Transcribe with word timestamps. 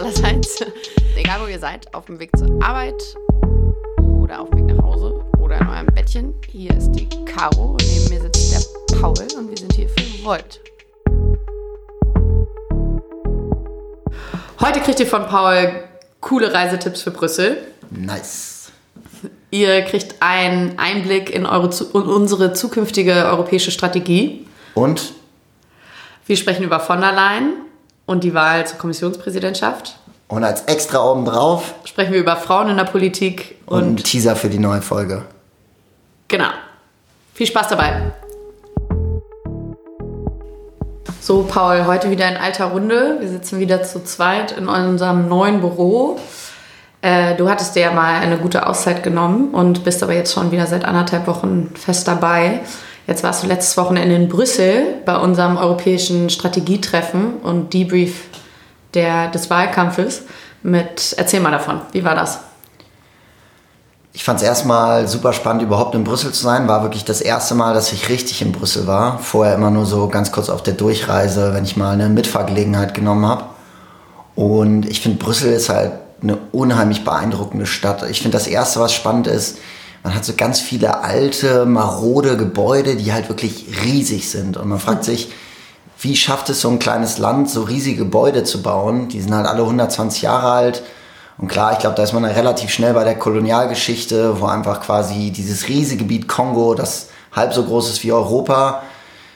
allerseits. 0.00 0.60
Egal 1.16 1.40
wo 1.42 1.46
ihr 1.46 1.58
seid, 1.58 1.92
auf 1.94 2.06
dem 2.06 2.18
Weg 2.18 2.30
zur 2.36 2.48
Arbeit 2.62 3.02
oder 3.98 4.40
auf 4.40 4.50
dem 4.50 4.68
Weg 4.68 4.76
nach 4.76 4.84
Hause 4.84 5.20
oder 5.38 5.60
in 5.60 5.68
eurem 5.68 5.86
Bettchen. 5.86 6.34
Hier 6.48 6.74
ist 6.76 6.92
die 6.92 7.08
Caro 7.26 7.72
und 7.72 7.82
neben 7.82 8.08
mir 8.08 8.20
sitzt 8.22 8.52
der 8.52 8.96
Paul 8.98 9.14
und 9.36 9.50
wir 9.50 9.56
sind 9.58 9.72
hier 9.74 9.88
für 9.88 10.24
Volt. 10.24 10.60
Heute 14.60 14.80
kriegt 14.80 15.00
ihr 15.00 15.06
von 15.06 15.26
Paul 15.26 15.84
coole 16.20 16.52
Reisetipps 16.52 17.02
für 17.02 17.10
Brüssel. 17.10 17.58
Nice. 17.90 18.72
Ihr 19.50 19.82
kriegt 19.82 20.22
einen 20.22 20.78
Einblick 20.78 21.28
in, 21.30 21.44
eure, 21.44 21.70
in 21.92 22.02
unsere 22.02 22.52
zukünftige 22.52 23.26
europäische 23.26 23.70
Strategie. 23.70 24.46
Und 24.74 25.12
Wir 26.26 26.36
sprechen 26.36 26.62
über 26.62 26.78
von 26.78 27.00
der 27.00 27.12
Leyen 27.12 27.54
und 28.10 28.24
die 28.24 28.34
Wahl 28.34 28.66
zur 28.66 28.76
Kommissionspräsidentschaft. 28.78 29.99
Und 30.30 30.44
als 30.44 30.62
extra 30.62 31.04
obendrauf 31.04 31.74
Sprechen 31.84 32.12
wir 32.12 32.20
über 32.20 32.36
Frauen 32.36 32.70
in 32.70 32.76
der 32.76 32.84
Politik 32.84 33.56
und, 33.66 33.82
und, 33.82 34.04
Teaser 34.04 34.36
für 34.36 34.48
die 34.48 34.60
neue 34.60 34.80
Folge. 34.80 35.24
genau. 36.28 36.50
Viel 37.34 37.48
Spaß 37.48 37.68
dabei. 37.68 38.12
So, 41.20 41.42
Paul, 41.42 41.86
heute 41.86 42.10
wieder 42.10 42.28
in 42.28 42.36
alter 42.36 42.66
Runde. 42.66 43.16
Wir 43.18 43.28
sitzen 43.28 43.58
wieder 43.58 43.82
zu 43.82 44.04
zweit 44.04 44.52
in 44.52 44.68
unserem 44.68 45.28
neuen 45.28 45.60
Büro. 45.60 46.18
Äh, 47.02 47.34
du 47.36 47.48
hattest 47.48 47.74
dir 47.74 47.82
ja 47.82 47.92
mal 47.92 48.20
eine 48.20 48.36
gute 48.36 48.66
Auszeit 48.66 49.02
genommen 49.02 49.52
und 49.52 49.84
bist 49.84 50.02
aber 50.02 50.12
jetzt 50.12 50.32
schon 50.32 50.52
wieder 50.52 50.66
seit 50.66 50.84
anderthalb 50.84 51.26
Wochen 51.26 51.72
fest 51.74 52.06
dabei. 52.06 52.60
Jetzt 53.06 53.24
warst 53.24 53.42
du 53.42 53.48
letztes 53.48 53.76
Wochenende 53.76 54.14
in 54.14 54.28
Brüssel 54.28 54.98
bei 55.04 55.16
unserem 55.16 55.56
europäischen 55.56 56.30
Strategietreffen 56.30 57.38
und 57.42 57.72
Debrief 57.74 58.28
der, 58.94 59.28
des 59.28 59.50
Wahlkampfes. 59.50 60.22
Mit, 60.62 61.14
erzähl 61.16 61.40
mal 61.40 61.50
davon, 61.50 61.80
wie 61.92 62.04
war 62.04 62.14
das? 62.14 62.40
Ich 64.12 64.24
fand 64.24 64.40
es 64.40 64.44
erstmal 64.44 65.06
super 65.06 65.32
spannend, 65.32 65.62
überhaupt 65.62 65.94
in 65.94 66.02
Brüssel 66.02 66.32
zu 66.32 66.42
sein. 66.42 66.66
War 66.66 66.82
wirklich 66.82 67.04
das 67.04 67.20
erste 67.20 67.54
Mal, 67.54 67.74
dass 67.74 67.92
ich 67.92 68.08
richtig 68.08 68.42
in 68.42 68.52
Brüssel 68.52 68.86
war. 68.86 69.18
Vorher 69.18 69.54
immer 69.54 69.70
nur 69.70 69.86
so 69.86 70.08
ganz 70.08 70.32
kurz 70.32 70.50
auf 70.50 70.62
der 70.62 70.74
Durchreise, 70.74 71.54
wenn 71.54 71.64
ich 71.64 71.76
mal 71.76 71.92
eine 71.92 72.08
Mitfahrgelegenheit 72.08 72.92
genommen 72.92 73.24
habe. 73.24 73.44
Und 74.34 74.88
ich 74.88 75.00
finde, 75.00 75.18
Brüssel 75.18 75.52
ist 75.52 75.68
halt 75.68 75.92
eine 76.22 76.38
unheimlich 76.50 77.04
beeindruckende 77.04 77.66
Stadt. 77.66 78.02
Ich 78.10 78.20
finde, 78.20 78.36
das 78.36 78.46
Erste, 78.46 78.80
was 78.80 78.92
spannend 78.92 79.26
ist, 79.26 79.58
man 80.02 80.14
hat 80.14 80.24
so 80.24 80.32
ganz 80.36 80.60
viele 80.60 81.02
alte, 81.02 81.66
marode 81.66 82.36
Gebäude, 82.36 82.96
die 82.96 83.12
halt 83.12 83.28
wirklich 83.28 83.66
riesig 83.84 84.30
sind. 84.30 84.56
Und 84.56 84.68
man 84.68 84.78
fragt 84.78 85.04
sich, 85.04 85.30
wie 86.00 86.16
schafft 86.16 86.48
es 86.48 86.62
so 86.62 86.70
ein 86.70 86.78
kleines 86.78 87.18
Land, 87.18 87.50
so 87.50 87.62
riesige 87.62 87.98
Gebäude 87.98 88.42
zu 88.44 88.62
bauen? 88.62 89.08
Die 89.08 89.20
sind 89.20 89.34
halt 89.34 89.46
alle 89.46 89.62
120 89.62 90.22
Jahre 90.22 90.50
alt. 90.50 90.82
Und 91.36 91.48
klar, 91.48 91.72
ich 91.72 91.78
glaube, 91.78 91.96
da 91.96 92.02
ist 92.02 92.14
man 92.14 92.24
relativ 92.24 92.70
schnell 92.70 92.94
bei 92.94 93.04
der 93.04 93.18
Kolonialgeschichte, 93.18 94.40
wo 94.40 94.46
einfach 94.46 94.80
quasi 94.80 95.30
dieses 95.30 95.68
riesige 95.68 96.04
Gebiet 96.04 96.26
Kongo, 96.26 96.74
das 96.74 97.08
halb 97.32 97.52
so 97.52 97.64
groß 97.64 97.90
ist 97.90 98.02
wie 98.02 98.12
Europa, 98.12 98.82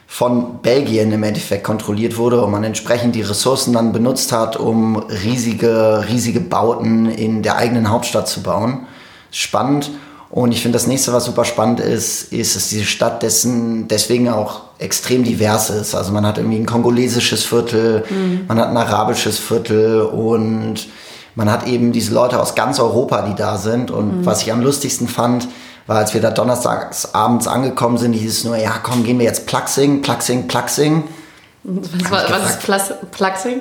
von 0.07 0.61
Belgien 0.61 1.13
im 1.13 1.23
Endeffekt 1.23 1.65
kontrolliert 1.65 2.17
wurde 2.17 2.43
und 2.43 2.51
man 2.51 2.65
entsprechend 2.65 3.15
die 3.15 3.23
Ressourcen 3.23 3.73
dann 3.73 3.93
benutzt 3.93 4.33
hat, 4.33 4.57
um 4.57 4.97
riesige, 4.97 6.05
riesige 6.09 6.41
Bauten 6.41 7.11
in 7.11 7.43
der 7.43 7.57
eigenen 7.57 7.91
Hauptstadt 7.91 8.29
zu 8.29 8.43
bauen. 8.43 8.87
Spannend. 9.31 9.91
Und 10.35 10.51
ich 10.51 10.63
finde, 10.63 10.75
das 10.75 10.89
nächste, 10.89 11.13
was 11.13 11.27
super 11.27 11.45
spannend 11.45 11.79
ist, 11.79 12.33
ist, 12.33 12.57
dass 12.57 12.69
diese 12.69 12.87
Stadt 12.87 13.23
dessen, 13.23 13.87
deswegen 13.87 14.29
auch 14.29 14.63
extrem 14.81 15.23
divers 15.23 15.71
ist. 15.71 15.95
Also 15.95 16.11
man 16.11 16.27
hat 16.27 16.39
irgendwie 16.39 16.57
ein 16.57 16.67
kongolesisches 16.67 17.45
Viertel, 17.45 18.03
man 18.49 18.59
hat 18.59 18.71
ein 18.71 18.77
arabisches 18.77 19.39
Viertel 19.39 20.03
und 20.03 20.89
man 21.37 21.49
hat 21.49 21.69
eben 21.69 21.93
diese 21.93 22.13
Leute 22.13 22.41
aus 22.41 22.57
ganz 22.57 22.81
Europa, 22.81 23.23
die 23.23 23.37
da 23.37 23.59
sind. 23.59 23.93
Und 23.93 24.27
was 24.27 24.43
ich 24.43 24.51
am 24.51 24.61
lustigsten 24.61 25.07
fand, 25.07 25.47
war, 25.87 25.99
als 25.99 26.15
wir 26.15 26.21
da 26.21 26.33
donnerstags 26.33 27.15
abends 27.15 27.47
angekommen 27.47 27.97
sind, 27.97 28.15
hieß 28.15 28.39
es 28.39 28.43
nur, 28.43 28.57
ja 28.57 28.73
komm, 28.83 29.05
gehen 29.05 29.21
wir 29.21 29.27
jetzt 29.27 29.47
Plaxing, 29.47 30.03
Plaxing, 30.03 30.49
Plaxing. 30.49 31.05
Was, 31.63 32.29
was 32.29 32.51
ist 32.51 33.11
Plaxing? 33.13 33.61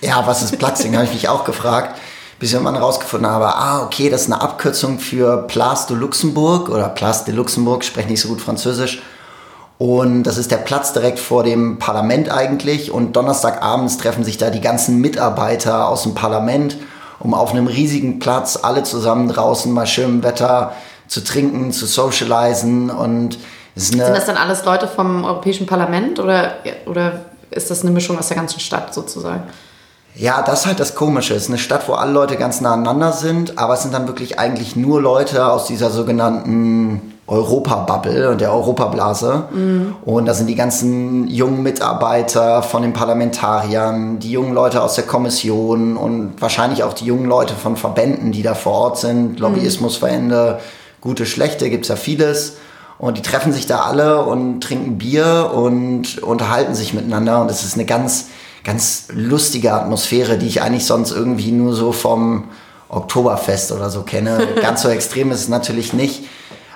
Ja, 0.00 0.26
was 0.26 0.42
ist 0.42 0.58
Plaxing, 0.58 0.96
habe 0.96 1.04
ich 1.04 1.12
mich 1.12 1.28
auch 1.28 1.44
gefragt. 1.44 1.96
Bis 2.40 2.48
ich 2.48 2.54
irgendwann 2.54 2.76
rausgefunden 2.76 3.30
habe, 3.30 3.54
ah, 3.54 3.82
okay, 3.84 4.08
das 4.08 4.22
ist 4.22 4.32
eine 4.32 4.40
Abkürzung 4.40 4.98
für 4.98 5.46
Place 5.46 5.86
de 5.86 5.96
Luxembourg 5.96 6.70
oder 6.70 6.88
Place 6.88 7.24
de 7.24 7.34
Luxembourg, 7.34 7.84
spreche 7.84 8.08
nicht 8.08 8.22
so 8.22 8.28
gut 8.28 8.40
Französisch. 8.40 9.02
Und 9.76 10.24
das 10.24 10.38
ist 10.38 10.50
der 10.50 10.56
Platz 10.56 10.94
direkt 10.94 11.18
vor 11.18 11.42
dem 11.42 11.78
Parlament 11.78 12.30
eigentlich. 12.30 12.90
Und 12.90 13.14
Donnerstagabends 13.14 13.98
treffen 13.98 14.24
sich 14.24 14.38
da 14.38 14.48
die 14.48 14.62
ganzen 14.62 15.02
Mitarbeiter 15.02 15.86
aus 15.88 16.02
dem 16.02 16.14
Parlament, 16.14 16.78
um 17.18 17.34
auf 17.34 17.50
einem 17.52 17.66
riesigen 17.66 18.18
Platz 18.18 18.58
alle 18.62 18.84
zusammen 18.84 19.28
draußen 19.28 19.74
bei 19.74 19.84
schönem 19.84 20.22
Wetter 20.22 20.72
zu 21.08 21.22
trinken, 21.22 21.72
zu 21.72 21.84
socialisen. 21.84 22.88
Und 22.88 23.38
Sind 23.74 24.00
das 24.00 24.24
dann 24.24 24.38
alles 24.38 24.64
Leute 24.64 24.88
vom 24.88 25.24
Europäischen 25.24 25.66
Parlament 25.66 26.18
oder, 26.18 26.54
oder 26.86 27.26
ist 27.50 27.70
das 27.70 27.82
eine 27.82 27.90
Mischung 27.90 28.18
aus 28.18 28.28
der 28.28 28.36
ganzen 28.38 28.60
Stadt 28.60 28.94
sozusagen? 28.94 29.42
Ja, 30.14 30.42
das 30.42 30.60
ist 30.60 30.66
halt 30.66 30.80
das 30.80 30.94
Komische. 30.94 31.34
Es 31.34 31.44
ist 31.44 31.48
eine 31.48 31.58
Stadt, 31.58 31.88
wo 31.88 31.94
alle 31.94 32.12
Leute 32.12 32.36
ganz 32.36 32.60
nah 32.60 32.74
aneinander 32.74 33.12
sind, 33.12 33.58
aber 33.58 33.74
es 33.74 33.82
sind 33.82 33.94
dann 33.94 34.06
wirklich 34.06 34.38
eigentlich 34.38 34.76
nur 34.76 35.00
Leute 35.00 35.46
aus 35.46 35.66
dieser 35.66 35.90
sogenannten 35.90 37.10
Europa-Bubble 37.26 38.30
und 38.30 38.40
der 38.40 38.52
Europablase. 38.52 39.44
Und 40.04 40.26
da 40.26 40.34
sind 40.34 40.48
die 40.48 40.56
ganzen 40.56 41.28
jungen 41.28 41.62
Mitarbeiter 41.62 42.62
von 42.62 42.82
den 42.82 42.92
Parlamentariern, 42.92 44.18
die 44.18 44.32
jungen 44.32 44.52
Leute 44.52 44.82
aus 44.82 44.96
der 44.96 45.04
Kommission 45.04 45.96
und 45.96 46.32
wahrscheinlich 46.40 46.82
auch 46.82 46.92
die 46.92 47.04
jungen 47.04 47.26
Leute 47.26 47.54
von 47.54 47.76
Verbänden, 47.76 48.32
die 48.32 48.42
da 48.42 48.54
vor 48.54 48.72
Ort 48.72 48.98
sind. 48.98 49.38
Lobbyismusverbände, 49.38 50.58
gute, 51.00 51.24
schlechte, 51.24 51.70
gibt's 51.70 51.86
ja 51.88 51.96
vieles. 51.96 52.56
Und 52.98 53.16
die 53.16 53.22
treffen 53.22 53.52
sich 53.52 53.66
da 53.66 53.82
alle 53.82 54.24
und 54.24 54.60
trinken 54.60 54.98
Bier 54.98 55.52
und 55.54 56.20
unterhalten 56.22 56.74
sich 56.74 56.92
miteinander. 56.94 57.40
Und 57.40 57.50
es 57.50 57.64
ist 57.64 57.74
eine 57.74 57.86
ganz, 57.86 58.26
ganz 58.64 59.08
lustige 59.12 59.72
Atmosphäre, 59.72 60.38
die 60.38 60.46
ich 60.46 60.62
eigentlich 60.62 60.86
sonst 60.86 61.12
irgendwie 61.12 61.52
nur 61.52 61.74
so 61.74 61.92
vom 61.92 62.48
Oktoberfest 62.88 63.72
oder 63.72 63.90
so 63.90 64.02
kenne. 64.02 64.48
Ganz 64.60 64.82
so 64.82 64.88
extrem 64.88 65.30
ist 65.30 65.40
es 65.40 65.48
natürlich 65.48 65.92
nicht. 65.92 66.24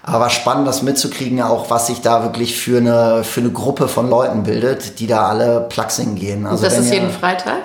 Aber 0.03 0.29
spannend, 0.29 0.69
das 0.69 0.83
mitzukriegen, 0.83 1.41
auch 1.41 1.71
was 1.71 1.87
sich 1.87 2.03
da 2.03 2.23
wirklich 2.23 2.59
für 2.59 2.77
eine, 2.79 3.25
für 3.25 3.41
eine 3.41 3.51
Gruppe 3.51 3.89
von 3.89 4.11
Leuten 4.11 4.43
bildet, 4.43 5.01
die 5.01 5.07
da 5.07 5.27
alle 5.29 5.67
Plaxing 5.69 6.15
gehen. 6.15 6.47
Also 6.47 6.65
Und 6.65 6.73
das 6.73 6.79
ist 6.79 6.93
jeden 6.93 7.11
Freitag? 7.11 7.57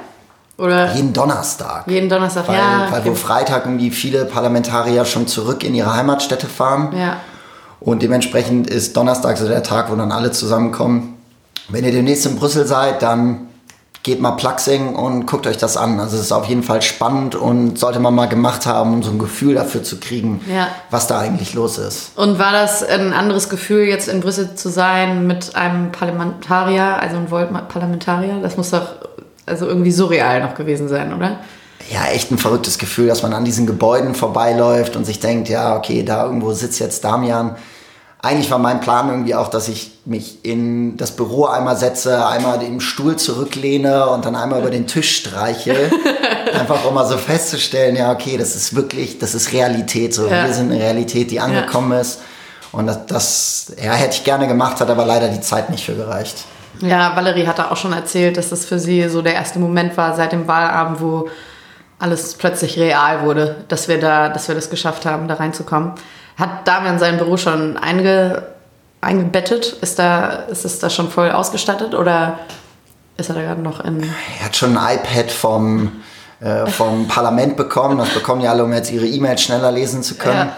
Oder 0.57 0.93
jeden 0.93 1.13
Donnerstag. 1.13 1.85
jeden 1.87 2.09
Donnerstag? 2.09 2.47
Weil, 2.47 2.55
ja. 2.55 2.87
weil 2.89 3.01
okay. 3.01 3.09
wo 3.11 3.15
Freitag 3.15 3.65
irgendwie 3.65 3.91
viele 3.91 4.25
Parlamentarier 4.25 5.05
schon 5.05 5.27
zurück 5.27 5.63
in 5.63 5.75
ihre 5.75 5.93
Heimatstädte 5.95 6.47
fahren. 6.47 6.93
ja. 6.97 7.17
Und 7.81 8.01
dementsprechend 8.01 8.69
ist 8.69 8.97
Donnerstag 8.97 9.37
so 9.37 9.47
der 9.47 9.63
Tag, 9.63 9.89
wo 9.89 9.95
dann 9.95 10.11
alle 10.11 10.31
zusammenkommen. 10.31 11.17
Wenn 11.69 11.85
ihr 11.85 11.91
demnächst 11.91 12.25
in 12.25 12.35
Brüssel 12.35 12.65
seid, 12.65 13.01
dann 13.01 13.48
geht 14.03 14.21
mal 14.21 14.31
Plaxing 14.31 14.95
und 14.95 15.25
guckt 15.25 15.45
euch 15.45 15.57
das 15.57 15.75
an. 15.75 15.99
Also 15.99 16.15
es 16.15 16.23
ist 16.23 16.31
auf 16.31 16.45
jeden 16.45 16.63
Fall 16.63 16.81
spannend 16.81 17.35
und 17.35 17.77
sollte 17.77 17.99
man 17.99 18.15
mal 18.15 18.27
gemacht 18.27 18.65
haben, 18.65 18.93
um 18.93 19.03
so 19.03 19.11
ein 19.11 19.19
Gefühl 19.19 19.55
dafür 19.55 19.83
zu 19.83 19.99
kriegen, 19.99 20.41
Ja. 20.51 20.67
was 20.89 21.07
da 21.07 21.19
eigentlich 21.19 21.53
los 21.53 21.77
ist. 21.77 22.17
Und 22.17 22.39
war 22.39 22.53
das 22.53 22.81
ein 22.81 23.11
anderes 23.13 23.49
Gefühl, 23.49 23.83
jetzt 23.83 24.07
in 24.07 24.21
Brüssel 24.21 24.55
zu 24.55 24.69
sein 24.69 25.27
mit 25.27 25.55
einem 25.55 25.91
Parlamentarier, 25.91 26.97
also 27.01 27.17
ein 27.17 27.29
Volt-Parlamentarier? 27.29 28.39
Das 28.41 28.55
muss 28.57 28.69
doch 28.71 28.87
also 29.45 29.65
irgendwie 29.67 29.91
surreal 29.91 30.41
noch 30.43 30.55
gewesen 30.55 30.87
sein, 30.87 31.13
oder? 31.13 31.37
Ja, 31.91 32.05
echt 32.13 32.31
ein 32.31 32.37
verrücktes 32.37 32.77
Gefühl, 32.77 33.07
dass 33.07 33.23
man 33.23 33.33
an 33.33 33.45
diesen 33.45 33.65
Gebäuden 33.65 34.13
vorbeiläuft 34.13 34.95
und 34.95 35.05
sich 35.05 35.19
denkt, 35.19 35.49
ja, 35.49 35.75
okay, 35.75 36.03
da 36.03 36.23
irgendwo 36.25 36.53
sitzt 36.53 36.79
jetzt 36.79 37.03
Damian. 37.03 37.55
Eigentlich 38.21 38.51
war 38.51 38.57
mein 38.57 38.81
Plan 38.81 39.07
irgendwie 39.09 39.33
auch, 39.33 39.47
dass 39.47 39.69
ich 39.69 39.91
mich 40.03 40.43
in 40.43 40.97
das 40.97 41.11
Büro 41.15 41.45
einmal 41.45 41.77
setze, 41.77 42.27
einmal 42.27 42.59
den 42.59 42.81
Stuhl 42.81 43.15
zurücklehne 43.15 44.07
und 44.09 44.25
dann 44.25 44.35
einmal 44.35 44.59
über 44.59 44.69
den 44.71 44.87
Tisch 44.87 45.17
streiche. 45.17 45.73
Einfach 46.53 46.83
um 46.83 46.95
mal 46.95 47.05
so 47.05 47.17
festzustellen, 47.17 47.95
ja, 47.95 48.11
okay, 48.11 48.37
das 48.37 48.57
ist 48.57 48.75
wirklich, 48.75 49.19
das 49.19 49.35
ist 49.35 49.53
Realität. 49.53 50.13
So, 50.13 50.27
Ja. 50.27 50.45
wir 50.45 50.53
sind 50.53 50.69
eine 50.71 50.81
Realität, 50.81 51.31
die 51.31 51.39
angekommen 51.39 51.97
ist. 51.97 52.19
Und 52.73 52.87
das, 52.87 53.05
das 53.05 53.71
ja, 53.81 53.93
hätte 53.93 54.15
ich 54.15 54.23
gerne 54.25 54.47
gemacht, 54.47 54.81
hat 54.81 54.89
aber 54.89 55.05
leider 55.05 55.29
die 55.29 55.41
Zeit 55.41 55.69
nicht 55.69 55.85
für 55.85 55.95
gereicht. 55.95 56.43
Ja, 56.81 57.15
Valerie 57.15 57.47
hatte 57.47 57.71
auch 57.71 57.77
schon 57.77 57.93
erzählt, 57.93 58.35
dass 58.35 58.49
das 58.49 58.65
für 58.65 58.79
sie 58.79 59.07
so 59.07 59.21
der 59.21 59.33
erste 59.35 59.59
Moment 59.59 59.95
war 59.95 60.15
seit 60.15 60.33
dem 60.33 60.45
Wahlabend, 60.47 60.99
wo 61.01 61.29
alles 61.99 62.35
plötzlich 62.35 62.77
real 62.77 63.23
wurde, 63.23 63.63
dass 63.69 63.87
wir 63.87 63.99
da, 63.99 64.29
dass 64.29 64.47
wir 64.49 64.55
das 64.55 64.69
geschafft 64.69 65.05
haben, 65.05 65.27
da 65.27 65.35
reinzukommen. 65.35 65.93
Hat 66.39 66.65
Damian 66.65 66.97
sein 66.99 67.17
Büro 67.17 67.35
schon 67.35 67.75
einge, 67.77 68.43
eingebettet? 69.01 69.73
Ist 69.81 69.99
da, 69.99 70.27
ist 70.49 70.63
es 70.63 70.79
da 70.79 70.89
schon 70.89 71.09
voll 71.09 71.31
ausgestattet 71.31 71.93
oder 71.93 72.39
ist 73.17 73.27
er 73.27 73.35
da 73.35 73.41
gerade 73.41 73.61
noch 73.61 73.83
in? 73.83 74.03
Er 74.39 74.45
hat 74.45 74.55
schon 74.55 74.77
ein 74.77 74.97
iPad 74.97 75.29
vom, 75.29 75.91
äh, 76.39 76.65
vom 76.67 77.07
Parlament 77.09 77.57
bekommen. 77.57 77.97
Das 77.97 78.09
bekommen 78.09 78.39
ja 78.39 78.51
alle, 78.51 78.63
um 78.63 78.71
jetzt 78.71 78.89
ihre 78.89 79.05
E-Mails 79.05 79.41
schneller 79.41 79.71
lesen 79.71 80.01
zu 80.01 80.15
können. 80.15 80.47
Ja. 80.47 80.55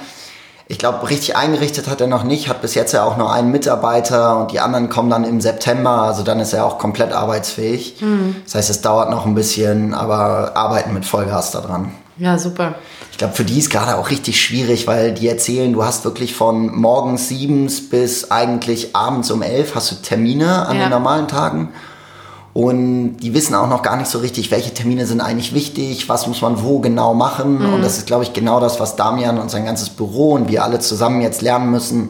Ich 0.67 0.77
glaube, 0.77 1.09
richtig 1.09 1.35
eingerichtet 1.35 1.89
hat 1.89 1.99
er 1.99 2.07
noch 2.07 2.23
nicht, 2.23 2.47
hat 2.47 2.61
bis 2.61 2.75
jetzt 2.75 2.93
ja 2.93 3.03
auch 3.03 3.17
nur 3.17 3.33
einen 3.33 3.51
Mitarbeiter 3.51 4.37
und 4.37 4.51
die 4.51 4.61
anderen 4.61 4.87
kommen 4.87 5.09
dann 5.09 5.25
im 5.25 5.41
September, 5.41 6.03
also 6.03 6.23
dann 6.23 6.39
ist 6.39 6.53
er 6.53 6.63
auch 6.63 6.77
komplett 6.77 7.11
arbeitsfähig. 7.11 7.97
Mhm. 7.99 8.37
Das 8.45 8.55
heißt, 8.55 8.69
es 8.69 8.81
dauert 8.81 9.09
noch 9.09 9.25
ein 9.25 9.35
bisschen, 9.35 9.93
aber 9.93 10.55
arbeiten 10.55 10.93
mit 10.93 11.05
Vollgas 11.05 11.51
daran. 11.51 11.91
Ja, 12.17 12.37
super. 12.37 12.75
Ich 13.11 13.17
glaube, 13.17 13.33
für 13.33 13.43
die 13.43 13.57
ist 13.57 13.69
gerade 13.69 13.97
auch 13.97 14.09
richtig 14.09 14.41
schwierig, 14.41 14.87
weil 14.87 15.13
die 15.13 15.27
erzählen, 15.27 15.71
du 15.73 15.83
hast 15.83 16.05
wirklich 16.05 16.35
von 16.35 16.75
morgens 16.75 17.29
siebens 17.29 17.89
bis 17.89 18.31
eigentlich 18.31 18.95
abends 18.95 19.31
um 19.31 19.41
elf 19.41 19.75
hast 19.75 19.91
du 19.91 19.95
Termine 19.95 20.67
an 20.67 20.77
ja. 20.77 20.83
den 20.83 20.91
normalen 20.91 21.27
Tagen. 21.27 21.69
Und 22.53 23.17
die 23.17 23.33
wissen 23.33 23.55
auch 23.55 23.69
noch 23.69 23.81
gar 23.81 23.95
nicht 23.95 24.09
so 24.09 24.19
richtig, 24.19 24.51
welche 24.51 24.73
Termine 24.73 25.05
sind 25.05 25.21
eigentlich 25.21 25.53
wichtig, 25.53 26.09
was 26.09 26.27
muss 26.27 26.41
man 26.41 26.61
wo 26.63 26.79
genau 26.79 27.13
machen. 27.13 27.59
Mhm. 27.59 27.73
Und 27.75 27.81
das 27.81 27.97
ist, 27.97 28.07
glaube 28.07 28.23
ich, 28.23 28.33
genau 28.33 28.59
das, 28.59 28.79
was 28.79 28.97
Damian 28.97 29.39
und 29.39 29.49
sein 29.49 29.65
ganzes 29.65 29.89
Büro 29.89 30.33
und 30.33 30.49
wir 30.49 30.63
alle 30.63 30.79
zusammen 30.79 31.21
jetzt 31.21 31.41
lernen 31.41 31.71
müssen. 31.71 32.09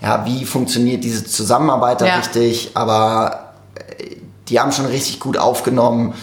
Ja, 0.00 0.24
wie 0.24 0.46
funktioniert 0.46 1.04
diese 1.04 1.24
Zusammenarbeit 1.24 2.00
da 2.00 2.06
ja. 2.06 2.16
richtig? 2.16 2.70
Aber 2.74 3.52
äh, 3.74 4.16
die 4.48 4.58
haben 4.58 4.72
schon 4.72 4.86
richtig 4.86 5.20
gut 5.20 5.36
aufgenommen, 5.36 6.14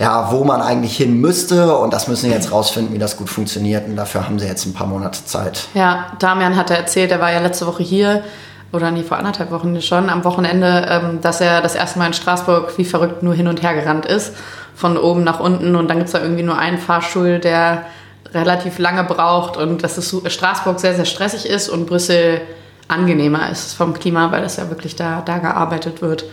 ja, 0.00 0.32
wo 0.32 0.44
man 0.44 0.62
eigentlich 0.62 0.96
hin 0.96 1.20
müsste. 1.20 1.76
Und 1.76 1.92
das 1.92 2.08
müssen 2.08 2.30
wir 2.30 2.34
jetzt 2.34 2.50
rausfinden, 2.50 2.94
wie 2.94 2.98
das 2.98 3.18
gut 3.18 3.28
funktioniert. 3.28 3.86
Und 3.86 3.96
dafür 3.96 4.24
haben 4.24 4.38
sie 4.38 4.46
jetzt 4.46 4.64
ein 4.64 4.72
paar 4.72 4.86
Monate 4.86 5.24
Zeit. 5.26 5.68
Ja, 5.74 6.06
Damian 6.18 6.56
hatte 6.56 6.74
erzählt, 6.74 7.12
er 7.12 7.20
war 7.20 7.30
ja 7.30 7.38
letzte 7.38 7.66
Woche 7.66 7.82
hier 7.82 8.24
oder 8.72 8.90
nie 8.90 9.02
vor 9.02 9.18
anderthalb 9.18 9.50
Wochen 9.50 9.82
schon, 9.82 10.08
am 10.08 10.24
Wochenende, 10.24 10.86
ähm, 10.88 11.20
dass 11.20 11.42
er 11.42 11.60
das 11.60 11.74
erste 11.74 11.98
Mal 11.98 12.06
in 12.06 12.12
Straßburg 12.14 12.78
wie 12.78 12.84
verrückt 12.84 13.22
nur 13.22 13.34
hin 13.34 13.46
und 13.46 13.62
her 13.62 13.74
gerannt 13.74 14.06
ist, 14.06 14.32
von 14.74 14.96
oben 14.96 15.22
nach 15.22 15.38
unten. 15.38 15.76
Und 15.76 15.88
dann 15.88 15.98
gibt 15.98 16.06
es 16.06 16.12
da 16.12 16.22
irgendwie 16.22 16.44
nur 16.44 16.56
einen 16.56 16.78
Fahrstuhl, 16.78 17.38
der 17.38 17.84
relativ 18.32 18.78
lange 18.78 19.04
braucht 19.04 19.58
und 19.58 19.82
dass 19.82 19.98
es 19.98 20.16
Straßburg 20.26 20.80
sehr, 20.80 20.94
sehr 20.94 21.04
stressig 21.04 21.46
ist 21.46 21.68
und 21.68 21.86
Brüssel 21.86 22.40
angenehmer 22.88 23.50
ist 23.50 23.74
vom 23.74 23.92
Klima, 23.92 24.32
weil 24.32 24.40
das 24.40 24.56
ja 24.56 24.70
wirklich 24.70 24.96
da, 24.96 25.20
da 25.20 25.38
gearbeitet 25.38 26.00
wird. 26.00 26.24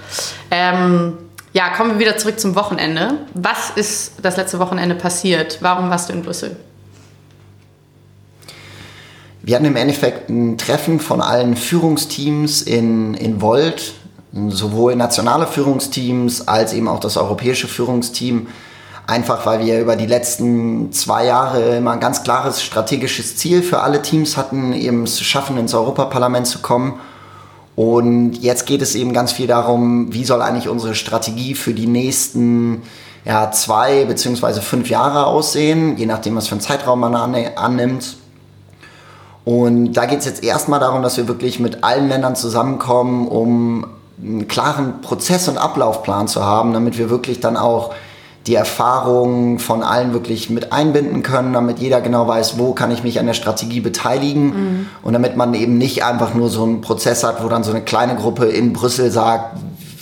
Ähm, 0.52 1.18
ja, 1.58 1.70
kommen 1.70 1.94
wir 1.94 2.00
wieder 2.00 2.18
zurück 2.18 2.40
zum 2.40 2.54
Wochenende. 2.54 3.18
Was 3.34 3.72
ist 3.72 4.12
das 4.22 4.38
letzte 4.38 4.60
Wochenende 4.60 4.94
passiert? 4.94 5.58
Warum 5.62 5.90
warst 5.90 6.08
du 6.08 6.14
in 6.14 6.22
Brüssel? 6.22 6.56
Wir 9.42 9.56
hatten 9.56 9.66
im 9.66 9.76
Endeffekt 9.76 10.30
ein 10.30 10.60
Treffen 10.60 11.00
von 11.00 11.20
allen 11.20 11.56
Führungsteams 11.56 12.62
in, 12.62 13.16
in 13.16 13.42
Volt, 13.42 13.96
sowohl 14.50 14.96
nationale 14.96 15.48
Führungsteams 15.48 16.48
als 16.48 16.74
eben 16.74 16.88
auch 16.88 17.00
das 17.00 17.18
europäische 17.18 17.68
Führungsteam. 17.68 18.50
Einfach 19.08 19.48
weil 19.48 19.66
wir 19.66 19.80
über 19.82 19.96
die 19.96 20.06
letzten 20.06 20.92
zwei 20.92 21.26
Jahre 21.26 21.78
immer 21.78 21.94
ein 21.94 22.00
ganz 22.00 22.22
klares 22.22 22.62
strategisches 22.62 23.36
Ziel 23.36 23.64
für 23.64 23.80
alle 23.80 24.04
Teams 24.04 24.38
hatten, 24.38 24.74
eben 24.74 25.06
es 25.06 25.16
zu 25.16 25.24
schaffen, 25.24 25.58
ins 25.58 25.74
Europaparlament 25.74 26.46
zu 26.46 26.60
kommen. 26.60 27.00
Und 27.78 28.34
jetzt 28.42 28.66
geht 28.66 28.82
es 28.82 28.96
eben 28.96 29.14
ganz 29.14 29.32
viel 29.32 29.46
darum, 29.46 30.12
wie 30.12 30.26
soll 30.26 30.42
eigentlich 30.42 30.68
unsere 30.68 30.96
Strategie 30.96 31.54
für 31.54 31.76
die 31.76 31.86
nächsten 31.86 32.82
ja, 33.24 33.52
zwei 33.52 34.06
beziehungsweise 34.06 34.64
fünf 34.64 34.90
Jahre 34.90 35.28
aussehen, 35.28 35.96
je 35.96 36.08
nachdem, 36.08 36.36
was 36.36 36.48
für 36.48 36.54
einen 36.54 36.62
Zeitraum 36.62 37.00
man 37.00 37.14
annimmt. 37.14 38.18
Und 39.46 39.94
da 39.94 40.08
geht 40.08 40.20
es 40.20 40.26
jetzt 40.26 40.44
erstmal 40.44 40.80
darum, 40.80 41.04
dass 41.04 41.18
wir 41.18 41.28
wirklich 41.28 41.60
mit 41.60 41.84
allen 41.84 42.10
Ländern 42.10 42.36
zusammenkommen, 42.36 43.28
um 43.28 43.86
einen 44.20 44.48
klaren 44.48 45.02
Prozess- 45.02 45.48
und 45.48 45.60
Ablaufplan 45.60 46.28
zu 46.28 46.44
haben, 46.44 46.74
damit 46.74 46.98
wir 46.98 47.12
wirklich 47.12 47.42
dann 47.42 47.58
auch 47.58 47.94
die 48.48 48.56
Erfahrungen 48.56 49.60
von 49.60 49.84
allen 49.84 50.14
wirklich 50.14 50.50
mit 50.50 50.72
einbinden 50.72 51.22
können, 51.22 51.52
damit 51.52 51.80
jeder 51.80 52.00
genau 52.00 52.28
weiß, 52.28 52.58
wo 52.58 52.74
kann 52.74 52.92
ich 52.92 53.04
mich 53.04 53.20
an 53.20 53.26
der 53.26 53.34
Strategie 53.34 53.82
beteiligen 53.82 54.46
mhm. 54.46 54.86
und 55.04 55.14
damit 55.14 55.36
man 55.36 55.54
eben 55.54 55.78
nicht 55.78 56.06
einfach 56.06 56.34
nur 56.34 56.50
so 56.50 56.64
einen 56.64 56.80
Prozess 56.80 57.24
hat, 57.26 57.44
wo 57.44 57.50
dann 57.50 57.64
so 57.64 57.72
eine 57.72 57.82
kleine 57.82 58.16
Gruppe 58.16 58.46
in 58.46 58.72
Brüssel 58.72 59.12
sagt, 59.12 59.58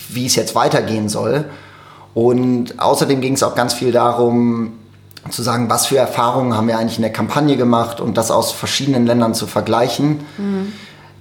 wie 0.08 0.26
es 0.26 0.36
jetzt 0.36 0.54
weitergehen 0.54 1.08
soll. 1.08 1.46
Und 2.14 2.78
außerdem 2.78 3.20
ging 3.20 3.34
es 3.34 3.42
auch 3.42 3.56
ganz 3.56 3.74
viel 3.74 3.92
darum, 3.92 4.74
zu 5.30 5.42
sagen, 5.42 5.68
was 5.68 5.86
für 5.86 5.98
Erfahrungen 5.98 6.56
haben 6.56 6.68
wir 6.68 6.78
eigentlich 6.78 6.98
in 6.98 7.02
der 7.02 7.12
Kampagne 7.12 7.56
gemacht 7.56 8.00
und 8.00 8.16
das 8.16 8.30
aus 8.30 8.52
verschiedenen 8.52 9.06
Ländern 9.06 9.34
zu 9.34 9.48
vergleichen. 9.48 10.20
Mhm. 10.38 10.72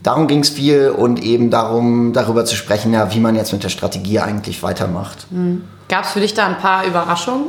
Darum 0.06 0.28
ging 0.28 0.42
es 0.42 0.50
viel 0.50 0.90
und 0.90 1.24
eben 1.24 1.50
darum, 1.50 2.14
darüber 2.14 2.46
zu 2.46 2.56
sprechen, 2.56 2.94
ja, 2.94 3.12
wie 3.12 3.20
man 3.20 3.36
jetzt 3.36 3.54
mit 3.54 3.64
der 3.64 3.70
Strategie 3.70 4.20
eigentlich 4.20 4.62
weitermacht. 4.62 5.26
Mhm. 5.32 5.64
Gab 5.90 6.04
es 6.04 6.12
für 6.12 6.20
dich 6.20 6.36
da 6.36 6.46
ein 6.46 6.60
paar 6.60 6.86
Überraschungen 6.86 7.48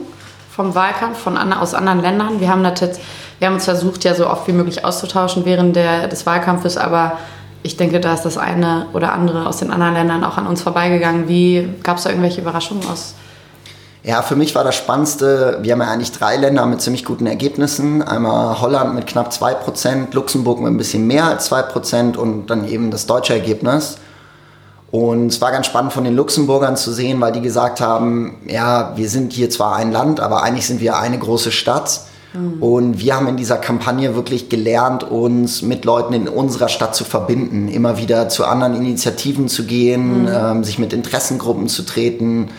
vom 0.50 0.74
Wahlkampf 0.74 1.18
von 1.18 1.36
aus 1.36 1.74
anderen 1.74 2.00
Ländern? 2.00 2.40
Wir 2.40 2.48
haben, 2.48 2.64
das 2.64 2.98
wir 3.38 3.48
haben 3.48 3.54
uns 3.56 3.66
versucht, 3.66 4.04
ja 4.04 4.14
so 4.14 4.26
oft 4.26 4.48
wie 4.48 4.52
möglich 4.52 4.86
auszutauschen 4.86 5.44
während 5.44 5.76
der, 5.76 6.08
des 6.08 6.24
Wahlkampfes, 6.24 6.78
aber 6.78 7.18
ich 7.62 7.76
denke, 7.76 8.00
da 8.00 8.14
ist 8.14 8.22
das 8.22 8.38
eine 8.38 8.86
oder 8.94 9.12
andere 9.12 9.46
aus 9.46 9.58
den 9.58 9.70
anderen 9.70 9.92
Ländern 9.92 10.24
auch 10.24 10.38
an 10.38 10.46
uns 10.46 10.62
vorbeigegangen. 10.62 11.28
Wie 11.28 11.68
gab 11.82 11.98
es 11.98 12.04
da 12.04 12.08
irgendwelche 12.08 12.40
Überraschungen 12.40 12.88
aus 12.88 13.16
ja, 14.06 14.22
für 14.22 14.36
mich 14.36 14.54
war 14.54 14.62
das 14.62 14.76
Spannendste, 14.76 15.58
wir 15.62 15.72
haben 15.72 15.80
ja 15.80 15.88
eigentlich 15.88 16.12
drei 16.12 16.36
Länder 16.36 16.64
mit 16.66 16.80
ziemlich 16.80 17.04
guten 17.04 17.26
Ergebnissen. 17.26 18.02
Einmal 18.02 18.60
Holland 18.60 18.94
mit 18.94 19.08
knapp 19.08 19.30
2%, 19.32 20.14
Luxemburg 20.14 20.60
mit 20.60 20.68
ein 20.68 20.76
bisschen 20.76 21.08
mehr 21.08 21.24
als 21.24 21.50
2% 21.50 22.16
und 22.16 22.46
dann 22.46 22.68
eben 22.68 22.92
das 22.92 23.06
deutsche 23.06 23.32
Ergebnis. 23.32 23.96
Und 24.92 25.26
es 25.26 25.40
war 25.40 25.50
ganz 25.50 25.66
spannend 25.66 25.92
von 25.92 26.04
den 26.04 26.14
Luxemburgern 26.14 26.76
zu 26.76 26.92
sehen, 26.92 27.20
weil 27.20 27.32
die 27.32 27.40
gesagt 27.40 27.80
haben, 27.80 28.36
ja, 28.46 28.92
wir 28.94 29.08
sind 29.08 29.32
hier 29.32 29.50
zwar 29.50 29.74
ein 29.74 29.90
Land, 29.90 30.20
aber 30.20 30.44
eigentlich 30.44 30.68
sind 30.68 30.80
wir 30.80 30.96
eine 30.98 31.18
große 31.18 31.50
Stadt. 31.50 32.02
Mhm. 32.32 32.62
Und 32.62 33.00
wir 33.00 33.16
haben 33.16 33.26
in 33.26 33.36
dieser 33.36 33.56
Kampagne 33.56 34.14
wirklich 34.14 34.48
gelernt, 34.48 35.02
uns 35.02 35.62
mit 35.62 35.84
Leuten 35.84 36.12
in 36.12 36.28
unserer 36.28 36.68
Stadt 36.68 36.94
zu 36.94 37.02
verbinden, 37.02 37.66
immer 37.66 37.98
wieder 37.98 38.28
zu 38.28 38.44
anderen 38.44 38.76
Initiativen 38.76 39.48
zu 39.48 39.64
gehen, 39.64 40.22
mhm. 40.22 40.28
ähm, 40.32 40.62
sich 40.62 40.78
mit 40.78 40.92
Interessengruppen 40.92 41.66
zu 41.66 41.82
treten 41.82 42.50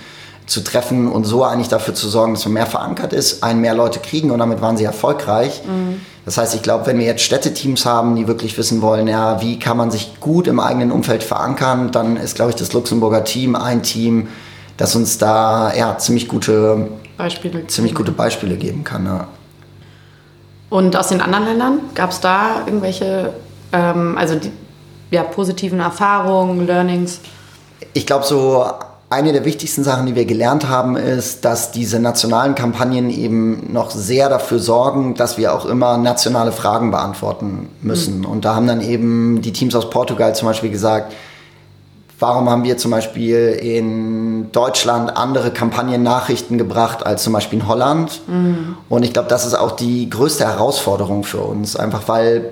zu 0.48 0.64
treffen 0.64 1.12
und 1.12 1.26
so 1.26 1.44
eigentlich 1.44 1.68
dafür 1.68 1.94
zu 1.94 2.08
sorgen, 2.08 2.34
dass 2.34 2.46
man 2.46 2.54
mehr 2.54 2.66
verankert 2.66 3.14
ist, 3.14 3.44
einen 3.44 3.60
mehr 3.60 3.76
Leute 3.76 4.00
kriegen 4.00 4.32
und 4.32 4.40
damit 4.40 4.62
waren 4.62 4.78
sie 4.78 4.86
erfolgreich. 4.86 5.62
Mhm. 5.66 6.02
Das 6.24 6.38
heißt, 6.38 6.56
ich 6.56 6.62
glaube, 6.62 6.88
wenn 6.88 6.98
wir 6.98 7.06
jetzt 7.06 7.22
Städteteams 7.22 7.86
haben, 7.86 8.16
die 8.16 8.28
wirklich 8.28 8.58
wissen 8.58 8.82
wollen, 8.82 9.08
ja, 9.08 9.42
wie 9.42 9.60
kann 9.60 9.78
man 9.78 9.92
sich 9.92 10.20
gut 10.20 10.48
im 10.48 10.60
eigenen 10.60 10.92
Umfeld 10.92 11.24
verankern, 11.24 11.92
dann 11.92 12.18
ist, 12.18 12.36
glaube 12.36 12.52
ich, 12.52 12.56
das 12.56 12.74
Luxemburger 12.74 13.26
Team 13.26 13.56
ein 13.56 13.84
Team, 13.84 14.30
das 14.78 14.96
uns 14.96 15.18
da 15.18 15.74
ja, 15.76 15.98
ziemlich 15.98 16.30
gute 16.30 16.88
Beispiele, 17.18 17.68
ziemlich 17.68 17.94
gute 17.94 18.12
Beispiele 18.12 18.56
geben 18.56 18.84
kann. 18.86 19.06
Ja. 19.06 19.28
Und 20.70 20.96
aus 20.96 21.10
den 21.10 21.22
anderen 21.22 21.46
Ländern 21.46 21.80
gab 21.94 22.12
es 22.12 22.22
da 22.22 22.62
irgendwelche, 22.66 23.34
ähm, 23.74 24.18
also 24.18 24.36
die, 24.36 24.52
ja, 25.12 25.24
positiven 25.24 25.80
Erfahrungen, 25.80 26.66
Learnings? 26.68 27.20
Ich 27.94 28.06
glaube, 28.06 28.26
so 28.26 28.66
eine 29.10 29.32
der 29.32 29.46
wichtigsten 29.46 29.84
Sachen, 29.84 30.06
die 30.06 30.16
wir 30.16 30.26
gelernt 30.26 30.68
haben, 30.68 30.98
ist, 30.98 31.46
dass 31.46 31.72
diese 31.72 32.00
nationalen 32.00 32.56
Kampagnen 32.56 33.10
eben 33.10 33.72
noch 33.72 33.90
sehr 33.90 34.28
dafür 34.28 34.60
sorgen, 34.60 35.16
dass 35.16 35.38
wir 35.38 35.54
auch 35.54 35.66
immer 35.66 35.98
nationale 35.98 36.52
Fragen 36.52 36.92
beantworten 36.92 37.70
müssen. 37.82 38.20
Mhm. 38.20 38.26
Und 38.26 38.46
da 38.46 38.56
haben 38.56 38.68
dann 38.68 38.82
eben 38.82 39.42
die 39.42 39.54
Teams 39.54 39.76
aus 39.76 39.90
Portugal 39.90 40.36
zum 40.36 40.50
Beispiel 40.50 40.72
gesagt, 40.72 41.14
warum 42.20 42.50
haben 42.50 42.66
wir 42.66 42.78
zum 42.78 42.92
Beispiel 42.92 43.58
in 43.62 44.52
Deutschland 44.52 45.16
andere 45.16 45.52
Kampagnennachrichten 45.52 46.58
gebracht 46.58 47.06
als 47.06 47.24
zum 47.24 47.32
Beispiel 47.32 47.60
in 47.60 47.68
Holland? 47.68 48.22
Mhm. 48.28 48.76
Und 48.90 49.04
ich 49.04 49.14
glaube, 49.14 49.30
das 49.30 49.46
ist 49.46 49.54
auch 49.54 49.72
die 49.72 50.10
größte 50.10 50.46
Herausforderung 50.46 51.24
für 51.24 51.40
uns, 51.40 51.78
einfach 51.78 52.10
weil 52.10 52.52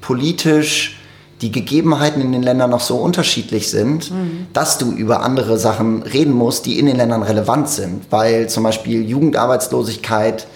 politisch 0.00 0.99
die 1.42 1.50
Gegebenheiten 1.50 2.20
in 2.20 2.32
den 2.32 2.42
Ländern 2.42 2.70
noch 2.70 2.80
so 2.80 2.96
unterschiedlich 2.96 3.70
sind, 3.70 4.10
mhm. 4.10 4.46
dass 4.52 4.78
du 4.78 4.92
über 4.92 5.22
andere 5.22 5.58
Sachen 5.58 6.02
reden 6.02 6.32
musst, 6.32 6.66
die 6.66 6.78
in 6.78 6.86
den 6.86 6.96
Ländern 6.96 7.22
relevant 7.22 7.68
sind. 7.68 8.04
Weil 8.10 8.48
zum 8.48 8.62
Beispiel 8.62 9.08
Jugendarbeitslosigkeit 9.08 10.46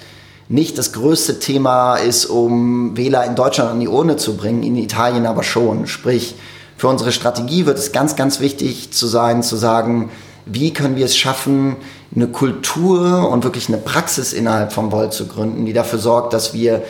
nicht 0.49 0.77
das 0.77 0.93
größte 0.93 1.39
Thema 1.39 1.97
ist, 1.97 2.27
um 2.27 2.97
Wähler 2.97 3.25
in 3.25 3.35
Deutschland 3.35 3.71
an 3.71 3.81
die 3.81 3.89
Urne 3.89 4.17
zu 4.17 4.37
bringen, 4.37 4.63
in 4.63 4.77
Italien 4.77 5.25
aber 5.25 5.43
schon. 5.43 5.87
Sprich, 5.87 6.35
für 6.77 6.89
unsere 6.89 7.13
Strategie 7.13 7.65
wird 7.65 7.79
es 7.79 7.93
ganz, 7.93 8.15
ganz 8.15 8.41
wichtig 8.41 8.93
zu 8.93 9.07
sein, 9.07 9.43
zu 9.43 9.57
sagen, 9.57 10.11
wie 10.45 10.75
können 10.75 10.97
wir 10.97 11.07
es 11.07 11.17
schaffen, 11.17 11.77
eine 12.15 12.27
Kultur 12.29 13.31
und 13.31 13.45
wirklich 13.45 13.69
eine 13.69 13.79
Praxis 13.79 14.35
innerhalb 14.35 14.73
von 14.73 14.93
Volt 14.93 15.15
zu 15.15 15.27
gründen, 15.27 15.65
die 15.65 15.73
dafür 15.73 15.99
sorgt, 15.99 16.35
dass 16.35 16.53
wir 16.53 16.83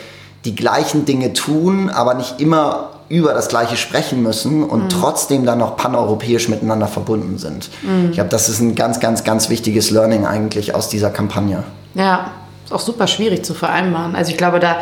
die 0.43 0.53
gleichen 0.53 1.05
Dinge 1.05 1.31
tun, 1.33 1.89
aber 1.89 2.13
nicht 2.13 2.41
immer 2.41 2.94
über 3.07 3.33
das 3.33 3.49
Gleiche 3.49 3.77
sprechen 3.77 4.23
müssen 4.23 4.63
und 4.63 4.83
mhm. 4.83 4.89
trotzdem 4.89 5.45
dann 5.45 5.59
noch 5.59 5.77
paneuropäisch 5.77 6.49
miteinander 6.49 6.87
verbunden 6.87 7.37
sind. 7.37 7.69
Mhm. 7.83 8.07
Ich 8.09 8.13
glaube, 8.13 8.29
das 8.29 8.49
ist 8.49 8.59
ein 8.59 8.75
ganz, 8.75 8.99
ganz, 8.99 9.23
ganz 9.23 9.49
wichtiges 9.49 9.91
Learning 9.91 10.25
eigentlich 10.25 10.73
aus 10.73 10.89
dieser 10.89 11.11
Kampagne. 11.11 11.63
Ja, 11.93 12.31
ist 12.63 12.73
auch 12.73 12.79
super 12.79 13.07
schwierig 13.07 13.45
zu 13.45 13.53
vereinbaren. 13.53 14.15
Also 14.15 14.31
ich 14.31 14.37
glaube, 14.37 14.59
da, 14.59 14.77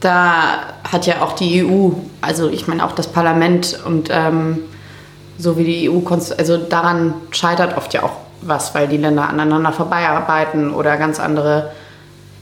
da 0.00 0.32
hat 0.90 1.06
ja 1.06 1.22
auch 1.22 1.32
die 1.32 1.64
EU, 1.64 1.90
also 2.20 2.48
ich 2.48 2.66
meine 2.66 2.84
auch 2.84 2.92
das 2.92 3.06
Parlament 3.06 3.78
und 3.84 4.08
ähm, 4.10 4.58
so 5.38 5.56
wie 5.56 5.64
die 5.64 5.90
EU, 5.90 6.00
also 6.36 6.56
daran 6.56 7.14
scheitert 7.30 7.76
oft 7.76 7.94
ja 7.94 8.02
auch 8.02 8.12
was, 8.42 8.74
weil 8.74 8.88
die 8.88 8.96
Länder 8.96 9.28
aneinander 9.28 9.72
vorbeiarbeiten 9.72 10.74
oder 10.74 10.96
ganz 10.96 11.20
andere 11.20 11.70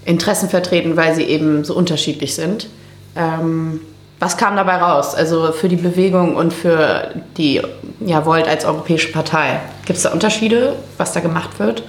Interessen 0.05 0.49
vertreten, 0.49 0.97
weil 0.97 1.15
sie 1.15 1.25
eben 1.25 1.63
so 1.63 1.75
unterschiedlich 1.75 2.35
sind. 2.35 2.69
Ähm, 3.17 3.81
Was 4.21 4.37
kam 4.37 4.55
dabei 4.55 4.77
raus? 4.77 5.15
Also 5.15 5.51
für 5.51 5.69
die 5.69 5.77
Bewegung 5.77 6.37
und 6.37 6.53
für 6.53 7.09
die 7.39 7.63
ja, 8.01 8.27
Volt 8.27 8.47
als 8.47 8.67
europäische 8.67 9.11
Partei. 9.13 9.61
Gibt 9.87 9.97
es 9.97 10.03
da 10.03 10.13
Unterschiede, 10.13 10.77
was 10.99 11.13
da 11.13 11.21
gemacht 11.21 11.59
wird? 11.59 11.83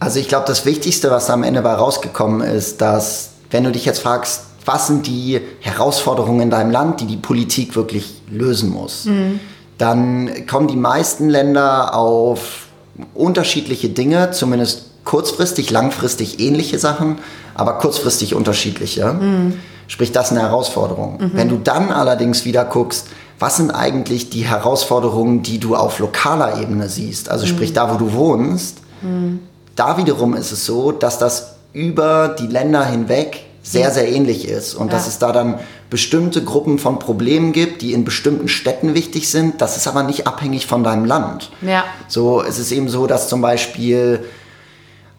Also 0.00 0.18
ich 0.18 0.26
glaube, 0.26 0.46
das 0.48 0.66
Wichtigste, 0.66 1.12
was 1.12 1.26
da 1.26 1.34
am 1.34 1.44
Ende 1.44 1.62
bei 1.62 1.72
rausgekommen 1.72 2.40
ist, 2.40 2.80
dass 2.80 3.30
wenn 3.52 3.62
du 3.62 3.70
dich 3.70 3.84
jetzt 3.84 4.00
fragst, 4.00 4.42
was 4.64 4.88
sind 4.88 5.06
die 5.06 5.40
Herausforderungen 5.60 6.40
in 6.40 6.50
deinem 6.50 6.72
Land, 6.72 7.00
die 7.00 7.06
die 7.06 7.16
Politik 7.16 7.76
wirklich 7.76 8.22
lösen 8.28 8.70
muss, 8.70 9.04
mhm. 9.04 9.38
dann 9.78 10.46
kommen 10.48 10.66
die 10.66 10.76
meisten 10.76 11.28
Länder 11.28 11.94
auf 11.94 12.66
unterschiedliche 13.14 13.90
Dinge, 13.90 14.32
zumindest 14.32 15.04
kurzfristig, 15.04 15.70
langfristig 15.70 16.40
ähnliche 16.40 16.80
Sachen, 16.80 17.18
aber 17.54 17.78
kurzfristig 17.78 18.34
unterschiedliche. 18.34 19.12
Mhm. 19.12 19.60
Sprich, 19.92 20.10
das 20.10 20.30
ist 20.30 20.38
eine 20.38 20.48
Herausforderung. 20.48 21.18
Mhm. 21.20 21.30
Wenn 21.34 21.48
du 21.50 21.58
dann 21.58 21.90
allerdings 21.90 22.46
wieder 22.46 22.64
guckst, 22.64 23.08
was 23.38 23.58
sind 23.58 23.70
eigentlich 23.70 24.30
die 24.30 24.46
Herausforderungen, 24.46 25.42
die 25.42 25.58
du 25.58 25.76
auf 25.76 25.98
lokaler 25.98 26.60
Ebene 26.62 26.88
siehst, 26.88 27.28
also 27.28 27.44
sprich 27.44 27.70
mhm. 27.70 27.74
da, 27.74 27.92
wo 27.92 27.98
du 27.98 28.12
wohnst, 28.14 28.78
mhm. 29.02 29.40
Da 29.76 29.96
wiederum 29.96 30.34
ist 30.34 30.52
es 30.52 30.66
so, 30.66 30.92
dass 30.92 31.18
das 31.18 31.54
über 31.72 32.36
die 32.38 32.46
Länder 32.46 32.84
hinweg 32.84 33.44
sehr, 33.62 33.90
sehr 33.90 34.08
ähnlich 34.08 34.48
ist 34.48 34.74
und 34.74 34.88
ja. 34.88 34.92
dass 34.92 35.06
es 35.06 35.18
da 35.18 35.32
dann 35.32 35.60
bestimmte 35.88 36.42
Gruppen 36.42 36.78
von 36.78 36.98
Problemen 36.98 37.52
gibt, 37.52 37.80
die 37.80 37.92
in 37.92 38.04
bestimmten 38.04 38.48
Städten 38.48 38.94
wichtig 38.94 39.30
sind. 39.30 39.60
Das 39.62 39.76
ist 39.76 39.86
aber 39.86 40.02
nicht 40.02 40.26
abhängig 40.26 40.66
von 40.66 40.82
deinem 40.82 41.04
Land. 41.04 41.50
Ja. 41.62 41.84
So 42.08 42.42
es 42.42 42.58
ist 42.58 42.72
eben 42.72 42.88
so, 42.88 43.06
dass 43.06 43.28
zum 43.28 43.40
Beispiel 43.40 44.24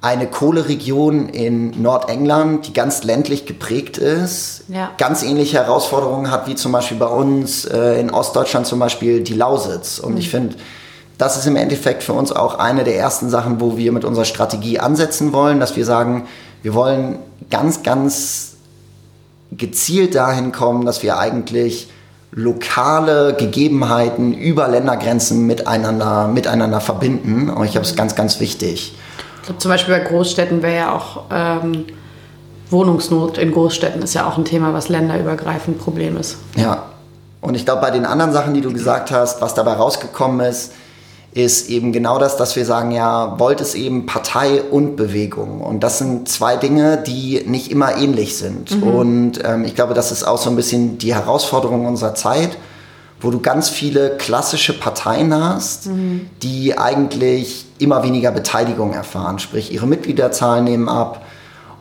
eine 0.03 0.27
Kohleregion 0.27 1.29
in 1.29 1.81
Nordengland, 1.81 2.67
die 2.67 2.73
ganz 2.73 3.03
ländlich 3.03 3.45
geprägt 3.45 3.97
ist, 3.97 4.65
ja. 4.67 4.91
ganz 4.97 5.23
ähnliche 5.23 5.55
Herausforderungen 5.55 6.29
hat 6.29 6.45
wie 6.45 6.55
zum 6.55 6.73
Beispiel 6.73 6.97
bei 6.97 7.07
uns 7.07 7.63
äh, 7.63 8.01
in 8.01 8.11
Ostdeutschland 8.11 8.67
zum 8.67 8.79
Beispiel 8.79 9.21
die 9.21 9.33
Lausitz. 9.33 9.99
Und 9.99 10.13
mhm. 10.13 10.17
ich 10.17 10.29
finde, 10.29 10.55
das 11.17 11.37
ist 11.37 11.47
im 11.47 11.55
Endeffekt 11.55 12.03
für 12.03 12.11
uns 12.11 12.33
auch 12.33 12.59
eine 12.59 12.83
der 12.83 12.97
ersten 12.97 13.29
Sachen, 13.29 13.61
wo 13.61 13.77
wir 13.77 13.93
mit 13.93 14.03
unserer 14.03 14.25
Strategie 14.25 14.77
ansetzen 14.77 15.31
wollen, 15.31 15.61
dass 15.61 15.77
wir 15.77 15.85
sagen, 15.85 16.27
wir 16.63 16.73
wollen 16.73 17.19
ganz, 17.49 17.81
ganz 17.81 18.55
gezielt 19.51 20.15
dahin 20.15 20.51
kommen, 20.51 20.85
dass 20.85 21.01
wir 21.01 21.17
eigentlich 21.17 21.87
lokale 22.31 23.35
Gegebenheiten 23.35 24.33
über 24.33 24.67
Ländergrenzen 24.67 25.47
miteinander, 25.47 26.27
miteinander 26.27 26.81
verbinden. 26.81 27.49
Und 27.49 27.63
ich 27.63 27.71
glaube, 27.71 27.85
es 27.85 27.91
ist 27.91 27.97
ganz, 27.97 28.15
ganz 28.15 28.41
wichtig. 28.41 28.95
Ich 29.43 29.47
glaube, 29.47 29.59
zum 29.59 29.71
Beispiel 29.71 29.93
bei 29.93 29.99
Großstädten 29.99 30.63
wäre 30.63 30.75
ja 30.77 30.95
auch 30.95 31.23
ähm, 31.29 31.83
Wohnungsnot 32.69 33.37
in 33.37 33.51
Großstädten 33.51 34.01
ist 34.01 34.13
ja 34.13 34.25
auch 34.25 34.37
ein 34.37 34.45
Thema, 34.45 34.73
was 34.73 34.87
länderübergreifend 34.87 35.79
Problem 35.79 36.15
ist. 36.15 36.37
Ja. 36.55 36.85
Und 37.41 37.55
ich 37.55 37.65
glaube, 37.65 37.81
bei 37.81 37.91
den 37.91 38.05
anderen 38.05 38.31
Sachen, 38.31 38.53
die 38.53 38.61
du 38.61 38.71
gesagt 38.71 39.11
hast, 39.11 39.41
was 39.41 39.53
dabei 39.53 39.73
rausgekommen 39.73 40.47
ist, 40.47 40.71
ist 41.33 41.69
eben 41.69 41.91
genau 41.91 42.19
das, 42.19 42.37
dass 42.37 42.55
wir 42.55 42.65
sagen, 42.65 42.91
ja, 42.91 43.37
Volt 43.37 43.59
ist 43.59 43.75
eben 43.75 44.05
Partei 44.05 44.61
und 44.63 44.95
Bewegung. 44.95 45.59
Und 45.59 45.81
das 45.81 45.97
sind 45.97 46.29
zwei 46.29 46.55
Dinge, 46.55 47.03
die 47.05 47.43
nicht 47.45 47.69
immer 47.69 47.97
ähnlich 47.97 48.37
sind. 48.37 48.77
Mhm. 48.77 48.83
Und 48.83 49.43
ähm, 49.43 49.65
ich 49.65 49.75
glaube, 49.75 49.93
das 49.93 50.13
ist 50.13 50.23
auch 50.23 50.37
so 50.37 50.49
ein 50.49 50.55
bisschen 50.55 50.99
die 50.99 51.13
Herausforderung 51.13 51.85
unserer 51.85 52.15
Zeit, 52.15 52.57
wo 53.23 53.31
du 53.31 53.39
ganz 53.39 53.69
viele 53.69 54.17
klassische 54.17 54.77
Parteien 54.77 55.33
hast, 55.33 55.87
mhm. 55.87 56.27
die 56.43 56.77
eigentlich 56.77 57.65
immer 57.79 58.03
weniger 58.03 58.31
Beteiligung 58.31 58.93
erfahren. 58.93 59.39
Sprich, 59.39 59.73
ihre 59.73 59.87
Mitgliederzahlen 59.87 60.65
nehmen 60.65 60.89
ab. 60.89 61.25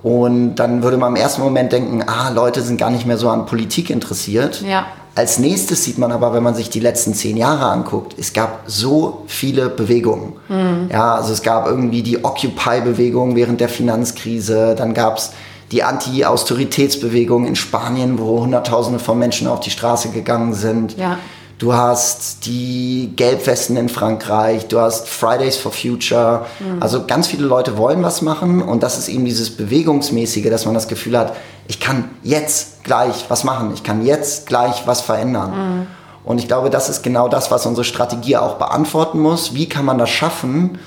Und 0.03 0.57
dann 0.57 0.83
würde 0.83 0.97
man 0.97 1.15
im 1.15 1.21
ersten 1.21 1.43
Moment 1.43 1.73
denken, 1.73 2.03
ah, 2.07 2.31
Leute 2.31 2.63
sind 2.63 2.77
gar 2.77 2.91
nicht 2.91 3.07
mehr 3.07 3.19
so 3.19 3.29
an 3.29 3.47
Politik 3.47 3.91
interessiert. 3.91 4.63
Ja. 4.63 4.87
Als 5.15 5.39
nächstes 5.39 5.85
sieht 5.85 5.99
man 5.99 6.11
aber, 6.11 6.33
wenn 6.33 6.43
man 6.43 6.55
sich 6.55 6.71
die 6.71 6.81
letzten 6.81 7.13
zehn 7.13 7.37
Jahre 7.37 7.67
anguckt, 7.67 8.15
es 8.19 8.33
gab 8.33 8.63
so 8.67 9.25
viele 9.27 9.69
Bewegungen. 9.69 10.35
Mhm. 10.49 10.89
Ja, 10.91 11.17
also 11.17 11.33
es 11.33 11.43
gab 11.43 11.67
irgendwie 11.67 12.03
die 12.03 12.25
Occupy-Bewegung 12.25 13.37
während 13.37 13.61
der 13.61 13.69
Finanzkrise, 13.69 14.75
dann 14.77 14.95
gab 14.95 15.19
es 15.19 15.33
die 15.73 15.83
Anti-Austeritätsbewegung 15.83 17.47
in 17.47 17.57
Spanien, 17.57 18.19
wo 18.19 18.41
Hunderttausende 18.41 18.99
von 18.99 19.19
Menschen 19.19 19.49
auf 19.49 19.61
die 19.61 19.71
Straße 19.71 20.11
gegangen 20.11 20.53
sind. 20.53 20.99
Ja. 20.99 21.19
Du 21.59 21.73
hast 21.75 22.45
die 22.47 23.13
Gelbwesten 23.17 23.77
in 23.77 23.89
Frankreich, 23.89 24.67
du 24.67 24.81
hast 24.81 25.09
Fridays 25.09 25.57
for 25.57 25.73
Future. 25.73 26.47
Mhm. 26.59 26.83
Also 26.83 27.07
ganz 27.07 27.29
viele 27.29 27.47
Leute 27.47 27.79
wollen 27.79 28.03
was 28.03 28.21
machen 28.21 28.61
und 28.61 28.83
das 28.83 28.99
ist 28.99 29.09
eben 29.09 29.25
dieses 29.25 29.57
Bewegungsmäßige, 29.57 30.51
dass 30.51 30.67
man 30.67 30.75
das 30.75 30.89
Gefühl 30.89 31.17
hat, 31.17 31.35
ich 31.69 31.81
kann 31.81 32.11
jetzt 32.23 32.85
gleich 32.85 33.27
was 33.29 33.45
machen, 33.45 33.71
ich 33.75 33.83
kann 33.83 34.05
jetzt 34.05 34.47
gleich 34.47 34.87
was 34.87 35.01
verändern. 35.01 35.51
Mhm. 35.51 35.87
Und 36.25 36.39
ich 36.39 36.49
glaube, 36.49 36.69
das 36.69 36.89
ist 36.89 37.03
genau 37.03 37.29
das, 37.29 37.51
was 37.51 37.65
unsere 37.65 37.85
Strategie 37.85 38.37
auch 38.37 38.57
beantworten 38.57 39.21
muss. 39.21 39.55
Wie 39.55 39.69
kann 39.69 39.85
man 39.85 39.99
das 39.99 40.11
schaffen, 40.11 40.79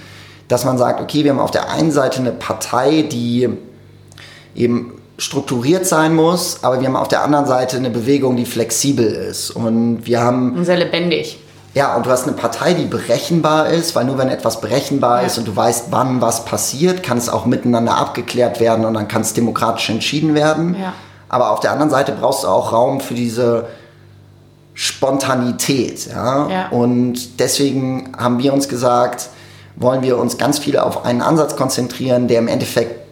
dass 0.48 0.64
man 0.64 0.78
sagt, 0.78 1.02
okay, 1.02 1.24
wir 1.24 1.32
haben 1.32 1.40
auf 1.40 1.52
der 1.52 1.72
einen 1.72 1.92
Seite 1.92 2.20
eine 2.20 2.32
Partei, 2.32 3.02
die 3.02 3.50
eben 4.56 4.94
strukturiert 5.18 5.86
sein 5.86 6.14
muss, 6.14 6.64
aber 6.64 6.80
wir 6.82 6.88
haben 6.88 6.96
auf 6.96 7.08
der 7.08 7.24
anderen 7.24 7.46
Seite 7.46 7.78
eine 7.78 7.90
Bewegung, 7.90 8.36
die 8.36 8.46
flexibel 8.46 9.06
ist. 9.06 9.52
Und 9.52 10.06
wir 10.06 10.22
haben. 10.22 10.64
Sehr 10.66 10.78
lebendig. 10.78 11.40
Ja, 11.74 11.96
und 11.96 12.06
du 12.06 12.10
hast 12.10 12.26
eine 12.26 12.38
Partei, 12.38 12.74
die 12.74 12.86
berechenbar 12.86 13.68
ist, 13.68 13.96
weil 13.96 14.06
nur 14.06 14.18
wenn 14.18 14.30
etwas 14.30 14.62
berechenbar 14.62 15.22
ja. 15.22 15.28
ist 15.28 15.38
und 15.38 15.46
du 15.46 15.54
weißt, 15.54 15.88
wann 15.90 16.22
was 16.22 16.46
passiert, 16.46 17.04
kann 17.04 17.18
es 17.18 17.28
auch 17.28 17.46
miteinander 17.46 17.98
abgeklärt 17.98 18.62
werden 18.62 18.86
und 18.86 18.94
dann 18.94 19.10
kann 19.10 19.22
es 19.22 19.34
demokratisch 19.34 19.90
entschieden 19.90 20.36
werden. 20.36 20.78
Ja. 20.80 20.94
Aber 21.28 21.52
auf 21.52 21.60
der 21.60 21.74
anderen 21.74 21.90
Seite 21.90 22.14
brauchst 22.14 22.46
du 22.46 22.48
auch 22.48 22.72
Raum 22.72 23.02
für 23.02 23.14
diese 23.14 23.66
Spontanität. 24.74 26.08
Ja? 26.08 26.48
ja? 26.50 26.68
Und 26.70 27.42
deswegen 27.42 28.14
haben 28.18 28.40
wir 28.40 28.54
uns 28.54 28.70
gesagt, 28.70 29.28
wollen 29.76 30.02
wir 30.02 30.18
uns 30.18 30.38
ganz 30.38 30.60
viel 30.60 30.78
auf 30.78 31.04
einen 31.04 31.22
Ansatz 31.22 31.58
konzentrieren, 31.58 32.30
der 32.30 32.40
im 32.40 32.48
Endeffekt 32.48 33.05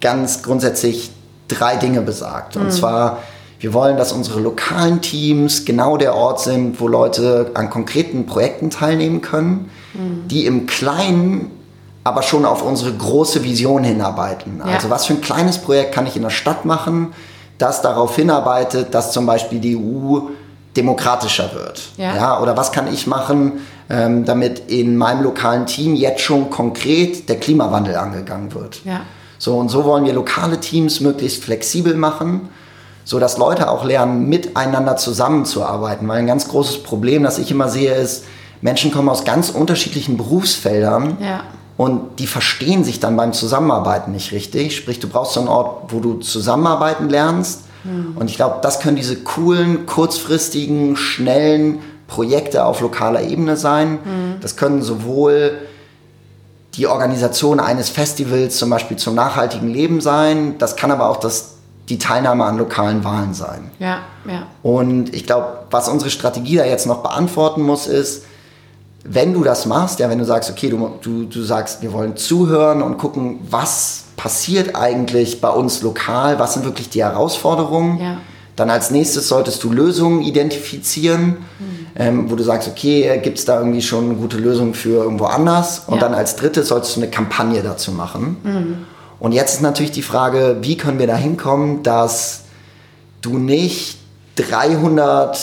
ganz 0.00 0.42
grundsätzlich 0.42 1.10
drei 1.48 1.76
Dinge 1.76 2.00
besagt. 2.00 2.56
Und 2.56 2.66
mhm. 2.66 2.70
zwar, 2.70 3.22
wir 3.60 3.72
wollen, 3.72 3.96
dass 3.96 4.12
unsere 4.12 4.40
lokalen 4.40 5.00
Teams 5.00 5.64
genau 5.64 5.96
der 5.96 6.14
Ort 6.14 6.40
sind, 6.40 6.80
wo 6.80 6.88
Leute 6.88 7.50
an 7.54 7.70
konkreten 7.70 8.26
Projekten 8.26 8.70
teilnehmen 8.70 9.20
können, 9.20 9.70
mhm. 9.94 10.28
die 10.28 10.46
im 10.46 10.66
Kleinen 10.66 11.50
aber 12.04 12.22
schon 12.22 12.46
auf 12.46 12.62
unsere 12.62 12.92
große 12.92 13.44
Vision 13.44 13.84
hinarbeiten. 13.84 14.62
Ja. 14.64 14.72
Also 14.72 14.88
was 14.88 15.06
für 15.06 15.14
ein 15.14 15.20
kleines 15.20 15.58
Projekt 15.58 15.92
kann 15.92 16.06
ich 16.06 16.16
in 16.16 16.22
der 16.22 16.30
Stadt 16.30 16.64
machen, 16.64 17.12
das 17.58 17.82
darauf 17.82 18.16
hinarbeitet, 18.16 18.94
dass 18.94 19.12
zum 19.12 19.26
Beispiel 19.26 19.58
die 19.58 19.76
EU 19.76 20.20
demokratischer 20.76 21.52
wird. 21.54 21.88
Ja. 21.96 22.16
ja 22.16 22.40
oder 22.40 22.56
was 22.56 22.72
kann 22.72 22.92
ich 22.92 23.06
machen, 23.06 23.60
ähm, 23.90 24.24
damit 24.24 24.70
in 24.70 24.96
meinem 24.96 25.22
lokalen 25.22 25.66
Team 25.66 25.94
jetzt 25.96 26.22
schon 26.22 26.50
konkret 26.50 27.28
der 27.28 27.36
Klimawandel 27.36 27.96
angegangen 27.96 28.54
wird. 28.54 28.84
Ja. 28.84 29.00
So 29.38 29.56
und 29.56 29.68
so 29.68 29.84
wollen 29.84 30.04
wir 30.04 30.12
lokale 30.12 30.60
Teams 30.60 31.00
möglichst 31.00 31.42
flexibel 31.42 31.94
machen, 31.94 32.48
so 33.04 33.18
dass 33.18 33.38
Leute 33.38 33.70
auch 33.70 33.84
lernen, 33.84 34.28
miteinander 34.28 34.96
zusammenzuarbeiten. 34.96 36.06
Weil 36.08 36.18
ein 36.18 36.26
ganz 36.26 36.48
großes 36.48 36.82
Problem, 36.82 37.22
das 37.22 37.38
ich 37.38 37.50
immer 37.50 37.68
sehe, 37.68 37.94
ist, 37.94 38.24
Menschen 38.60 38.90
kommen 38.90 39.08
aus 39.08 39.24
ganz 39.24 39.50
unterschiedlichen 39.50 40.16
Berufsfeldern 40.16 41.16
ja. 41.20 41.44
und 41.76 42.18
die 42.18 42.26
verstehen 42.26 42.82
sich 42.82 42.98
dann 42.98 43.16
beim 43.16 43.32
Zusammenarbeiten 43.32 44.12
nicht 44.12 44.32
richtig. 44.32 44.76
Sprich, 44.76 44.98
du 44.98 45.08
brauchst 45.08 45.34
so 45.34 45.40
einen 45.40 45.48
Ort, 45.48 45.92
wo 45.92 46.00
du 46.00 46.14
zusammenarbeiten 46.14 47.08
lernst. 47.08 47.62
Mhm. 47.84 48.16
Und 48.16 48.28
ich 48.28 48.36
glaube, 48.36 48.56
das 48.62 48.80
können 48.80 48.96
diese 48.96 49.16
coolen, 49.16 49.86
kurzfristigen, 49.86 50.96
schnellen 50.96 51.78
Projekte 52.08 52.64
auf 52.64 52.80
lokaler 52.80 53.22
Ebene 53.22 53.56
sein. 53.56 53.92
Mhm. 53.92 54.40
Das 54.40 54.56
können 54.56 54.82
sowohl 54.82 55.58
die 56.78 56.86
Organisation 56.86 57.58
eines 57.60 57.90
Festivals 57.90 58.56
zum 58.56 58.70
Beispiel 58.70 58.96
zum 58.96 59.14
nachhaltigen 59.14 59.68
Leben 59.68 60.00
sein. 60.00 60.56
Das 60.58 60.76
kann 60.76 60.92
aber 60.92 61.10
auch 61.10 61.18
das, 61.18 61.56
die 61.88 61.98
Teilnahme 61.98 62.44
an 62.44 62.56
lokalen 62.56 63.02
Wahlen 63.04 63.34
sein. 63.34 63.70
Ja, 63.80 63.98
ja. 64.26 64.46
Und 64.62 65.12
ich 65.12 65.26
glaube, 65.26 65.64
was 65.70 65.88
unsere 65.88 66.10
Strategie 66.10 66.56
da 66.56 66.64
jetzt 66.64 66.86
noch 66.86 67.02
beantworten 67.02 67.62
muss, 67.62 67.88
ist, 67.88 68.24
wenn 69.04 69.34
du 69.34 69.42
das 69.42 69.66
machst, 69.66 69.98
ja, 69.98 70.08
wenn 70.08 70.18
du 70.18 70.24
sagst, 70.24 70.50
okay, 70.50 70.70
du, 70.70 70.90
du, 71.02 71.24
du 71.24 71.42
sagst, 71.42 71.82
wir 71.82 71.92
wollen 71.92 72.16
zuhören 72.16 72.82
und 72.82 72.98
gucken, 72.98 73.40
was 73.50 74.04
passiert 74.16 74.76
eigentlich 74.76 75.40
bei 75.40 75.50
uns 75.50 75.82
lokal, 75.82 76.38
was 76.38 76.54
sind 76.54 76.64
wirklich 76.64 76.90
die 76.90 77.02
Herausforderungen, 77.02 78.00
ja. 78.00 78.16
Dann 78.58 78.70
als 78.70 78.90
nächstes 78.90 79.28
solltest 79.28 79.62
du 79.64 79.72
Lösungen 79.72 80.22
identifizieren. 80.22 81.38
Mhm 81.58 81.78
ähm, 81.98 82.30
wo 82.30 82.36
du 82.36 82.44
sagst, 82.44 82.68
okay, 82.68 83.20
gibt 83.22 83.38
es 83.38 83.44
da 83.44 83.58
irgendwie 83.58 83.82
schon 83.82 84.04
eine 84.04 84.14
gute 84.14 84.38
Lösung 84.38 84.72
für 84.72 85.02
irgendwo 85.02 85.24
anders? 85.24 85.82
Und 85.86 85.96
ja. 85.96 86.00
dann 86.02 86.14
als 86.14 86.36
drittes 86.36 86.68
solltest 86.68 86.96
du 86.96 87.00
eine 87.00 87.10
Kampagne 87.10 87.60
dazu 87.62 87.90
machen. 87.90 88.36
Mhm. 88.42 88.76
Und 89.18 89.32
jetzt 89.32 89.54
ist 89.54 89.62
natürlich 89.62 89.90
die 89.90 90.02
Frage, 90.02 90.58
wie 90.60 90.76
können 90.76 91.00
wir 91.00 91.08
da 91.08 91.16
hinkommen, 91.16 91.82
dass 91.82 92.44
du 93.20 93.36
nicht 93.38 93.98
300 94.36 95.36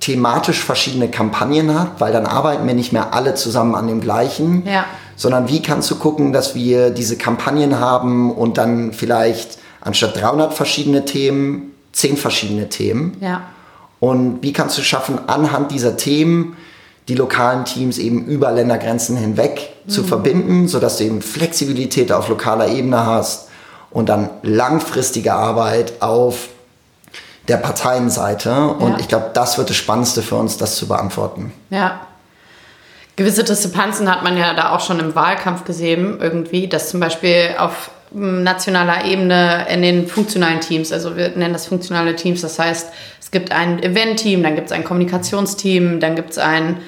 thematisch 0.00 0.64
verschiedene 0.64 1.08
Kampagnen 1.08 1.72
hast, 1.78 2.00
weil 2.00 2.12
dann 2.12 2.26
arbeiten 2.26 2.66
wir 2.66 2.74
nicht 2.74 2.92
mehr 2.92 3.14
alle 3.14 3.34
zusammen 3.34 3.76
an 3.76 3.86
dem 3.86 4.00
gleichen, 4.00 4.66
ja. 4.66 4.84
sondern 5.14 5.48
wie 5.48 5.62
kannst 5.62 5.88
du 5.90 5.96
gucken, 5.96 6.32
dass 6.32 6.56
wir 6.56 6.90
diese 6.90 7.16
Kampagnen 7.16 7.78
haben 7.78 8.32
und 8.32 8.58
dann 8.58 8.92
vielleicht 8.92 9.58
anstatt 9.80 10.20
300 10.20 10.54
verschiedene 10.54 11.04
Themen 11.04 11.72
zehn 11.92 12.16
verschiedene 12.16 12.68
Themen. 12.68 13.16
Ja. 13.20 13.42
Und 14.00 14.42
wie 14.42 14.52
kannst 14.52 14.78
du 14.78 14.82
schaffen, 14.82 15.18
anhand 15.28 15.70
dieser 15.72 15.96
Themen 15.96 16.56
die 17.08 17.14
lokalen 17.14 17.64
Teams 17.64 17.98
eben 17.98 18.26
über 18.26 18.52
Ländergrenzen 18.52 19.16
hinweg 19.16 19.72
mhm. 19.84 19.90
zu 19.90 20.04
verbinden, 20.04 20.68
sodass 20.68 20.98
du 20.98 21.04
eben 21.04 21.22
Flexibilität 21.22 22.12
auf 22.12 22.28
lokaler 22.28 22.68
Ebene 22.68 23.04
hast 23.04 23.48
und 23.90 24.08
dann 24.08 24.30
langfristige 24.42 25.34
Arbeit 25.34 26.00
auf 26.00 26.48
der 27.48 27.56
Parteienseite. 27.56 28.68
Und 28.68 28.92
ja. 28.92 28.98
ich 29.00 29.08
glaube, 29.08 29.30
das 29.34 29.58
wird 29.58 29.70
das 29.70 29.76
Spannendste 29.76 30.22
für 30.22 30.36
uns, 30.36 30.56
das 30.56 30.76
zu 30.76 30.86
beantworten. 30.86 31.52
Ja. 31.70 32.00
Gewisse 33.16 33.44
Diskrepanzen 33.44 34.10
hat 34.10 34.22
man 34.22 34.36
ja 34.38 34.54
da 34.54 34.70
auch 34.70 34.80
schon 34.80 35.00
im 35.00 35.14
Wahlkampf 35.14 35.64
gesehen, 35.64 36.18
irgendwie, 36.20 36.68
dass 36.68 36.90
zum 36.90 37.00
Beispiel 37.00 37.56
auf 37.58 37.90
nationaler 38.12 39.04
Ebene 39.04 39.66
in 39.72 39.82
den 39.82 40.06
funktionalen 40.06 40.60
Teams, 40.60 40.92
also 40.92 41.16
wir 41.16 41.30
nennen 41.30 41.52
das 41.52 41.66
funktionale 41.66 42.16
Teams, 42.16 42.40
das 42.40 42.58
heißt, 42.58 42.92
es 43.20 43.30
gibt 43.30 43.52
ein 43.52 43.82
Event-Team, 43.82 44.42
dann 44.42 44.56
gibt 44.56 44.66
es 44.66 44.72
ein 44.72 44.84
Kommunikationsteam, 44.84 46.00
dann 46.00 46.16
gibt 46.16 46.30
es 46.30 46.38
ein 46.38 46.78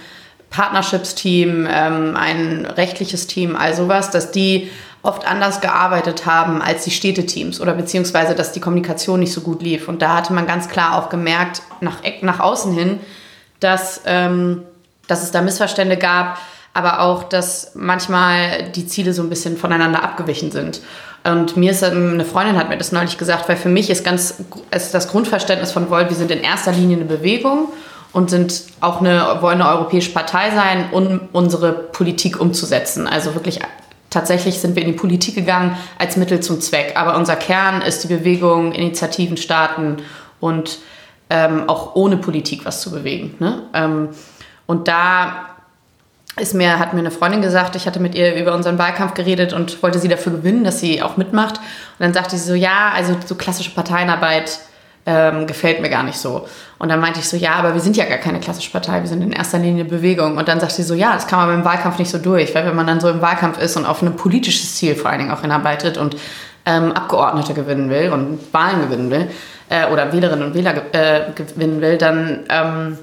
Partnerships-Team, 0.50 1.66
ähm, 1.70 2.16
ein 2.16 2.66
rechtliches 2.66 3.26
Team, 3.26 3.56
all 3.56 3.74
sowas, 3.74 4.10
dass 4.10 4.32
die 4.32 4.70
oft 5.02 5.26
anders 5.26 5.60
gearbeitet 5.60 6.26
haben 6.26 6.62
als 6.62 6.84
die 6.84 6.90
Städteteams 6.90 7.60
oder 7.60 7.74
beziehungsweise, 7.74 8.34
dass 8.34 8.52
die 8.52 8.60
Kommunikation 8.60 9.20
nicht 9.20 9.32
so 9.32 9.40
gut 9.40 9.62
lief. 9.62 9.88
Und 9.88 10.00
da 10.00 10.16
hatte 10.16 10.32
man 10.32 10.46
ganz 10.46 10.68
klar 10.68 10.96
auch 10.96 11.08
gemerkt, 11.08 11.62
nach, 11.80 11.98
nach 12.20 12.38
außen 12.38 12.72
hin, 12.72 13.00
dass, 13.58 14.02
ähm, 14.06 14.62
dass 15.08 15.22
es 15.22 15.32
da 15.32 15.42
Missverstände 15.42 15.96
gab, 15.96 16.38
aber 16.74 17.00
auch, 17.00 17.24
dass 17.24 17.72
manchmal 17.74 18.70
die 18.74 18.86
Ziele 18.86 19.12
so 19.12 19.22
ein 19.22 19.28
bisschen 19.28 19.56
voneinander 19.56 20.02
abgewichen 20.02 20.52
sind. 20.52 20.80
Und 21.24 21.56
mir 21.56 21.70
ist 21.70 21.84
eine 21.84 22.24
Freundin 22.24 22.56
hat 22.56 22.68
mir 22.68 22.76
das 22.76 22.90
neulich 22.90 23.16
gesagt, 23.16 23.48
weil 23.48 23.56
für 23.56 23.68
mich 23.68 23.90
ist 23.90 24.04
ganz 24.04 24.42
ist 24.70 24.92
das 24.92 25.08
Grundverständnis 25.08 25.70
von 25.70 25.88
Volt, 25.88 26.08
wir 26.08 26.16
sind 26.16 26.30
in 26.30 26.40
erster 26.40 26.72
Linie 26.72 26.96
eine 26.96 27.04
Bewegung 27.04 27.68
und 28.12 28.28
sind 28.28 28.64
auch 28.80 29.00
eine, 29.00 29.38
wollen 29.40 29.60
eine 29.60 29.70
europäische 29.70 30.12
Partei 30.12 30.50
sein, 30.50 30.86
um 30.90 31.20
unsere 31.32 31.72
Politik 31.72 32.40
umzusetzen. 32.40 33.06
Also 33.06 33.34
wirklich 33.34 33.60
tatsächlich 34.10 34.58
sind 34.58 34.74
wir 34.74 34.82
in 34.82 34.92
die 34.92 34.98
Politik 34.98 35.36
gegangen 35.36 35.76
als 35.98 36.16
Mittel 36.16 36.40
zum 36.40 36.60
Zweck. 36.60 36.94
Aber 36.96 37.16
unser 37.16 37.36
Kern 37.36 37.82
ist 37.82 38.02
die 38.04 38.08
Bewegung, 38.08 38.72
Initiativen 38.72 39.36
starten 39.36 39.98
und 40.40 40.78
ähm, 41.30 41.68
auch 41.68 41.94
ohne 41.94 42.16
Politik 42.16 42.64
was 42.64 42.80
zu 42.82 42.90
bewegen. 42.90 43.36
Ne? 43.38 43.62
Ähm, 43.72 44.08
und 44.66 44.88
da 44.88 45.51
ist 46.40 46.54
mir, 46.54 46.78
hat 46.78 46.94
mir 46.94 47.00
eine 47.00 47.10
Freundin 47.10 47.42
gesagt, 47.42 47.76
ich 47.76 47.86
hatte 47.86 48.00
mit 48.00 48.14
ihr 48.14 48.34
über 48.34 48.54
unseren 48.54 48.78
Wahlkampf 48.78 49.14
geredet 49.14 49.52
und 49.52 49.82
wollte 49.82 49.98
sie 49.98 50.08
dafür 50.08 50.32
gewinnen, 50.32 50.64
dass 50.64 50.80
sie 50.80 51.02
auch 51.02 51.16
mitmacht. 51.16 51.58
Und 51.58 52.00
dann 52.00 52.14
sagte 52.14 52.36
sie 52.36 52.44
so, 52.44 52.54
ja, 52.54 52.92
also 52.94 53.16
so 53.26 53.34
klassische 53.34 53.70
Parteienarbeit 53.70 54.60
ähm, 55.04 55.46
gefällt 55.46 55.80
mir 55.82 55.90
gar 55.90 56.02
nicht 56.02 56.16
so. 56.16 56.46
Und 56.78 56.88
dann 56.88 57.00
meinte 57.00 57.20
ich 57.20 57.28
so, 57.28 57.36
ja, 57.36 57.54
aber 57.54 57.74
wir 57.74 57.80
sind 57.80 57.96
ja 57.96 58.04
gar 58.06 58.18
keine 58.18 58.40
klassische 58.40 58.70
Partei, 58.70 59.00
wir 59.00 59.08
sind 59.08 59.20
in 59.22 59.32
erster 59.32 59.58
Linie 59.58 59.84
Bewegung. 59.84 60.38
Und 60.38 60.48
dann 60.48 60.58
sagt 60.58 60.72
sie 60.72 60.82
so, 60.82 60.94
ja, 60.94 61.12
das 61.12 61.26
kann 61.26 61.38
man 61.38 61.48
beim 61.48 61.64
Wahlkampf 61.64 61.98
nicht 61.98 62.10
so 62.10 62.18
durch, 62.18 62.54
weil 62.54 62.64
wenn 62.64 62.76
man 62.76 62.86
dann 62.86 63.00
so 63.00 63.08
im 63.08 63.20
Wahlkampf 63.20 63.58
ist 63.58 63.76
und 63.76 63.84
auf 63.84 64.00
ein 64.00 64.16
politisches 64.16 64.76
Ziel 64.76 64.94
vor 64.94 65.10
allen 65.10 65.20
Dingen 65.20 65.32
auch 65.32 65.42
hinarbeitet 65.42 65.98
und 65.98 66.16
ähm, 66.64 66.92
Abgeordnete 66.92 67.54
gewinnen 67.54 67.90
will 67.90 68.10
und 68.10 68.38
Wahlen 68.52 68.80
gewinnen 68.80 69.10
will 69.10 69.28
äh, 69.68 69.86
oder 69.90 70.12
Wählerinnen 70.12 70.46
und 70.46 70.54
Wähler 70.54 70.74
äh, 70.92 71.32
gewinnen 71.34 71.80
will, 71.80 71.98
dann 71.98 72.44
ähm, 72.48 72.98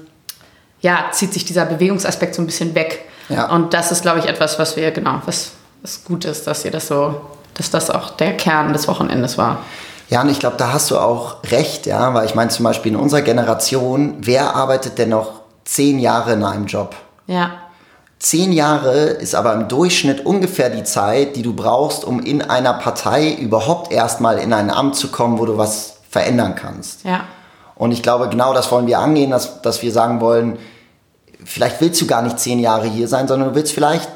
ja, 0.80 1.06
zieht 1.12 1.34
sich 1.34 1.44
dieser 1.44 1.66
Bewegungsaspekt 1.66 2.34
so 2.34 2.42
ein 2.42 2.46
bisschen 2.46 2.74
weg. 2.74 3.04
Ja. 3.30 3.50
Und 3.50 3.72
das 3.72 3.92
ist, 3.92 4.02
glaube 4.02 4.18
ich, 4.18 4.26
etwas, 4.26 4.58
was 4.58 4.76
wir, 4.76 4.90
genau, 4.90 5.22
was, 5.24 5.52
was 5.82 6.04
gut 6.04 6.24
ist, 6.24 6.46
dass 6.46 6.64
ihr 6.64 6.70
das 6.70 6.88
so, 6.88 7.20
dass 7.54 7.70
das 7.70 7.90
auch 7.90 8.10
der 8.10 8.36
Kern 8.36 8.72
des 8.72 8.88
Wochenendes 8.88 9.38
war. 9.38 9.58
Ja, 10.08 10.22
und 10.22 10.28
ich 10.28 10.40
glaube, 10.40 10.56
da 10.56 10.72
hast 10.72 10.90
du 10.90 10.98
auch 10.98 11.36
recht, 11.50 11.86
ja, 11.86 12.12
weil 12.14 12.26
ich 12.26 12.34
meine 12.34 12.50
zum 12.50 12.64
Beispiel 12.64 12.92
in 12.92 12.98
unserer 12.98 13.22
Generation, 13.22 14.16
wer 14.20 14.56
arbeitet 14.56 14.98
denn 14.98 15.10
noch 15.10 15.40
zehn 15.64 16.00
Jahre 16.00 16.32
in 16.32 16.42
einem 16.42 16.66
Job? 16.66 16.96
Ja. 17.28 17.52
Zehn 18.18 18.52
Jahre 18.52 18.96
ist 18.98 19.34
aber 19.34 19.54
im 19.54 19.68
Durchschnitt 19.68 20.26
ungefähr 20.26 20.68
die 20.68 20.82
Zeit, 20.82 21.36
die 21.36 21.42
du 21.42 21.54
brauchst, 21.54 22.04
um 22.04 22.20
in 22.20 22.42
einer 22.42 22.74
Partei 22.74 23.32
überhaupt 23.32 23.92
erstmal 23.92 24.38
in 24.38 24.52
ein 24.52 24.70
Amt 24.70 24.96
zu 24.96 25.08
kommen, 25.08 25.38
wo 25.38 25.46
du 25.46 25.56
was 25.56 25.94
verändern 26.10 26.54
kannst. 26.54 27.04
Ja. 27.04 27.20
Und 27.76 27.92
ich 27.92 28.02
glaube, 28.02 28.28
genau 28.28 28.52
das 28.52 28.70
wollen 28.72 28.86
wir 28.86 28.98
angehen, 28.98 29.30
dass, 29.30 29.62
dass 29.62 29.80
wir 29.80 29.90
sagen 29.90 30.20
wollen, 30.20 30.58
vielleicht 31.44 31.80
willst 31.80 32.00
du 32.00 32.06
gar 32.06 32.22
nicht 32.22 32.38
zehn 32.38 32.58
Jahre 32.58 32.86
hier 32.86 33.08
sein, 33.08 33.28
sondern 33.28 33.50
du 33.50 33.54
willst 33.54 33.72
vielleicht 33.72 34.08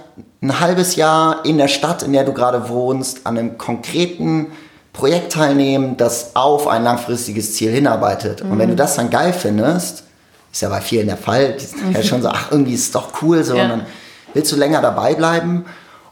ein 0.43 0.61
halbes 0.61 0.97
Jahr 0.97 1.45
in 1.45 1.59
der 1.59 1.69
Stadt, 1.69 2.03
in 2.03 2.13
der 2.13 2.25
du 2.25 2.33
gerade 2.33 2.69
wohnst, 2.69 3.27
an 3.27 3.39
einem 3.39 3.59
konkreten 3.59 4.49
Projekt 4.93 5.33
teilnehmen, 5.33 5.97
das 5.97 6.37
auf 6.37 6.69
ein 6.69 6.85
langfristiges 6.85 7.55
Ziel 7.55 7.73
hinarbeitet. 7.73 8.45
Mhm. 8.45 8.53
Und 8.53 8.59
wenn 8.59 8.69
du 8.71 8.77
das 8.77 8.95
dann 8.95 9.11
geil 9.11 9.33
findest, 9.33 10.05
ist 10.53 10.63
ja 10.63 10.69
bei 10.69 10.81
vielen 10.81 11.09
der 11.09 11.17
Fall, 11.17 11.55
die 11.55 11.65
sind 11.65 11.89
mhm. 11.89 11.95
ja 11.95 12.03
schon 12.03 12.23
so, 12.23 12.29
ach, 12.29 12.53
irgendwie 12.53 12.75
ist 12.75 12.83
es 12.83 12.91
doch 12.93 13.23
cool, 13.23 13.43
so, 13.43 13.57
ja. 13.57 13.65
und 13.65 13.69
dann 13.71 13.87
willst 14.35 14.53
du 14.53 14.57
länger 14.57 14.81
dabei 14.81 15.15
bleiben 15.15 15.65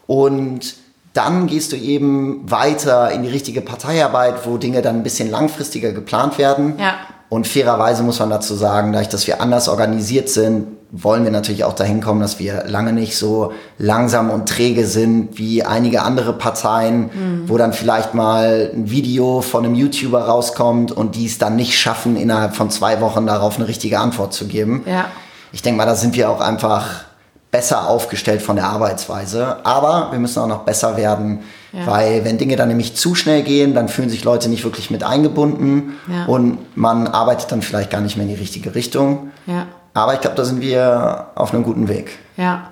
und 0.06 0.74
dann 1.14 1.46
gehst 1.46 1.72
du 1.72 1.76
eben 1.76 2.50
weiter 2.50 3.12
in 3.12 3.22
die 3.22 3.28
richtige 3.28 3.60
Parteiarbeit, 3.60 4.46
wo 4.46 4.56
Dinge 4.56 4.82
dann 4.82 4.96
ein 4.96 5.02
bisschen 5.02 5.30
langfristiger 5.30 5.92
geplant 5.92 6.38
werden. 6.38 6.78
Ja. 6.78 6.94
Und 7.28 7.46
fairerweise 7.46 8.02
muss 8.02 8.18
man 8.18 8.30
dazu 8.30 8.54
sagen, 8.54 8.92
dadurch, 8.92 9.10
dass 9.10 9.26
wir 9.26 9.40
anders 9.40 9.68
organisiert 9.68 10.28
sind, 10.30 10.68
wollen 10.94 11.24
wir 11.24 11.30
natürlich 11.30 11.64
auch 11.64 11.72
dahin 11.72 12.02
kommen, 12.02 12.20
dass 12.20 12.38
wir 12.38 12.64
lange 12.66 12.92
nicht 12.92 13.16
so 13.16 13.52
langsam 13.78 14.28
und 14.28 14.46
träge 14.46 14.86
sind 14.86 15.38
wie 15.38 15.64
einige 15.64 16.02
andere 16.02 16.34
Parteien, 16.34 17.04
mhm. 17.04 17.42
wo 17.46 17.56
dann 17.56 17.72
vielleicht 17.72 18.12
mal 18.12 18.70
ein 18.74 18.90
Video 18.90 19.40
von 19.40 19.64
einem 19.64 19.74
YouTuber 19.74 20.20
rauskommt 20.20 20.92
und 20.92 21.16
die 21.16 21.24
es 21.24 21.38
dann 21.38 21.56
nicht 21.56 21.78
schaffen, 21.78 22.16
innerhalb 22.16 22.54
von 22.54 22.68
zwei 22.68 23.00
Wochen 23.00 23.26
darauf 23.26 23.56
eine 23.56 23.68
richtige 23.68 23.98
Antwort 23.98 24.34
zu 24.34 24.46
geben. 24.46 24.82
Ja. 24.86 25.06
Ich 25.50 25.62
denke 25.62 25.78
mal, 25.78 25.86
da 25.86 25.94
sind 25.94 26.14
wir 26.14 26.28
auch 26.28 26.42
einfach 26.42 27.04
besser 27.50 27.88
aufgestellt 27.88 28.42
von 28.42 28.56
der 28.56 28.66
Arbeitsweise. 28.66 29.64
Aber 29.64 30.08
wir 30.10 30.18
müssen 30.18 30.40
auch 30.40 30.46
noch 30.46 30.64
besser 30.64 30.98
werden, 30.98 31.40
ja. 31.72 31.86
weil 31.86 32.24
wenn 32.24 32.36
Dinge 32.36 32.56
dann 32.56 32.68
nämlich 32.68 32.96
zu 32.96 33.14
schnell 33.14 33.42
gehen, 33.42 33.74
dann 33.74 33.88
fühlen 33.88 34.10
sich 34.10 34.24
Leute 34.24 34.50
nicht 34.50 34.64
wirklich 34.64 34.90
mit 34.90 35.04
eingebunden 35.04 35.94
ja. 36.10 36.26
und 36.26 36.76
man 36.76 37.06
arbeitet 37.06 37.50
dann 37.50 37.62
vielleicht 37.62 37.90
gar 37.90 38.02
nicht 38.02 38.16
mehr 38.16 38.26
in 38.26 38.34
die 38.34 38.40
richtige 38.40 38.74
Richtung. 38.74 39.30
Ja. 39.46 39.66
Aber 39.94 40.14
ich 40.14 40.20
glaube, 40.20 40.36
da 40.36 40.44
sind 40.44 40.60
wir 40.60 41.26
auf 41.34 41.52
einem 41.52 41.64
guten 41.64 41.88
Weg. 41.88 42.18
Ja. 42.36 42.68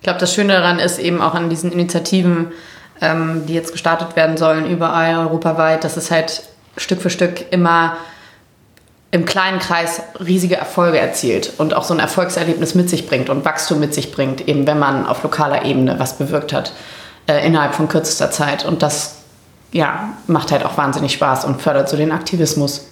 Ich 0.00 0.04
glaube, 0.04 0.18
das 0.18 0.34
Schöne 0.34 0.52
daran 0.52 0.78
ist 0.78 0.98
eben 0.98 1.20
auch 1.20 1.34
an 1.34 1.48
diesen 1.48 1.72
Initiativen, 1.72 2.52
ähm, 3.00 3.46
die 3.46 3.54
jetzt 3.54 3.72
gestartet 3.72 4.16
werden 4.16 4.36
sollen, 4.36 4.70
überall 4.70 5.18
europaweit, 5.18 5.84
dass 5.84 5.96
es 5.96 6.10
halt 6.10 6.42
Stück 6.76 7.00
für 7.00 7.10
Stück 7.10 7.52
immer 7.52 7.96
im 9.10 9.24
kleinen 9.24 9.60
Kreis 9.60 10.02
riesige 10.18 10.56
Erfolge 10.56 10.98
erzielt 10.98 11.52
und 11.58 11.72
auch 11.72 11.84
so 11.84 11.94
ein 11.94 12.00
Erfolgserlebnis 12.00 12.74
mit 12.74 12.90
sich 12.90 13.06
bringt 13.06 13.30
und 13.30 13.44
Wachstum 13.44 13.78
mit 13.78 13.94
sich 13.94 14.10
bringt, 14.10 14.48
eben 14.48 14.66
wenn 14.66 14.78
man 14.78 15.06
auf 15.06 15.22
lokaler 15.22 15.64
Ebene 15.64 16.00
was 16.00 16.18
bewirkt 16.18 16.52
hat 16.52 16.72
äh, 17.28 17.46
innerhalb 17.46 17.74
von 17.74 17.88
kürzester 17.88 18.30
Zeit. 18.30 18.64
Und 18.64 18.82
das 18.82 19.18
ja, 19.70 20.14
macht 20.26 20.50
halt 20.50 20.64
auch 20.64 20.76
wahnsinnig 20.76 21.12
Spaß 21.12 21.44
und 21.44 21.62
fördert 21.62 21.88
so 21.88 21.96
den 21.96 22.12
Aktivismus. 22.12 22.88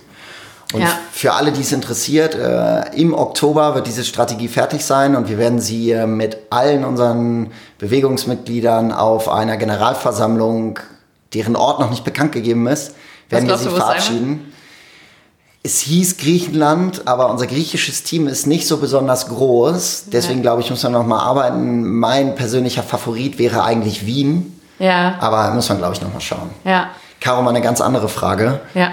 Und 0.73 0.81
ja. 0.81 0.89
für 1.13 1.35
alle, 1.35 1.53
die 1.53 1.61
es 1.61 1.73
interessiert, 1.73 2.35
äh, 2.35 2.95
im 2.97 3.15
Oktober 3.15 3.75
wird 3.75 3.87
diese 3.87 4.05
Strategie 4.05 4.49
fertig 4.49 4.85
sein 4.85 5.17
und 5.17 5.29
wir 5.29 5.39
werden 5.39 5.61
sie 5.61 5.91
äh, 5.91 6.07
mit 6.07 6.39
allen 6.51 6.85
unseren 6.85 7.53
Bewegungsmitgliedern 7.79 8.93
auf 8.93 9.29
einer 9.29 9.57
Generalversammlung, 9.57 10.79
deren 11.35 11.57
Ort 11.57 11.81
noch 11.81 11.91
nicht 11.91 12.05
bekannt 12.05 12.33
gegeben 12.33 12.67
ist, 12.67 12.95
werden 13.29 13.49
wir 13.49 13.59
sie 13.59 13.69
verabschieden. 13.69 14.53
Es 15.65 15.79
hieß 15.81 16.17
Griechenland, 16.17 17.07
aber 17.07 17.31
unser 17.31 17.47
griechisches 17.47 18.03
Team 18.03 18.27
ist 18.27 18.47
nicht 18.47 18.67
so 18.67 18.79
besonders 18.79 19.29
groß. 19.29 20.07
Deswegen 20.07 20.39
ja. 20.39 20.43
glaube 20.43 20.63
ich, 20.63 20.71
muss 20.71 20.83
man 20.83 20.93
noch 20.93 21.07
mal 21.07 21.21
arbeiten. 21.21 21.85
Mein 21.85 22.35
persönlicher 22.35 22.83
Favorit 22.83 23.39
wäre 23.39 23.63
eigentlich 23.63 24.05
Wien. 24.05 24.59
Ja. 24.81 25.19
Aber 25.21 25.53
muss 25.53 25.69
man, 25.69 25.79
glaube 25.79 25.95
ich, 25.95 26.03
noch 26.03 26.13
mal 26.13 26.21
schauen. 26.21 26.51
Ja. 26.65 26.89
Caro, 27.21 27.43
mal 27.43 27.51
eine 27.51 27.61
ganz 27.61 27.81
andere 27.81 28.09
Frage. 28.09 28.61
Ja 28.75 28.91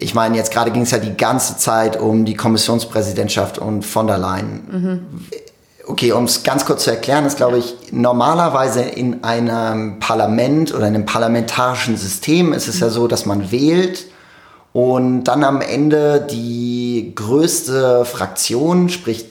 ich 0.00 0.14
meine, 0.14 0.36
jetzt 0.36 0.50
gerade 0.50 0.70
ging 0.70 0.82
es 0.82 0.90
ja 0.90 0.98
die 0.98 1.16
ganze 1.16 1.58
Zeit 1.58 2.00
um 2.00 2.24
die 2.24 2.34
Kommissionspräsidentschaft 2.34 3.58
und 3.58 3.84
von 3.84 4.06
der 4.06 4.18
Leyen. 4.18 4.60
Mhm. 4.70 5.00
Okay, 5.86 6.12
um 6.12 6.24
es 6.24 6.42
ganz 6.42 6.64
kurz 6.64 6.84
zu 6.84 6.90
erklären, 6.90 7.26
ist, 7.26 7.36
glaube 7.36 7.58
ich, 7.58 7.74
normalerweise 7.90 8.80
in 8.80 9.24
einem 9.24 9.98
Parlament 9.98 10.72
oder 10.72 10.86
in 10.88 10.94
einem 10.94 11.06
parlamentarischen 11.06 11.96
System 11.96 12.52
ist 12.52 12.68
es 12.68 12.80
ja 12.80 12.88
so, 12.88 13.08
dass 13.08 13.26
man 13.26 13.50
wählt 13.50 14.06
und 14.72 15.24
dann 15.24 15.44
am 15.44 15.60
Ende 15.60 16.26
die 16.30 17.12
größte 17.14 18.04
Fraktion, 18.04 18.88
sprich 18.88 19.26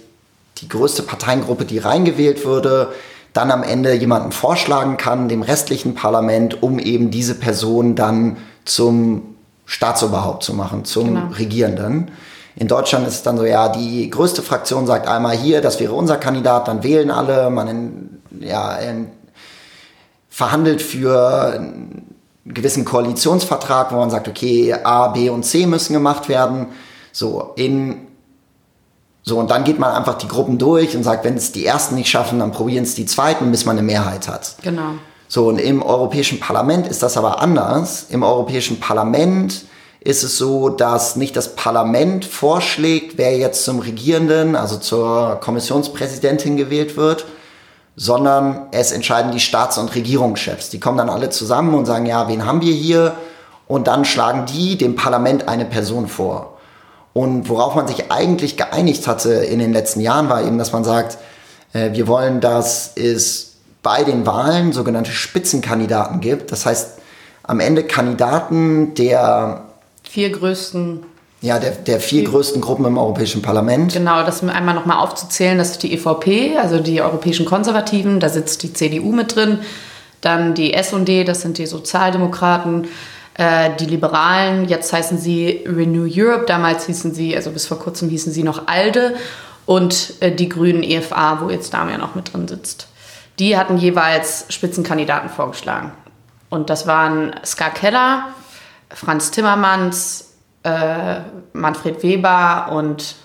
die 0.58 0.68
größte 0.68 1.02
Parteiengruppe, 1.04 1.66
die 1.66 1.78
reingewählt 1.78 2.46
würde, 2.46 2.90
dann 3.32 3.52
am 3.52 3.64
Ende 3.64 3.94
jemanden 3.94 4.32
vorschlagen 4.32 4.98
kann, 4.98 5.30
dem 5.30 5.42
restlichen 5.42 5.96
Parlament, 5.96 6.62
um 6.62 6.78
eben 6.78 7.10
diese 7.10 7.36
Person 7.36 7.96
dann 7.96 8.38
zum 8.66 9.29
Staatsoberhaupt 9.70 10.44
zu 10.44 10.56
machen, 10.56 10.84
zum 10.84 11.14
genau. 11.14 11.28
Regierenden. 11.28 12.10
In 12.56 12.68
Deutschland 12.68 13.08
ist 13.08 13.14
es 13.14 13.24
dann 13.24 13.38
so, 13.38 13.46
ja, 13.46 13.70
die 13.70 14.10
größte 14.10 14.42
Fraktion 14.42 14.88
sagt 14.88 15.08
einmal 15.08 15.38
hier, 15.38 15.62
das 15.62 15.80
wäre 15.80 15.94
unser 15.94 16.18
Kandidat, 16.18 16.68
dann 16.68 16.82
wählen 16.82 17.12
alle, 17.12 17.52
man 17.52 17.68
in, 17.68 18.22
ja, 18.40 18.76
in, 18.78 19.12
verhandelt 20.28 20.82
für 20.82 21.64
gewissen 22.46 22.84
Koalitionsvertrag, 22.84 23.92
wo 23.92 23.98
man 23.98 24.10
sagt, 24.10 24.28
okay, 24.28 24.74
A, 24.74 25.10
B 25.10 25.30
und 25.30 25.44
C 25.44 25.68
müssen 25.68 25.94
gemacht 25.94 26.30
werden. 26.30 26.70
So, 27.12 27.54
in 27.56 28.08
so, 29.22 29.38
und 29.38 29.52
dann 29.52 29.66
geht 29.66 29.78
man 29.78 29.92
einfach 29.92 30.18
die 30.18 30.28
Gruppen 30.28 30.58
durch 30.58 30.96
und 30.96 31.04
sagt, 31.04 31.24
wenn 31.26 31.36
es 31.36 31.52
die 31.52 31.64
ersten 31.64 31.94
nicht 31.94 32.10
schaffen, 32.10 32.40
dann 32.40 32.52
probieren 32.52 32.86
es 32.86 32.96
die 32.96 33.06
zweiten, 33.06 33.52
bis 33.52 33.66
man 33.66 33.78
eine 33.78 33.86
Mehrheit 33.86 34.28
hat. 34.28 34.56
Genau. 34.64 34.94
So, 35.32 35.48
und 35.48 35.60
im 35.60 35.84
Europäischen 35.84 36.40
Parlament 36.40 36.88
ist 36.88 37.04
das 37.04 37.16
aber 37.16 37.40
anders. 37.40 38.08
Im 38.10 38.24
Europäischen 38.24 38.80
Parlament 38.80 39.66
ist 40.00 40.24
es 40.24 40.40
so, 40.40 40.70
dass 40.70 41.18
nicht 41.18 41.36
das 41.36 41.56
Parlament 41.56 42.26
vorschlägt, 42.26 43.20
wer 43.20 43.38
jetzt 43.38 43.64
zum 43.64 43.78
Regierenden, 43.78 44.56
also 44.56 44.78
zur 44.78 45.40
Kommissionspräsidentin 45.40 46.58
gewählt 46.58 46.98
wird, 46.98 47.26
sondern 47.96 48.70
es 48.72 48.92
entscheiden 48.92 49.32
die 49.32 49.40
Staats- 49.40 49.78
und 49.78 49.94
Regierungschefs. 49.94 50.72
Die 50.72 50.80
kommen 50.80 50.98
dann 50.98 51.12
alle 51.12 51.30
zusammen 51.30 51.76
und 51.76 51.86
sagen, 51.86 52.08
ja, 52.08 52.28
wen 52.28 52.48
haben 52.48 52.62
wir 52.62 52.74
hier? 52.74 53.14
Und 53.68 53.86
dann 53.86 54.06
schlagen 54.06 54.48
die 54.48 54.80
dem 54.80 54.96
Parlament 54.96 55.48
eine 55.48 55.66
Person 55.66 56.08
vor. 56.08 56.58
Und 57.14 57.50
worauf 57.50 57.76
man 57.76 57.88
sich 57.88 58.12
eigentlich 58.12 58.58
geeinigt 58.58 59.06
hatte 59.06 59.32
in 59.32 59.60
den 59.60 59.74
letzten 59.74 60.00
Jahren, 60.00 60.28
war 60.28 60.42
eben, 60.42 60.58
dass 60.58 60.72
man 60.72 60.84
sagt, 60.84 61.20
äh, 61.74 61.92
wir 61.92 62.08
wollen, 62.08 62.42
dass 62.42 62.94
es 62.96 63.49
bei 63.82 64.04
den 64.04 64.26
Wahlen 64.26 64.74
sogenannte 64.74 65.12
Spitzenkandidaten 65.12 66.20
gibt. 66.20 66.52
Das 66.52 66.66
heißt, 66.66 67.00
am 67.44 67.60
Ende 67.60 67.84
Kandidaten 67.84 68.94
der 68.94 69.66
vier 70.04 70.32
größten 70.32 71.06
ja, 71.42 71.58
der, 71.58 71.72
der 71.72 72.02
vier 72.02 72.26
größten 72.26 72.62
Gruppen 72.62 72.86
im 72.86 72.98
Europäischen 72.98 73.42
Parlament. 73.42 73.94
Genau, 73.94 74.24
das 74.24 74.44
einmal 74.44 74.76
nochmal 74.76 74.98
aufzuzählen, 74.98 75.58
das 75.58 75.72
ist 75.72 75.84
die 75.84 75.94
EVP, 75.94 76.58
also 76.58 76.80
die 76.80 77.02
Europäischen 77.02 77.46
Konservativen, 77.46 78.20
da 78.20 78.28
sitzt 78.28 78.62
die 78.64 78.74
CDU 78.74 79.14
mit 79.14 79.36
drin, 79.36 79.60
dann 80.20 80.54
die 80.54 80.74
SD, 80.74 81.24
das 81.24 81.42
sind 81.42 81.58
die 81.58 81.66
Sozialdemokraten, 81.66 82.90
äh, 83.36 83.70
die 83.80 83.86
Liberalen, 83.86 84.68
jetzt 84.68 84.92
heißen 84.92 85.18
sie 85.18 85.64
Renew 85.66 86.10
Europe, 86.14 86.44
damals 86.46 86.88
hießen 86.88 87.14
sie, 87.14 87.34
also 87.34 87.52
bis 87.52 87.66
vor 87.66 87.80
kurzem 87.80 88.10
hießen 88.10 88.34
sie 88.34 88.44
noch 88.44 88.68
ALDE 88.68 89.16
und 89.66 90.16
äh, 90.20 90.36
die 90.36 90.50
Grünen 90.50 90.84
EFA, 90.84 91.40
wo 91.42 91.50
jetzt 91.50 91.74
Damia 91.74 91.98
noch 91.98 92.16
mit 92.16 92.34
drin 92.34 92.50
sitzt. 92.50 92.88
Die 93.40 93.58
hatten 93.58 93.78
jeweils 93.78 94.46
Spitzenkandidaten 94.50 95.30
vorgeschlagen. 95.30 95.92
Und 96.50 96.70
das 96.70 96.86
waren 96.88 97.36
Ska 97.46 97.70
Keller, 97.70 98.26
Franz 98.90 99.32
Timmermans, 99.32 100.34
äh, 100.64 101.22
Manfred 101.54 102.04
Weber 102.04 102.70
und 102.72 103.16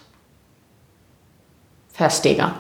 Versteger. 1.92 2.52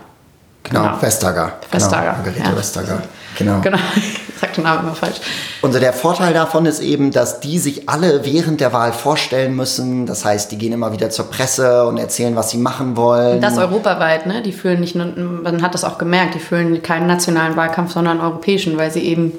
Genau, 0.64 0.82
genau. 0.82 1.02
Vestager. 1.02 1.52
Vestager. 1.70 2.00
Genau, 2.02 2.16
Margarete 2.16 2.50
ja. 2.50 2.56
Vestager. 2.56 3.02
Genau. 3.36 3.60
Genau, 3.60 3.78
ich 3.96 4.20
sag 4.40 4.54
den 4.54 4.64
Namen 4.64 4.80
immer 4.86 4.94
falsch. 4.94 5.16
Und 5.62 5.74
der 5.74 5.92
Vorteil 5.92 6.34
davon 6.34 6.66
ist 6.66 6.80
eben, 6.80 7.10
dass 7.10 7.40
die 7.40 7.58
sich 7.58 7.88
alle 7.88 8.24
während 8.24 8.60
der 8.60 8.72
Wahl 8.72 8.92
vorstellen 8.92 9.56
müssen. 9.56 10.06
Das 10.06 10.24
heißt, 10.24 10.52
die 10.52 10.58
gehen 10.58 10.72
immer 10.72 10.92
wieder 10.92 11.10
zur 11.10 11.30
Presse 11.30 11.86
und 11.86 11.98
erzählen, 11.98 12.36
was 12.36 12.50
sie 12.50 12.58
machen 12.58 12.96
wollen. 12.96 13.36
Und 13.36 13.40
das 13.40 13.58
europaweit, 13.58 14.26
ne? 14.26 14.42
Die 14.42 14.52
fühlen 14.52 14.80
nicht 14.80 14.94
nur, 14.94 15.06
man 15.06 15.62
hat 15.62 15.74
das 15.74 15.84
auch 15.84 15.98
gemerkt, 15.98 16.34
die 16.34 16.40
fühlen 16.40 16.82
keinen 16.82 17.06
nationalen 17.06 17.56
Wahlkampf, 17.56 17.92
sondern 17.92 18.20
europäischen, 18.20 18.76
weil 18.76 18.90
sie 18.90 19.00
eben 19.00 19.32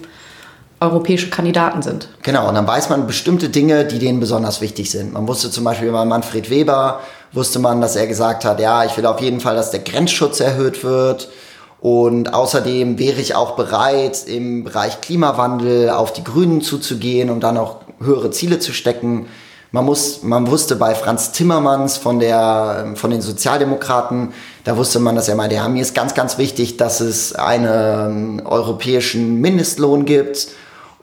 europäische 0.79 1.29
Kandidaten 1.29 1.81
sind. 1.81 2.10
Genau, 2.21 2.49
und 2.49 2.55
dann 2.55 2.67
weiß 2.67 2.89
man 2.89 3.08
bestimmte 3.08 3.49
Dinge, 3.49 3.86
die 3.86 3.99
denen 3.99 4.19
besonders 4.19 4.62
wichtig 4.62 4.91
sind. 4.91 5.13
Man 5.13 5.27
wusste 5.27 5.49
zum 5.49 5.63
Beispiel 5.63 5.91
bei 5.91 6.03
Manfred 6.05 6.49
Weber, 6.49 6.99
wusste 7.31 7.60
man, 7.60 7.81
dass 7.81 7.95
er 7.95 8.08
gesagt 8.08 8.45
hat, 8.45 8.60
ja, 8.60 8.84
ich 8.84 8.95
will 8.97 9.05
auf 9.05 9.21
jeden 9.21 9.39
Fall, 9.39 9.55
dass 9.55 9.71
der 9.71 9.79
Grenzschutz 9.81 10.39
erhöht 10.39 10.84
wird. 10.84 11.29
Und 11.85 12.33
außerdem 12.33 12.97
wäre 12.97 13.21
ich 13.21 13.35
auch 13.35 13.51
bereit, 13.55 14.23
im 14.25 14.63
Bereich 14.63 15.01
Klimawandel 15.01 15.91
auf 15.91 16.11
die 16.13 16.23
Grünen 16.23 16.61
zuzugehen, 16.61 17.29
um 17.29 17.39
dann 17.39 17.59
auch 17.59 17.81
höhere 17.99 18.31
Ziele 18.31 18.57
zu 18.57 18.73
stecken. 18.73 19.27
Man, 19.69 19.85
muss, 19.85 20.23
man 20.23 20.49
wusste 20.49 20.77
bei 20.77 20.95
Franz 20.95 21.31
Timmermans 21.31 21.97
von, 21.97 22.19
der, 22.19 22.93
von 22.95 23.11
den 23.11 23.21
Sozialdemokraten, 23.21 24.33
da 24.63 24.77
wusste 24.77 24.97
man, 24.97 25.15
dass 25.15 25.29
er 25.29 25.35
meinte, 25.35 25.57
ja, 25.57 25.69
mir 25.69 25.83
ist 25.83 25.93
ganz, 25.93 26.15
ganz 26.15 26.39
wichtig, 26.39 26.77
dass 26.77 27.01
es 27.01 27.35
einen 27.35 28.41
europäischen 28.41 29.39
Mindestlohn 29.39 30.05
gibt 30.05 30.47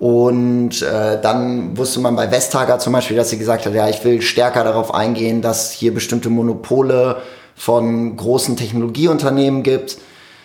und 0.00 0.82
äh, 0.82 1.20
dann 1.22 1.78
wusste 1.78 2.00
man 2.00 2.16
bei 2.16 2.32
Vestager 2.32 2.80
zum 2.80 2.92
Beispiel, 2.92 3.16
dass 3.16 3.30
sie 3.30 3.38
gesagt 3.38 3.66
hat, 3.66 3.74
ja, 3.74 3.88
ich 3.88 4.04
will 4.04 4.20
stärker 4.20 4.64
darauf 4.64 4.92
eingehen, 4.92 5.42
dass 5.42 5.70
hier 5.70 5.94
bestimmte 5.94 6.28
Monopole 6.28 7.18
von 7.54 8.16
großen 8.16 8.56
Technologieunternehmen 8.56 9.62
gibt. 9.62 9.98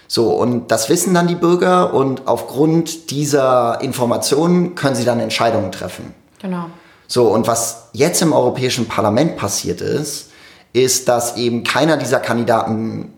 So, 0.08 0.30
und 0.32 0.72
das 0.72 0.89
wissen 0.89 1.13
dann 1.13 1.28
die 1.28 1.36
Bürger 1.36 1.93
und 1.93 2.28
aufgrund 2.28 3.12
dieser 3.12 3.80
Informationen 3.82 4.76
können 4.76 4.96
sie 4.96 5.06
dann 5.06 5.20
Entscheidungen 5.20 5.72
treffen. 5.72 6.13
Genau. 6.41 6.65
So, 7.08 7.28
und 7.28 7.48
was 7.48 7.89
jetzt 7.93 8.22
im 8.22 8.34
Europäischen 8.34 8.88
Parlament 8.88 9.38
passiert 9.38 9.82
ist, 9.82 10.30
ist, 10.74 11.08
dass 11.08 11.38
eben 11.38 11.63
keiner 11.63 11.98
dieser 11.98 12.20
Kandidaten 12.20 13.13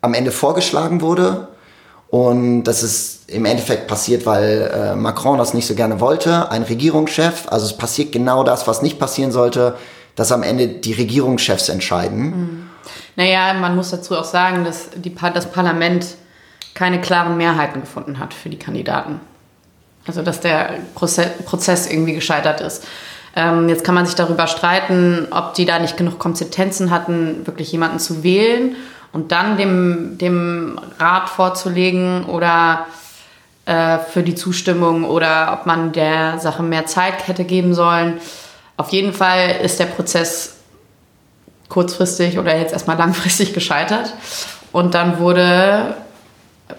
am 0.00 0.14
Ende 0.14 0.32
vorgeschlagen 0.32 1.00
wurde, 1.00 1.48
und 2.12 2.64
das 2.64 2.82
ist 2.82 3.30
im 3.30 3.46
Endeffekt 3.46 3.86
passiert, 3.86 4.26
weil 4.26 4.70
äh, 4.70 4.94
Macron 4.94 5.38
das 5.38 5.54
nicht 5.54 5.66
so 5.66 5.74
gerne 5.74 5.98
wollte, 5.98 6.50
ein 6.50 6.62
Regierungschef. 6.62 7.46
Also 7.48 7.64
es 7.64 7.72
passiert 7.72 8.12
genau 8.12 8.44
das, 8.44 8.68
was 8.68 8.82
nicht 8.82 8.98
passieren 8.98 9.32
sollte, 9.32 9.76
dass 10.14 10.30
am 10.30 10.42
Ende 10.42 10.68
die 10.68 10.92
Regierungschefs 10.92 11.70
entscheiden. 11.70 12.22
Mhm. 12.22 12.70
Naja, 13.16 13.52
man 13.54 13.76
muss 13.76 13.90
dazu 13.90 14.16
auch 14.16 14.24
sagen, 14.24 14.64
dass 14.64 14.90
die, 14.94 15.14
das 15.14 15.50
Parlament 15.50 16.06
keine 16.74 17.00
klaren 17.00 17.36
Mehrheiten 17.36 17.80
gefunden 17.80 18.18
hat 18.18 18.34
für 18.34 18.48
die 18.48 18.58
Kandidaten. 18.58 19.20
Also 20.06 20.22
dass 20.22 20.40
der 20.40 20.78
Prozess 20.94 21.86
irgendwie 21.90 22.14
gescheitert 22.14 22.60
ist. 22.60 22.84
Ähm, 23.34 23.68
jetzt 23.68 23.84
kann 23.84 23.94
man 23.94 24.04
sich 24.04 24.14
darüber 24.14 24.46
streiten, 24.46 25.28
ob 25.30 25.54
die 25.54 25.64
da 25.64 25.78
nicht 25.78 25.96
genug 25.96 26.18
Kompetenzen 26.18 26.90
hatten, 26.90 27.46
wirklich 27.46 27.72
jemanden 27.72 27.98
zu 27.98 28.22
wählen 28.22 28.76
und 29.12 29.32
dann 29.32 29.56
dem, 29.56 30.18
dem 30.18 30.78
Rat 30.98 31.28
vorzulegen 31.28 32.24
oder 32.24 32.86
äh, 33.64 33.98
für 33.98 34.22
die 34.22 34.34
Zustimmung 34.34 35.04
oder 35.04 35.56
ob 35.58 35.66
man 35.66 35.92
der 35.92 36.38
Sache 36.40 36.62
mehr 36.62 36.86
Zeit 36.86 37.28
hätte 37.28 37.44
geben 37.44 37.74
sollen. 37.74 38.18
Auf 38.76 38.90
jeden 38.90 39.12
Fall 39.12 39.60
ist 39.62 39.78
der 39.78 39.86
Prozess 39.86 40.56
kurzfristig 41.72 42.38
oder 42.38 42.56
jetzt 42.56 42.72
erstmal 42.74 42.98
langfristig 42.98 43.54
gescheitert. 43.54 44.12
Und 44.72 44.94
dann 44.94 45.18
wurde 45.18 45.96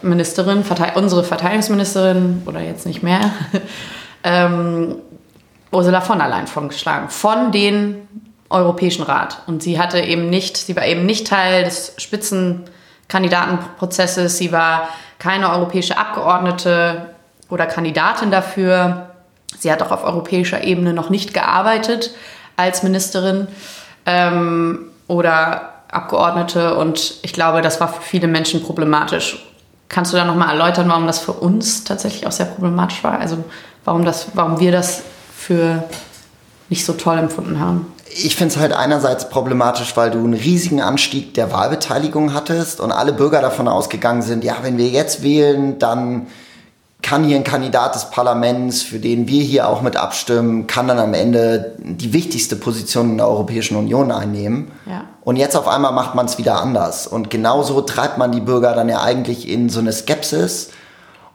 Ministerin, 0.04 0.64
unsere 0.96 1.24
Verteidigungsministerin, 1.24 2.44
oder 2.46 2.60
jetzt 2.62 2.86
nicht 2.86 3.02
mehr, 3.04 3.32
ähm, 4.24 4.98
Ursula 5.72 6.02
von 6.02 6.20
der 6.20 6.28
Leyen 6.30 6.46
vorgeschlagen. 6.46 7.10
Von 7.10 7.52
den 7.52 8.08
Europäischen 8.50 9.02
Rat. 9.04 9.42
Und 9.48 9.64
sie 9.64 9.80
hatte 9.80 10.00
eben 10.00 10.30
nicht, 10.30 10.58
sie 10.58 10.76
war 10.76 10.86
eben 10.86 11.08
nicht 11.08 11.26
Teil 11.26 11.64
des 11.64 11.96
Spitzenkandidatenprozesses. 11.98 14.38
Sie 14.38 14.52
war 14.52 14.90
keine 15.18 15.50
europäische 15.50 15.98
Abgeordnete 15.98 17.10
oder 17.50 17.66
Kandidatin 17.66 18.30
dafür. 18.30 19.10
Sie 19.58 19.72
hat 19.72 19.82
auch 19.82 19.90
auf 19.90 20.04
europäischer 20.04 20.64
Ebene 20.64 20.94
noch 20.94 21.10
nicht 21.10 21.34
gearbeitet 21.34 22.12
als 22.56 22.84
Ministerin 22.84 23.48
ähm, 24.06 24.88
oder 25.08 25.70
Abgeordnete. 25.90 26.76
Und 26.76 27.16
ich 27.22 27.34
glaube, 27.34 27.62
das 27.62 27.80
war 27.80 27.88
für 27.88 28.02
viele 28.02 28.28
Menschen 28.28 28.64
problematisch. 28.64 29.46
Kannst 29.90 30.12
du 30.12 30.18
da 30.18 30.26
nochmal 30.26 30.50
erläutern, 30.50 30.90
warum 30.90 31.06
das 31.06 31.20
für 31.20 31.34
uns 31.34 31.84
tatsächlich 31.84 32.26
auch 32.26 32.32
sehr 32.32 32.48
problematisch 32.48 33.04
war? 33.04 33.20
Also 33.20 33.38
warum, 33.86 34.06
das, 34.06 34.28
warum 34.34 34.60
wir 34.60 34.72
das 34.72 35.04
für 35.36 35.84
nicht 36.70 36.86
so 36.86 36.94
toll 36.94 37.20
empfunden 37.20 37.60
haben? 37.60 37.94
ich 38.16 38.36
finde 38.36 38.54
es 38.54 38.60
halt 38.60 38.74
einerseits 38.74 39.30
problematisch, 39.30 39.96
weil 39.96 40.12
du 40.12 40.20
einen 40.20 40.34
riesigen 40.34 40.82
Anstieg 40.82 41.34
der 41.34 41.52
Wahlbeteiligung 41.52 42.34
hattest 42.34 42.80
und 42.80 42.92
alle 42.92 43.14
Bürger 43.14 43.42
davon 43.42 43.68
ausgegangen 43.68 44.22
sind, 44.22 44.44
ja, 44.44 44.58
wenn 44.62 44.78
wir 44.78 44.88
jetzt 44.88 45.24
wählen, 45.24 45.80
dann 45.80 46.28
kann 47.04 47.26
hier 47.26 47.36
ein 47.36 47.44
Kandidat 47.44 47.94
des 47.94 48.10
Parlaments, 48.10 48.82
für 48.82 48.98
den 48.98 49.28
wir 49.28 49.44
hier 49.44 49.68
auch 49.68 49.82
mit 49.82 49.98
abstimmen, 49.98 50.66
kann 50.66 50.88
dann 50.88 50.98
am 50.98 51.14
Ende 51.14 51.76
die 51.78 52.14
wichtigste 52.14 52.56
Position 52.56 53.12
in 53.12 53.18
der 53.18 53.28
Europäischen 53.28 53.76
Union 53.76 54.12
einnehmen. 54.12 54.72
Ja. 54.86 55.04
Und 55.22 55.36
jetzt 55.36 55.56
auf 55.56 55.68
einmal 55.68 55.92
macht 55.92 56.16
man 56.16 56.26
es 56.26 56.38
wieder 56.38 56.60
anders. 56.60 57.06
Und 57.06 57.30
genauso 57.30 57.82
treibt 57.82 58.18
man 58.18 58.32
die 58.32 58.40
Bürger 58.40 58.74
dann 58.74 58.90
ja 58.90 59.02
eigentlich 59.02 59.48
in 59.48 59.70
so 59.70 59.80
eine 59.80 59.92
Skepsis. 59.92 60.70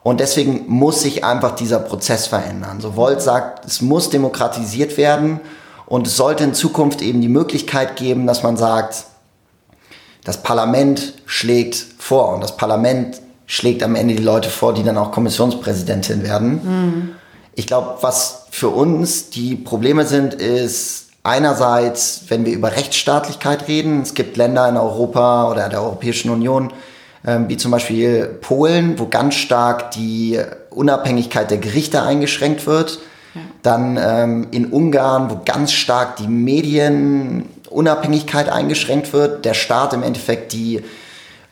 Und 0.03 0.21
deswegen 0.21 0.65
muss 0.69 1.03
sich 1.03 1.23
einfach 1.23 1.55
dieser 1.55 1.81
Prozess 1.81 2.27
verändern. 2.27 2.81
So 2.81 2.97
Volt 2.97 3.21
sagt, 3.21 3.67
es 3.67 3.83
muss 3.83 4.09
demokratisiert 4.09 4.97
werden. 4.97 5.39
Und 5.85 6.07
es 6.07 6.17
sollte 6.17 6.45
in 6.45 6.55
Zukunft 6.55 7.03
eben 7.03 7.21
die 7.21 7.29
Möglichkeit 7.29 7.97
geben, 7.97 8.27
dass 8.27 8.43
man 8.43 8.57
sagt, 8.57 9.05
das 10.25 10.43
Parlament 10.43 11.15
schlägt 11.27 11.77
vor 11.99 12.35
und 12.35 12.43
das 12.43 12.57
Parlament 12.57 13.21
schlägt 13.49 13.83
am 13.83 13.97
Ende 13.97 14.15
die 14.15 14.23
Leute 14.23 14.51
vor, 14.51 14.73
die 14.75 14.85
dann 14.85 14.97
auch 14.97 15.11
Kommissionspräsidentin 15.11 16.23
werden. 16.23 16.61
Mhm. 16.63 17.09
Ich 17.57 17.67
glaube, 17.67 17.97
was 18.03 18.47
für 18.51 18.69
uns 18.69 19.31
die 19.31 19.57
Probleme 19.57 20.07
sind, 20.07 20.35
ist 20.35 21.07
einerseits, 21.25 22.23
wenn 22.29 22.45
wir 22.45 22.53
über 22.53 22.77
Rechtsstaatlichkeit 22.77 23.67
reden, 23.67 24.03
es 24.03 24.15
gibt 24.15 24.37
Länder 24.37 24.69
in 24.69 24.77
Europa 24.77 25.51
oder 25.51 25.69
der 25.69 25.83
Europäischen 25.83 26.31
Union, 26.31 26.73
ähm, 27.27 27.49
wie 27.49 27.57
zum 27.57 27.73
Beispiel 27.73 28.27
Polen, 28.27 28.97
wo 28.99 29.07
ganz 29.07 29.35
stark 29.35 29.93
die 29.93 30.39
Unabhängigkeit 30.71 31.51
der 31.51 31.57
Gerichte 31.59 32.03
eingeschränkt 32.03 32.67
wird. 32.67 32.99
Ja. 33.35 33.41
Dann 33.63 33.99
ähm, 34.01 34.49
in 34.51 34.67
Ungarn, 34.67 35.31
wo 35.31 35.41
ganz 35.45 35.73
stark 35.73 36.17
die 36.17 36.29
Medienunabhängigkeit 36.29 38.51
eingeschränkt 38.51 39.15
wird, 39.15 39.47
der 39.47 39.55
Staat 39.55 39.95
im 39.95 40.03
Endeffekt 40.03 40.53
die 40.53 40.83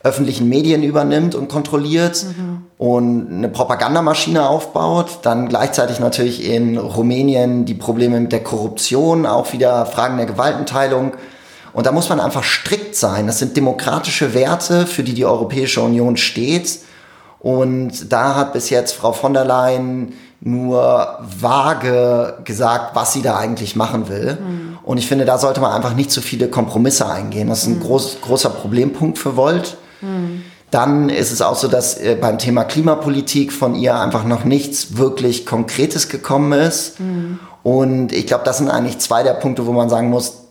öffentlichen 0.07 0.49
Medien 0.49 0.83
übernimmt 0.83 1.35
und 1.35 1.49
kontrolliert 1.49 2.25
mhm. 2.25 2.63
und 2.77 3.31
eine 3.31 3.49
Propagandamaschine 3.49 4.47
aufbaut. 4.47 5.19
Dann 5.23 5.49
gleichzeitig 5.49 5.99
natürlich 5.99 6.49
in 6.49 6.77
Rumänien 6.77 7.65
die 7.65 7.73
Probleme 7.73 8.19
mit 8.19 8.31
der 8.31 8.43
Korruption, 8.43 9.25
auch 9.25 9.53
wieder 9.53 9.85
Fragen 9.85 10.17
der 10.17 10.25
Gewaltenteilung. 10.25 11.13
Und 11.73 11.85
da 11.85 11.91
muss 11.91 12.09
man 12.09 12.19
einfach 12.19 12.43
strikt 12.43 12.95
sein. 12.95 13.27
Das 13.27 13.39
sind 13.39 13.55
demokratische 13.55 14.33
Werte, 14.33 14.87
für 14.87 15.03
die 15.03 15.13
die 15.13 15.25
Europäische 15.25 15.81
Union 15.81 16.17
steht. 16.17 16.79
Und 17.39 18.11
da 18.11 18.35
hat 18.35 18.53
bis 18.53 18.69
jetzt 18.69 18.93
Frau 18.93 19.11
von 19.11 19.33
der 19.33 19.45
Leyen 19.45 20.13
nur 20.39 21.19
vage 21.21 22.39
gesagt, 22.43 22.95
was 22.95 23.13
sie 23.13 23.21
da 23.21 23.37
eigentlich 23.37 23.75
machen 23.75 24.07
will. 24.09 24.37
Mhm. 24.39 24.77
Und 24.83 24.97
ich 24.97 25.07
finde, 25.07 25.25
da 25.25 25.37
sollte 25.37 25.61
man 25.61 25.71
einfach 25.71 25.95
nicht 25.95 26.11
zu 26.11 26.21
viele 26.21 26.47
Kompromisse 26.47 27.09
eingehen. 27.09 27.49
Das 27.49 27.63
ist 27.63 27.67
ein 27.67 27.75
mhm. 27.75 27.83
groß, 27.83 28.17
großer 28.21 28.49
Problempunkt 28.49 29.17
für 29.17 29.35
Volt. 29.35 29.77
Mhm. 30.01 30.43
Dann 30.71 31.09
ist 31.09 31.31
es 31.31 31.41
auch 31.41 31.55
so, 31.55 31.67
dass 31.67 31.97
äh, 31.97 32.17
beim 32.19 32.37
Thema 32.37 32.65
Klimapolitik 32.65 33.53
von 33.53 33.75
ihr 33.75 33.99
einfach 33.99 34.25
noch 34.25 34.43
nichts 34.43 34.97
wirklich 34.97 35.45
Konkretes 35.45 36.09
gekommen 36.09 36.51
ist. 36.51 36.99
Mhm. 36.99 37.39
Und 37.63 38.11
ich 38.11 38.27
glaube, 38.27 38.43
das 38.43 38.57
sind 38.57 38.69
eigentlich 38.69 38.99
zwei 38.99 39.23
der 39.23 39.33
Punkte, 39.33 39.65
wo 39.65 39.71
man 39.71 39.89
sagen 39.89 40.09
muss, 40.09 40.43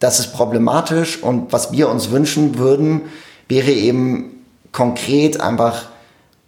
das 0.00 0.18
ist 0.18 0.32
problematisch. 0.32 1.22
Und 1.22 1.52
was 1.52 1.72
wir 1.72 1.88
uns 1.88 2.10
wünschen 2.10 2.58
würden, 2.58 3.02
wäre 3.48 3.70
eben 3.70 4.44
konkret 4.72 5.40
einfach 5.40 5.82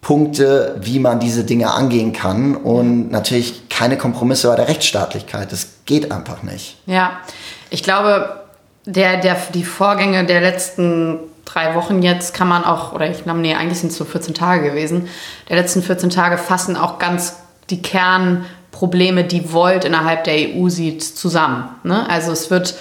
Punkte, 0.01 0.77
wie 0.81 0.99
man 0.99 1.19
diese 1.19 1.45
Dinge 1.45 1.73
angehen 1.73 2.13
kann 2.13 2.57
und 2.57 3.11
natürlich 3.11 3.69
keine 3.71 3.97
Kompromisse 3.97 4.49
bei 4.49 4.57
der 4.57 4.69
Rechtsstaatlichkeit. 4.69 5.51
Das 5.51 5.69
geht 5.87 6.13
einfach 6.13 6.43
nicht. 6.43 6.77
Ja, 6.85 7.13
ich 7.71 7.83
glaube, 7.83 8.43
der, 8.85 9.17
der, 9.21 9.37
die 9.55 9.65
Vorgänge 9.65 10.27
der 10.27 10.43
letzten 10.43 11.21
drei 11.45 11.75
Wochen 11.75 12.03
jetzt 12.03 12.35
kann 12.35 12.49
man 12.49 12.65
auch, 12.65 12.93
oder 12.93 13.11
ich 13.11 13.25
glaube, 13.25 13.41
nee, 13.41 13.55
eigentlich 13.55 13.79
sind 13.79 13.93
es 13.93 13.99
so 13.99 14.05
14 14.05 14.35
Tage 14.35 14.71
gewesen, 14.71 15.09
der 15.49 15.57
letzten 15.57 15.83
14 15.83 16.11
Tage 16.11 16.39
fassen 16.39 16.77
auch 16.77 16.99
ganz 16.99 17.37
die 17.71 17.83
Kernprobleme, 17.83 19.25
die 19.25 19.53
Volt 19.53 19.85
innerhalb 19.85 20.25
der 20.25 20.35
EU 20.35 20.69
sieht, 20.69 21.03
zusammen. 21.03 21.69
Ne? 21.83 22.09
Also 22.09 22.33
es 22.33 22.51
wird 22.51 22.75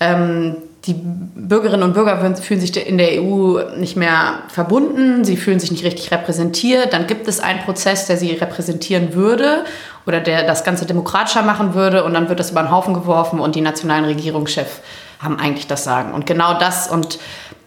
ähm, 0.00 0.56
die 0.86 0.96
Bürgerinnen 0.96 1.84
und 1.84 1.94
Bürger 1.94 2.34
fühlen 2.34 2.60
sich 2.60 2.88
in 2.88 2.98
der 2.98 3.22
EU 3.22 3.60
nicht 3.76 3.96
mehr 3.96 4.40
verbunden, 4.48 5.24
sie 5.24 5.36
fühlen 5.36 5.60
sich 5.60 5.70
nicht 5.70 5.84
richtig 5.84 6.10
repräsentiert. 6.10 6.92
Dann 6.92 7.06
gibt 7.06 7.28
es 7.28 7.38
einen 7.38 7.60
Prozess, 7.60 8.06
der 8.06 8.16
sie 8.16 8.32
repräsentieren 8.32 9.14
würde 9.14 9.64
oder 10.06 10.20
der 10.20 10.44
das 10.44 10.64
Ganze 10.64 10.84
demokratischer 10.84 11.42
machen 11.42 11.74
würde 11.74 12.02
und 12.02 12.14
dann 12.14 12.28
wird 12.28 12.40
das 12.40 12.50
über 12.50 12.62
den 12.62 12.72
Haufen 12.72 12.94
geworfen 12.94 13.38
und 13.38 13.54
die 13.54 13.60
nationalen 13.60 14.04
Regierungschefs 14.04 14.80
haben 15.20 15.38
eigentlich 15.38 15.68
das 15.68 15.84
Sagen. 15.84 16.14
Und 16.14 16.26
genau 16.26 16.58
das 16.58 16.90
und 16.90 17.20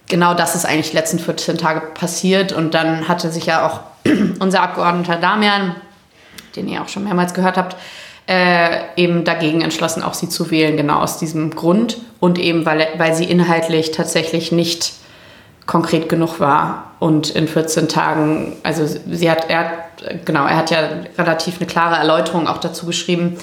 genau 0.08 0.34
das 0.34 0.56
ist 0.56 0.66
eigentlich 0.66 0.92
die 0.92 0.98
letzten 0.98 1.20
14 1.20 1.58
Tage 1.58 1.82
passiert. 1.82 2.52
Und 2.52 2.74
dann 2.74 3.08
hatte 3.08 3.30
sich 3.32 3.46
ja 3.46 3.66
auch 3.68 3.82
unser 4.40 4.62
Abgeordneter 4.62 5.18
Damian, 5.18 5.76
den 6.56 6.68
ihr 6.68 6.82
auch 6.82 6.90
schon 6.90 7.04
mehrmals 7.04 7.34
gehört 7.34 7.58
habt, 7.58 7.76
äh, 8.28 8.80
eben 8.96 9.24
dagegen 9.24 9.62
entschlossen, 9.62 10.02
auch 10.02 10.14
sie 10.14 10.30
zu 10.30 10.50
wählen, 10.50 10.78
genau 10.78 11.00
aus 11.00 11.18
diesem 11.18 11.52
Grund. 11.52 11.98
Und 12.20 12.40
eben, 12.40 12.66
weil, 12.66 12.88
weil 12.98 13.14
sie 13.14 13.26
inhaltlich 13.26 13.92
tatsächlich 13.92 14.52
nicht 14.52 14.94
konkret 15.66 16.10
genug 16.10 16.40
war. 16.40 16.92
Und 17.00 17.30
in 17.30 17.48
14 17.48 17.88
Tagen, 17.88 18.56
also 18.64 18.86
sie 18.88 19.30
hat, 19.30 19.50
er 19.50 19.86
genau, 20.26 20.46
er 20.46 20.58
hat 20.58 20.72
ja 20.72 20.80
relativ 21.18 21.58
eine 21.58 21.68
klare 21.68 21.96
Erläuterung 21.96 22.48
auch 22.48 22.58
dazu 22.58 22.86
geschrieben 22.86 23.38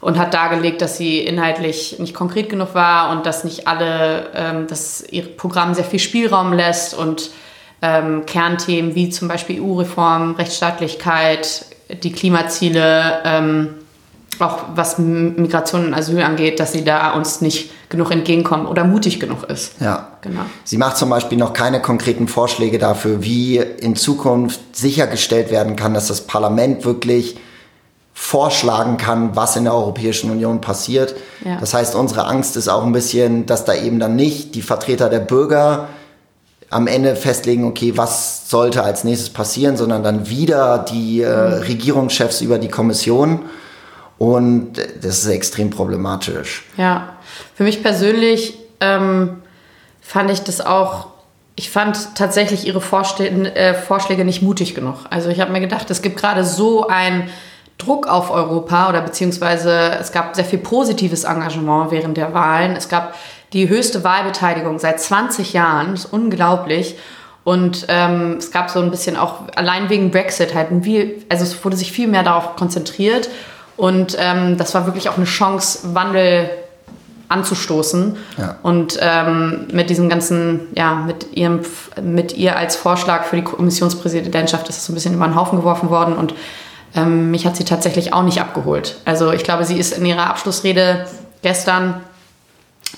und 0.00 0.18
hat 0.18 0.34
dargelegt, 0.34 0.80
dass 0.80 0.96
sie 0.96 1.18
inhaltlich 1.18 1.98
nicht 1.98 2.14
konkret 2.14 2.48
genug 2.48 2.74
war 2.74 3.10
und 3.10 3.26
dass 3.26 3.44
nicht 3.44 3.66
alle, 3.66 4.30
ähm, 4.34 4.66
dass 4.66 5.04
ihr 5.10 5.24
Programm 5.36 5.74
sehr 5.74 5.84
viel 5.84 5.98
Spielraum 5.98 6.52
lässt 6.52 6.94
und 6.94 7.30
ähm, 7.82 8.24
Kernthemen 8.26 8.94
wie 8.94 9.10
zum 9.10 9.28
Beispiel 9.28 9.60
EU-Reform, 9.60 10.32
Rechtsstaatlichkeit, 10.32 11.66
die 12.02 12.12
Klimaziele, 12.12 13.20
ähm, 13.24 13.74
auch 14.38 14.58
was 14.74 14.98
Migration 14.98 15.86
und 15.86 15.94
Asyl 15.94 16.22
angeht, 16.22 16.60
dass 16.60 16.72
sie 16.72 16.84
da 16.84 17.12
uns 17.12 17.40
nicht 17.40 17.70
genug 17.88 18.12
entgegenkommen 18.12 18.66
oder 18.66 18.84
mutig 18.84 19.18
genug 19.18 19.44
ist. 19.44 19.80
Ja. 19.80 20.08
Genau. 20.20 20.42
Sie 20.64 20.76
macht 20.76 20.96
zum 20.96 21.10
Beispiel 21.10 21.38
noch 21.38 21.52
keine 21.52 21.80
konkreten 21.80 22.28
Vorschläge 22.28 22.78
dafür, 22.78 23.22
wie 23.22 23.56
in 23.56 23.96
Zukunft 23.96 24.60
sichergestellt 24.76 25.50
werden 25.50 25.74
kann, 25.76 25.94
dass 25.94 26.08
das 26.08 26.20
Parlament 26.20 26.84
wirklich 26.84 27.36
vorschlagen 28.20 28.96
kann, 28.96 29.36
was 29.36 29.54
in 29.54 29.64
der 29.64 29.72
Europäischen 29.72 30.30
Union 30.30 30.60
passiert. 30.60 31.14
Ja. 31.44 31.58
Das 31.60 31.72
heißt, 31.72 31.94
unsere 31.94 32.26
Angst 32.26 32.56
ist 32.56 32.66
auch 32.66 32.84
ein 32.84 32.90
bisschen, 32.90 33.46
dass 33.46 33.64
da 33.64 33.74
eben 33.74 34.00
dann 34.00 34.16
nicht 34.16 34.56
die 34.56 34.60
Vertreter 34.60 35.08
der 35.08 35.20
Bürger 35.20 35.86
am 36.68 36.88
Ende 36.88 37.14
festlegen, 37.14 37.64
okay, 37.64 37.92
was 37.96 38.50
sollte 38.50 38.82
als 38.82 39.04
nächstes 39.04 39.30
passieren, 39.30 39.76
sondern 39.76 40.02
dann 40.02 40.28
wieder 40.28 40.78
die 40.78 41.22
äh, 41.22 41.28
mhm. 41.28 41.62
Regierungschefs 41.62 42.40
über 42.40 42.58
die 42.58 42.68
Kommission. 42.68 43.42
Und 44.18 44.72
das 45.00 45.20
ist 45.20 45.28
extrem 45.28 45.70
problematisch. 45.70 46.64
Ja, 46.76 47.14
für 47.54 47.62
mich 47.62 47.84
persönlich 47.84 48.58
ähm, 48.80 49.42
fand 50.02 50.30
ich 50.32 50.42
das 50.42 50.60
auch, 50.60 51.06
ich 51.54 51.70
fand 51.70 52.16
tatsächlich 52.16 52.66
ihre 52.66 52.80
Vorschläge, 52.80 53.54
äh, 53.54 53.74
Vorschläge 53.74 54.24
nicht 54.24 54.42
mutig 54.42 54.74
genug. 54.74 54.96
Also 55.08 55.30
ich 55.30 55.40
habe 55.40 55.52
mir 55.52 55.60
gedacht, 55.60 55.88
es 55.90 56.02
gibt 56.02 56.18
gerade 56.18 56.44
so 56.44 56.88
ein 56.88 57.30
Druck 57.78 58.08
auf 58.08 58.30
Europa 58.30 58.88
oder 58.88 59.00
beziehungsweise 59.00 59.92
es 60.00 60.12
gab 60.12 60.34
sehr 60.34 60.44
viel 60.44 60.58
positives 60.58 61.24
Engagement 61.24 61.90
während 61.90 62.16
der 62.16 62.34
Wahlen. 62.34 62.76
Es 62.76 62.88
gab 62.88 63.14
die 63.52 63.68
höchste 63.68 64.04
Wahlbeteiligung 64.04 64.78
seit 64.78 65.00
20 65.00 65.52
Jahren, 65.52 65.92
das 65.92 66.04
ist 66.04 66.12
unglaublich. 66.12 66.96
Und 67.44 67.86
ähm, 67.88 68.36
es 68.38 68.50
gab 68.50 68.68
so 68.68 68.80
ein 68.80 68.90
bisschen 68.90 69.16
auch, 69.16 69.36
allein 69.54 69.88
wegen 69.88 70.10
Brexit 70.10 70.54
halt, 70.54 70.68
wie, 70.70 71.24
also 71.30 71.44
es 71.44 71.64
wurde 71.64 71.76
sich 71.76 71.92
viel 71.92 72.08
mehr 72.08 72.22
darauf 72.22 72.56
konzentriert. 72.56 73.30
Und 73.78 74.16
ähm, 74.18 74.58
das 74.58 74.74
war 74.74 74.84
wirklich 74.84 75.08
auch 75.08 75.16
eine 75.16 75.24
Chance, 75.24 75.94
Wandel 75.94 76.50
anzustoßen. 77.28 78.16
Ja. 78.36 78.56
Und 78.62 78.98
ähm, 79.00 79.66
mit 79.72 79.88
diesem 79.88 80.08
ganzen, 80.08 80.68
ja, 80.74 80.94
mit 80.94 81.36
ihrem, 81.36 81.60
mit 82.02 82.36
ihr 82.36 82.56
als 82.56 82.76
Vorschlag 82.76 83.24
für 83.24 83.36
die 83.36 83.44
Kommissionspräsidentschaft 83.44 84.68
ist 84.68 84.78
es 84.78 84.86
so 84.86 84.92
ein 84.92 84.94
bisschen 84.94 85.14
über 85.14 85.26
den 85.26 85.36
Haufen 85.36 85.58
geworfen 85.58 85.90
worden 85.90 86.16
und 86.16 86.34
ähm, 86.94 87.30
mich 87.30 87.46
hat 87.46 87.56
sie 87.56 87.64
tatsächlich 87.64 88.12
auch 88.12 88.22
nicht 88.22 88.40
abgeholt. 88.40 88.96
Also 89.04 89.32
ich 89.32 89.44
glaube, 89.44 89.64
sie 89.64 89.78
ist 89.78 89.96
in 89.96 90.04
ihrer 90.06 90.28
Abschlussrede 90.28 91.06
gestern 91.42 92.00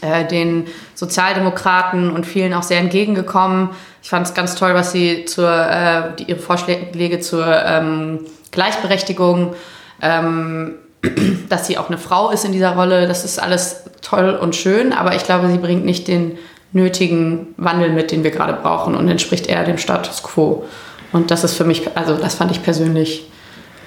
äh, 0.03 0.24
den 0.24 0.66
Sozialdemokraten 0.94 2.11
und 2.11 2.24
vielen 2.24 2.55
auch 2.55 2.62
sehr 2.62 2.79
entgegengekommen. 2.79 3.70
Ich 4.03 4.09
fand 4.09 4.26
es 4.26 4.35
ganz 4.35 4.55
toll, 4.55 4.74
was 4.74 4.92
sie 4.92 5.24
zur, 5.24 5.50
äh, 5.50 6.16
die, 6.18 6.24
ihre 6.24 6.38
Vorschläge 6.38 7.20
zur 7.20 7.46
ähm, 7.46 8.20
Gleichberechtigung, 8.50 9.55
ähm, 10.00 10.76
dass 11.48 11.66
sie 11.66 11.76
auch 11.76 11.88
eine 11.88 11.98
Frau 11.98 12.31
ist 12.31 12.44
in 12.44 12.53
dieser 12.53 12.76
Rolle, 12.76 13.09
das 13.09 13.24
ist 13.24 13.42
alles 13.42 13.85
toll 14.00 14.38
und 14.40 14.57
schön, 14.57 14.92
aber 14.92 15.14
ich 15.16 15.24
glaube, 15.24 15.50
sie 15.50 15.59
bringt 15.59 15.85
nicht 15.85 16.09
den 16.09 16.38
nötigen 16.72 17.48
Wandel 17.57 17.90
mit, 17.90 18.11
den 18.11 18.22
wir 18.22 18.31
gerade 18.31 18.53
brauchen 18.53 18.94
und 18.94 19.09
entspricht 19.09 19.48
eher 19.48 19.64
dem 19.64 19.79
Status 19.79 20.22
quo. 20.22 20.64
Und 21.12 21.31
das 21.31 21.42
ist 21.42 21.57
für 21.57 21.64
mich, 21.64 21.96
also 21.96 22.16
das 22.16 22.37
fand 22.37 22.53
ich 22.53 22.62
persönlich 22.62 23.29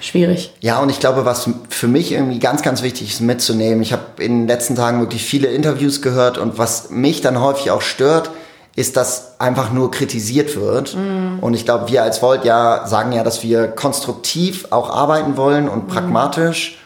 schwierig. 0.04 0.54
Ja, 0.60 0.80
und 0.80 0.90
ich 0.90 1.00
glaube, 1.00 1.26
was 1.26 1.50
für 1.70 1.88
mich 1.88 2.12
irgendwie 2.12 2.40
ganz, 2.40 2.62
ganz 2.62 2.84
wichtig 2.84 3.10
ist 3.12 3.22
mitzunehmen, 3.22 3.82
ich 3.82 3.94
habe 3.94 4.04
in 4.20 4.42
den 4.42 4.48
letzten 4.48 4.76
Tagen 4.76 5.00
wirklich 5.00 5.24
viele 5.24 5.48
Interviews 5.48 6.02
gehört 6.02 6.38
und 6.38 6.58
was 6.58 6.90
mich 6.90 7.22
dann 7.22 7.40
häufig 7.40 7.72
auch 7.72 7.82
stört, 7.82 8.32
ist, 8.76 8.98
dass 8.98 9.40
einfach 9.40 9.72
nur 9.72 9.92
kritisiert 9.92 10.56
wird. 10.56 10.96
Mm. 10.96 11.40
Und 11.42 11.54
ich 11.54 11.64
glaube, 11.64 11.92
wir 11.92 12.02
als 12.02 12.22
Volt 12.22 12.44
ja 12.44 12.88
sagen 12.88 13.12
ja, 13.12 13.24
dass 13.24 13.44
wir 13.44 13.68
konstruktiv 13.68 14.68
auch 14.72 14.90
arbeiten 14.90 15.38
wollen 15.38 15.70
und 15.70 15.88
mm. 15.88 15.90
pragmatisch. 15.90 16.80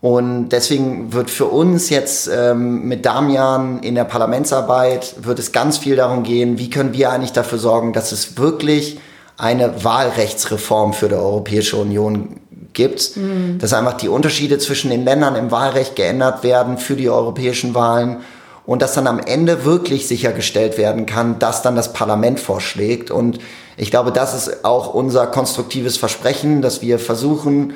Und 0.00 0.50
deswegen 0.50 1.12
wird 1.12 1.30
für 1.30 1.46
uns 1.46 1.90
jetzt 1.90 2.28
ähm, 2.32 2.84
mit 2.84 3.04
Damian 3.04 3.80
in 3.80 3.94
der 3.94 4.04
Parlamentsarbeit 4.04 5.16
wird 5.22 5.38
es 5.38 5.50
ganz 5.50 5.78
viel 5.78 5.96
darum 5.96 6.22
gehen, 6.22 6.58
wie 6.58 6.70
können 6.70 6.92
wir 6.92 7.10
eigentlich 7.10 7.32
dafür 7.32 7.58
sorgen, 7.58 7.92
dass 7.92 8.12
es 8.12 8.36
wirklich 8.36 9.00
eine 9.36 9.84
Wahlrechtsreform 9.84 10.92
für 10.92 11.08
die 11.08 11.14
Europäische 11.14 11.76
Union 11.76 12.40
gibt, 12.72 13.16
mhm. 13.16 13.58
dass 13.58 13.72
einfach 13.72 13.94
die 13.94 14.08
Unterschiede 14.08 14.58
zwischen 14.58 14.90
den 14.90 15.04
Ländern 15.04 15.36
im 15.36 15.50
Wahlrecht 15.50 15.96
geändert 15.96 16.42
werden 16.42 16.78
für 16.78 16.96
die 16.96 17.10
europäischen 17.10 17.74
Wahlen 17.74 18.18
und 18.66 18.82
dass 18.82 18.92
dann 18.92 19.06
am 19.06 19.18
Ende 19.18 19.64
wirklich 19.64 20.06
sichergestellt 20.06 20.76
werden 20.76 21.06
kann, 21.06 21.38
dass 21.38 21.62
dann 21.62 21.74
das 21.74 21.92
Parlament 21.92 22.38
vorschlägt. 22.38 23.10
Und 23.10 23.38
ich 23.78 23.90
glaube, 23.90 24.12
das 24.12 24.34
ist 24.34 24.64
auch 24.64 24.92
unser 24.92 25.26
konstruktives 25.26 25.96
Versprechen, 25.96 26.60
dass 26.60 26.82
wir 26.82 26.98
versuchen, 26.98 27.72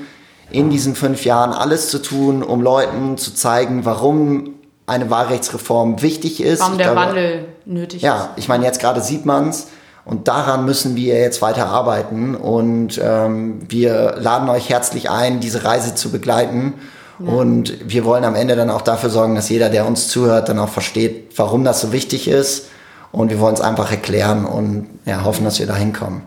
in 0.51 0.69
diesen 0.69 0.95
fünf 0.95 1.25
Jahren 1.25 1.53
alles 1.53 1.89
zu 1.89 1.99
tun, 1.99 2.43
um 2.43 2.61
Leuten 2.61 3.17
zu 3.17 3.35
zeigen, 3.35 3.87
warum 3.87 4.55
eine 4.87 5.09
Wahlrechtsreform 5.09 6.03
wichtig 6.03 6.43
ist. 6.43 6.61
Warum 6.61 6.77
der 6.77 6.93
glaube, 6.93 7.09
Wandel 7.09 7.45
nötig 7.65 8.03
ja, 8.03 8.17
ist. 8.17 8.23
Ja, 8.23 8.31
ich 8.37 8.49
meine, 8.49 8.65
jetzt 8.67 8.81
gerade 8.81 9.01
sieht 9.01 9.25
man 9.25 9.49
es 9.49 9.69
und 10.05 10.27
daran 10.27 10.65
müssen 10.65 10.97
wir 10.97 11.21
jetzt 11.21 11.43
weiter 11.43 11.67
arbeiten. 11.67 12.35
Und 12.35 13.01
ähm, 13.03 13.61
wir 13.69 14.17
laden 14.19 14.49
euch 14.49 14.69
herzlich 14.69 15.11
ein, 15.11 15.41
diese 15.41 15.65
Reise 15.65 15.95
zu 15.95 16.11
begleiten. 16.11 16.75
Ja. 17.19 17.33
Und 17.33 17.89
wir 17.89 18.05
wollen 18.05 18.25
am 18.25 18.35
Ende 18.35 18.57
dann 18.57 18.71
auch 18.71 18.83
dafür 18.83 19.11
sorgen, 19.11 19.37
dass 19.37 19.49
jeder, 19.49 19.69
der 19.69 19.87
uns 19.87 20.09
zuhört, 20.09 20.49
dann 20.49 20.59
auch 20.59 20.69
versteht, 20.69 21.33
warum 21.37 21.63
das 21.65 21.81
so 21.81 21.93
wichtig 21.93 22.27
ist. 22.27 22.67
Und 23.13 23.31
wir 23.31 23.39
wollen 23.39 23.55
es 23.55 23.61
einfach 23.61 23.91
erklären 23.91 24.45
und 24.45 24.89
ja, 25.05 25.23
hoffen, 25.25 25.45
dass 25.45 25.59
wir 25.59 25.67
da 25.67 25.77
hinkommen. 25.77 26.23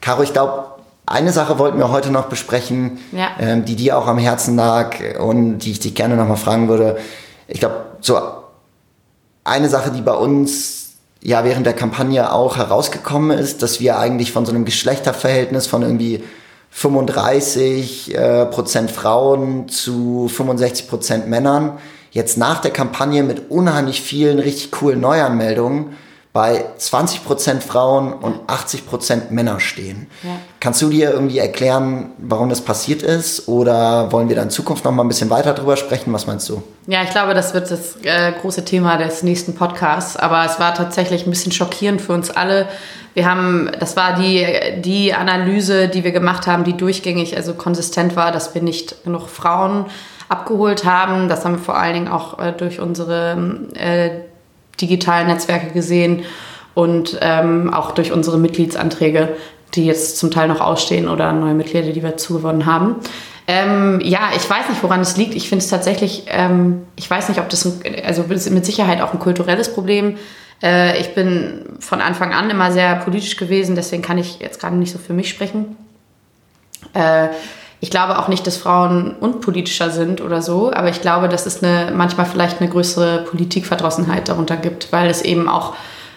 Caro, 0.00 0.22
ich 0.22 0.32
glaube, 0.32 0.64
eine 1.06 1.32
Sache 1.32 1.58
wollten 1.58 1.78
wir 1.78 1.90
heute 1.90 2.10
noch 2.10 2.26
besprechen, 2.26 2.98
ja. 3.12 3.30
ähm, 3.38 3.64
die 3.64 3.76
dir 3.76 3.96
auch 3.96 4.06
am 4.06 4.18
Herzen 4.18 4.56
lag 4.56 4.96
und 5.18 5.60
die 5.60 5.70
ich 5.70 5.80
dich 5.80 5.94
gerne 5.94 6.16
nochmal 6.16 6.36
fragen 6.36 6.68
würde. 6.68 6.98
Ich 7.46 7.60
glaube, 7.60 7.76
so 8.00 8.18
eine 9.44 9.68
Sache, 9.70 9.90
die 9.90 10.02
bei 10.02 10.12
uns 10.12 10.77
ja 11.22 11.44
während 11.44 11.66
der 11.66 11.74
Kampagne 11.74 12.32
auch 12.32 12.56
herausgekommen 12.56 13.36
ist, 13.36 13.62
dass 13.62 13.80
wir 13.80 13.98
eigentlich 13.98 14.32
von 14.32 14.46
so 14.46 14.52
einem 14.52 14.64
Geschlechterverhältnis 14.64 15.66
von 15.66 15.82
irgendwie 15.82 16.22
35 16.70 18.14
äh, 18.14 18.46
Prozent 18.46 18.90
Frauen 18.90 19.68
zu 19.68 20.28
65 20.28 20.88
Prozent 20.88 21.28
Männern 21.28 21.78
jetzt 22.10 22.38
nach 22.38 22.60
der 22.60 22.70
Kampagne 22.70 23.22
mit 23.22 23.50
unheimlich 23.50 24.00
vielen 24.00 24.38
richtig 24.38 24.70
coolen 24.70 25.00
Neuanmeldungen 25.00 25.96
bei 26.38 26.64
20% 26.78 27.62
Frauen 27.62 28.12
und 28.12 28.46
80% 28.46 29.30
Männer 29.30 29.58
stehen. 29.58 30.06
Ja. 30.22 30.38
Kannst 30.60 30.80
du 30.80 30.88
dir 30.88 31.10
irgendwie 31.10 31.38
erklären, 31.38 32.12
warum 32.18 32.48
das 32.48 32.60
passiert 32.60 33.02
ist? 33.02 33.48
Oder 33.48 34.12
wollen 34.12 34.28
wir 34.28 34.36
da 34.36 34.42
in 34.42 34.50
Zukunft 34.50 34.84
noch 34.84 34.92
mal 34.92 35.02
ein 35.02 35.08
bisschen 35.08 35.30
weiter 35.30 35.52
drüber 35.52 35.76
sprechen? 35.76 36.12
Was 36.12 36.28
meinst 36.28 36.48
du? 36.48 36.62
Ja, 36.86 37.02
ich 37.02 37.10
glaube, 37.10 37.34
das 37.34 37.54
wird 37.54 37.68
das 37.72 37.96
äh, 38.04 38.30
große 38.40 38.64
Thema 38.64 38.98
des 38.98 39.24
nächsten 39.24 39.56
Podcasts. 39.56 40.16
Aber 40.16 40.44
es 40.44 40.60
war 40.60 40.76
tatsächlich 40.76 41.26
ein 41.26 41.30
bisschen 41.30 41.50
schockierend 41.50 42.00
für 42.00 42.12
uns 42.12 42.30
alle. 42.30 42.68
Wir 43.14 43.28
haben, 43.28 43.72
das 43.80 43.96
war 43.96 44.14
die, 44.14 44.46
die 44.80 45.14
Analyse, 45.14 45.88
die 45.88 46.04
wir 46.04 46.12
gemacht 46.12 46.46
haben, 46.46 46.62
die 46.62 46.76
durchgängig, 46.76 47.36
also 47.36 47.54
konsistent 47.54 48.14
war, 48.14 48.30
dass 48.30 48.54
wir 48.54 48.62
nicht 48.62 49.02
genug 49.02 49.28
Frauen 49.28 49.86
abgeholt 50.28 50.84
haben. 50.84 51.28
Das 51.28 51.44
haben 51.44 51.56
wir 51.56 51.64
vor 51.64 51.76
allen 51.76 51.94
Dingen 51.94 52.08
auch 52.08 52.38
äh, 52.38 52.52
durch 52.52 52.78
unsere 52.78 53.58
äh, 53.74 54.10
digitalen 54.80 55.28
Netzwerke 55.28 55.72
gesehen 55.72 56.24
und 56.74 57.18
ähm, 57.20 57.72
auch 57.72 57.92
durch 57.92 58.12
unsere 58.12 58.38
Mitgliedsanträge, 58.38 59.30
die 59.74 59.84
jetzt 59.84 60.18
zum 60.18 60.30
Teil 60.30 60.48
noch 60.48 60.60
ausstehen 60.60 61.08
oder 61.08 61.32
neue 61.32 61.54
Mitglieder, 61.54 61.92
die 61.92 62.02
wir 62.02 62.16
zugewonnen 62.16 62.66
haben. 62.66 62.96
Ähm, 63.46 64.00
ja, 64.02 64.30
ich 64.36 64.48
weiß 64.48 64.68
nicht, 64.68 64.82
woran 64.82 65.00
es 65.00 65.16
liegt. 65.16 65.34
Ich 65.34 65.48
finde 65.48 65.64
es 65.64 65.70
tatsächlich, 65.70 66.24
ähm, 66.28 66.82
ich 66.96 67.10
weiß 67.10 67.30
nicht, 67.30 67.40
ob 67.40 67.48
das, 67.48 67.64
ein, 67.64 67.80
also 68.04 68.24
mit 68.28 68.66
Sicherheit 68.66 69.00
auch 69.00 69.12
ein 69.12 69.18
kulturelles 69.18 69.72
Problem. 69.72 70.18
Äh, 70.62 71.00
ich 71.00 71.14
bin 71.14 71.64
von 71.80 72.00
Anfang 72.00 72.34
an 72.34 72.50
immer 72.50 72.72
sehr 72.72 72.96
politisch 72.96 73.36
gewesen, 73.36 73.74
deswegen 73.74 74.02
kann 74.02 74.18
ich 74.18 74.38
jetzt 74.40 74.60
gerade 74.60 74.76
nicht 74.76 74.92
so 74.92 74.98
für 74.98 75.14
mich 75.14 75.30
sprechen. 75.30 75.76
Äh, 76.94 77.28
ich 77.80 77.90
glaube 77.90 78.18
auch 78.18 78.28
nicht, 78.28 78.46
dass 78.46 78.56
Frauen 78.56 79.14
unpolitischer 79.20 79.90
sind 79.90 80.20
oder 80.20 80.42
so, 80.42 80.72
aber 80.72 80.88
ich 80.88 81.00
glaube, 81.00 81.28
dass 81.28 81.46
es 81.46 81.62
eine, 81.62 81.92
manchmal 81.94 82.26
vielleicht 82.26 82.60
eine 82.60 82.68
größere 82.68 83.24
Politikverdrossenheit 83.28 84.28
darunter 84.28 84.56
gibt, 84.56 84.92
weil 84.92 85.08
es 85.08 85.22
eben 85.22 85.48
auch, 85.48 85.74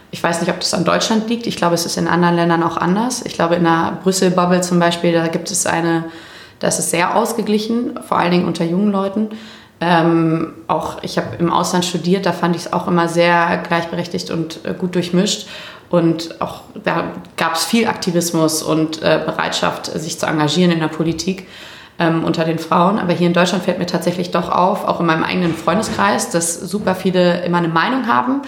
ich 0.10 0.24
weiß 0.24 0.42
nicht, 0.42 0.50
ob 0.50 0.60
das 0.60 0.74
an 0.74 0.86
Deutschland 0.86 1.30
liegt, 1.30 1.46
ich 1.46 1.58
glaube, 1.58 1.76
es 1.76 1.86
ist 1.86 1.98
in 1.98 2.08
anderen 2.08 2.36
Ländern 2.36 2.64
auch 2.64 2.78
anders. 2.78 3.24
Ich 3.26 3.34
glaube, 3.34 3.56
in 3.56 3.64
der 3.64 4.00
Brüssel-Bubble 4.04 4.62
zum 4.62 4.80
Beispiel, 4.80 5.14
da 5.14 5.28
gibt 5.28 5.52
es 5.52 5.68
eine, 5.68 6.06
das 6.60 6.80
ist 6.80 6.90
sehr 6.90 7.16
ausgeglichen, 7.16 8.00
vor 8.08 8.18
allen 8.18 8.32
Dingen 8.32 8.48
unter 8.48 8.66
jungen 8.66 8.92
Leuten. 8.92 9.30
Ähm, 9.80 10.54
auch 10.68 11.02
ich 11.02 11.18
habe 11.18 11.36
im 11.38 11.52
Ausland 11.52 11.86
studiert, 11.86 12.26
da 12.26 12.34
fand 12.34 12.56
ich 12.56 12.64
es 12.64 12.74
auch 12.74 12.88
immer 12.88 13.08
sehr 13.08 13.58
gleichberechtigt 13.68 14.30
und 14.30 14.60
äh, 14.64 14.74
gut 14.74 14.96
durchmischt. 14.96 15.48
Und 15.92 16.42
auch 16.42 16.62
da 16.84 17.12
gab 17.36 17.56
es 17.56 17.66
viel 17.66 17.88
Aktivismus 17.88 18.64
und 18.64 19.02
äh, 19.02 19.22
Bereitschaft, 19.26 19.88
sich 19.88 20.18
zu 20.18 20.26
engagieren 20.26 20.72
in 20.72 20.80
der 20.80 20.88
Politik 20.88 21.48
ähm, 22.00 22.24
unter 22.24 22.46
den 22.46 22.60
Frauen. 22.60 22.98
Aber 22.98 23.12
hier 23.12 23.28
in 23.28 23.34
Deutschland 23.34 23.66
fällt 23.66 23.78
mir 23.78 23.88
tatsächlich 23.88 24.32
doch 24.32 24.50
auf, 24.50 24.88
auch 24.88 25.02
in 25.02 25.06
meinem 25.06 25.24
eigenen 25.24 25.54
Freundeskreis, 25.54 26.30
dass 26.30 26.60
super 26.60 26.96
viele 26.96 27.44
immer 27.44 27.58
eine 27.58 27.68
Meinung 27.68 28.08
haben 28.08 28.42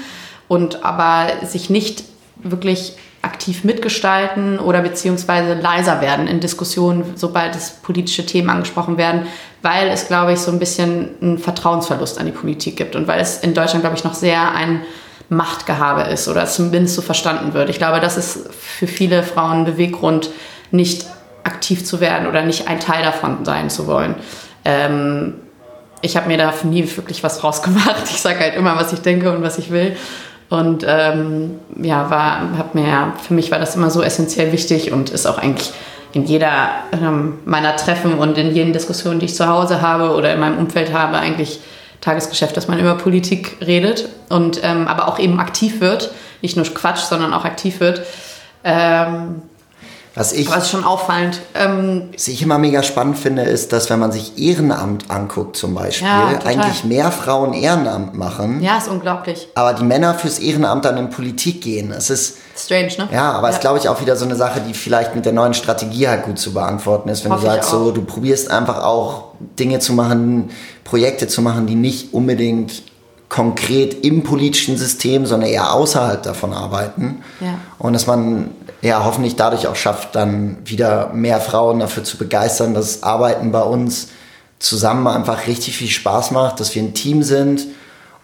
und 0.47 0.85
aber 0.85 1.45
sich 1.45 1.69
nicht 1.69 2.05
wirklich 2.37 2.95
aktiv 3.21 3.63
mitgestalten 3.63 4.59
oder 4.59 4.81
beziehungsweise 4.81 5.53
leiser 5.53 6.01
werden 6.01 6.27
in 6.27 6.39
Diskussionen, 6.39 7.13
sobald 7.15 7.55
es 7.55 7.71
politische 7.71 8.25
Themen 8.25 8.49
angesprochen 8.49 8.97
werden, 8.97 9.27
weil 9.61 9.87
es, 9.89 10.07
glaube 10.07 10.33
ich, 10.33 10.39
so 10.39 10.51
ein 10.51 10.59
bisschen 10.59 11.09
einen 11.21 11.37
Vertrauensverlust 11.37 12.19
an 12.19 12.25
die 12.25 12.31
Politik 12.31 12.75
gibt 12.77 12.95
und 12.95 13.07
weil 13.07 13.19
es 13.19 13.39
in 13.39 13.53
Deutschland, 13.53 13.81
glaube 13.83 13.97
ich, 13.97 14.03
noch 14.03 14.13
sehr 14.13 14.53
ein 14.53 14.81
Machtgehabe 15.29 16.01
ist 16.03 16.27
oder 16.27 16.45
zumindest 16.45 16.95
so 16.95 17.01
verstanden 17.01 17.53
wird. 17.53 17.69
Ich 17.69 17.77
glaube, 17.77 17.99
das 17.99 18.17
ist 18.17 18.53
für 18.53 18.87
viele 18.87 19.23
Frauen 19.23 19.59
ein 19.59 19.65
Beweggrund, 19.65 20.29
nicht 20.71 21.05
aktiv 21.43 21.85
zu 21.85 21.99
werden 21.99 22.27
oder 22.27 22.43
nicht 22.43 22.67
ein 22.67 22.79
Teil 22.79 23.03
davon 23.03 23.45
sein 23.45 23.69
zu 23.69 23.87
wollen. 23.87 24.15
Ähm, 24.65 25.35
ich 26.01 26.17
habe 26.17 26.27
mir 26.27 26.37
da 26.37 26.53
nie 26.63 26.83
wirklich 26.95 27.23
was 27.23 27.43
rausgemacht. 27.43 28.03
Ich 28.09 28.21
sage 28.21 28.39
halt 28.39 28.55
immer, 28.55 28.75
was 28.75 28.93
ich 28.93 28.99
denke 28.99 29.31
und 29.31 29.41
was 29.41 29.57
ich 29.57 29.71
will. 29.71 29.95
Und 30.49 30.85
ähm, 30.87 31.59
ja, 31.81 32.09
war, 32.09 32.57
hab 32.57 32.75
mir, 32.75 33.13
für 33.25 33.33
mich 33.33 33.49
war 33.51 33.59
das 33.59 33.75
immer 33.75 33.89
so 33.89 34.03
essentiell 34.03 34.51
wichtig 34.51 34.91
und 34.91 35.09
ist 35.09 35.25
auch 35.25 35.37
eigentlich 35.37 35.71
in 36.11 36.25
jeder 36.25 36.69
ähm, 36.91 37.39
meiner 37.45 37.75
Treffen 37.75 38.13
und 38.15 38.37
in 38.37 38.53
jeden 38.53 38.71
Diskussionen, 38.71 39.19
die 39.19 39.25
ich 39.25 39.35
zu 39.35 39.47
Hause 39.47 39.81
habe 39.81 40.11
oder 40.11 40.33
in 40.33 40.39
meinem 40.39 40.59
Umfeld 40.59 40.93
habe, 40.93 41.17
eigentlich 41.17 41.59
Tagesgeschäft, 42.03 42.57
dass 42.57 42.67
man 42.67 42.79
über 42.79 42.95
Politik 42.95 43.57
redet 43.61 44.09
und 44.27 44.59
ähm, 44.61 44.89
aber 44.89 45.07
auch 45.07 45.19
eben 45.19 45.39
aktiv 45.39 45.79
wird, 45.79 46.11
nicht 46.41 46.57
nur 46.57 46.65
Quatsch, 46.65 46.99
sondern 46.99 47.33
auch 47.33 47.45
aktiv 47.45 47.79
wird. 47.79 48.01
Ähm, 48.65 49.41
was 50.15 50.31
ich, 50.31 50.49
was 50.49 50.69
schon 50.69 50.83
auffallend. 50.83 51.41
Ähm, 51.55 52.09
was 52.13 52.27
ich 52.27 52.41
immer 52.41 52.59
mega 52.59 52.83
spannend 52.83 53.17
finde, 53.17 53.43
ist, 53.43 53.73
dass 53.73 53.89
wenn 53.89 53.99
man 53.99 54.11
sich 54.11 54.37
Ehrenamt 54.37 55.09
anguckt 55.09 55.57
zum 55.57 55.73
Beispiel, 55.73 56.07
ja, 56.07 56.39
eigentlich 56.45 56.83
mehr 56.83 57.11
Frauen 57.11 57.53
Ehrenamt 57.53 58.13
machen. 58.13 58.61
Ja, 58.61 58.77
ist 58.77 58.87
unglaublich. 58.87 59.47
Aber 59.55 59.73
die 59.73 59.83
Männer 59.83 60.13
fürs 60.13 60.37
Ehrenamt 60.37 60.85
dann 60.85 60.97
in 60.97 61.09
Politik 61.09 61.61
gehen. 61.61 61.91
Es 61.91 62.11
ist 62.11 62.37
strange, 62.55 62.91
ne? 62.99 63.09
Ja, 63.11 63.31
aber 63.31 63.49
es 63.49 63.53
ja. 63.53 63.57
ist 63.57 63.61
glaube 63.61 63.79
ich 63.79 63.89
auch 63.89 64.01
wieder 64.01 64.15
so 64.15 64.25
eine 64.25 64.35
Sache, 64.35 64.61
die 64.61 64.75
vielleicht 64.75 65.15
mit 65.15 65.25
der 65.25 65.33
neuen 65.33 65.55
Strategie 65.55 66.07
halt 66.07 66.23
gut 66.23 66.37
zu 66.37 66.53
beantworten 66.53 67.09
ist, 67.09 67.25
wenn 67.25 67.31
Hoffe 67.31 67.45
du 67.45 67.51
sagst, 67.51 67.71
so 67.71 67.91
du 67.91 68.03
probierst 68.03 68.51
einfach 68.51 68.83
auch 68.83 69.33
Dinge 69.57 69.79
zu 69.79 69.93
machen, 69.93 70.51
Projekte 70.83 71.27
zu 71.27 71.41
machen, 71.41 71.65
die 71.65 71.75
nicht 71.75 72.13
unbedingt 72.13 72.83
konkret 73.33 74.05
im 74.05 74.21
politischen 74.21 74.77
System, 74.77 75.25
sondern 75.25 75.49
eher 75.49 75.73
außerhalb 75.73 76.21
davon 76.21 76.53
arbeiten. 76.53 77.23
Ja. 77.41 77.57
Und 77.79 77.93
dass 77.93 78.05
man 78.05 78.51
ja 78.83 79.03
hoffentlich 79.03 79.35
dadurch 79.35 79.65
auch 79.65 79.75
schafft, 79.75 80.13
dann 80.13 80.57
wieder 80.65 81.09
mehr 81.13 81.41
Frauen 81.41 81.79
dafür 81.79 82.03
zu 82.03 82.19
begeistern, 82.19 82.75
dass 82.75 83.01
Arbeiten 83.01 83.51
bei 83.51 83.63
uns 83.63 84.09
zusammen 84.59 85.07
einfach 85.07 85.47
richtig 85.47 85.75
viel 85.75 85.87
Spaß 85.87 86.29
macht, 86.29 86.59
dass 86.59 86.75
wir 86.75 86.83
ein 86.83 86.93
Team 86.93 87.23
sind 87.23 87.65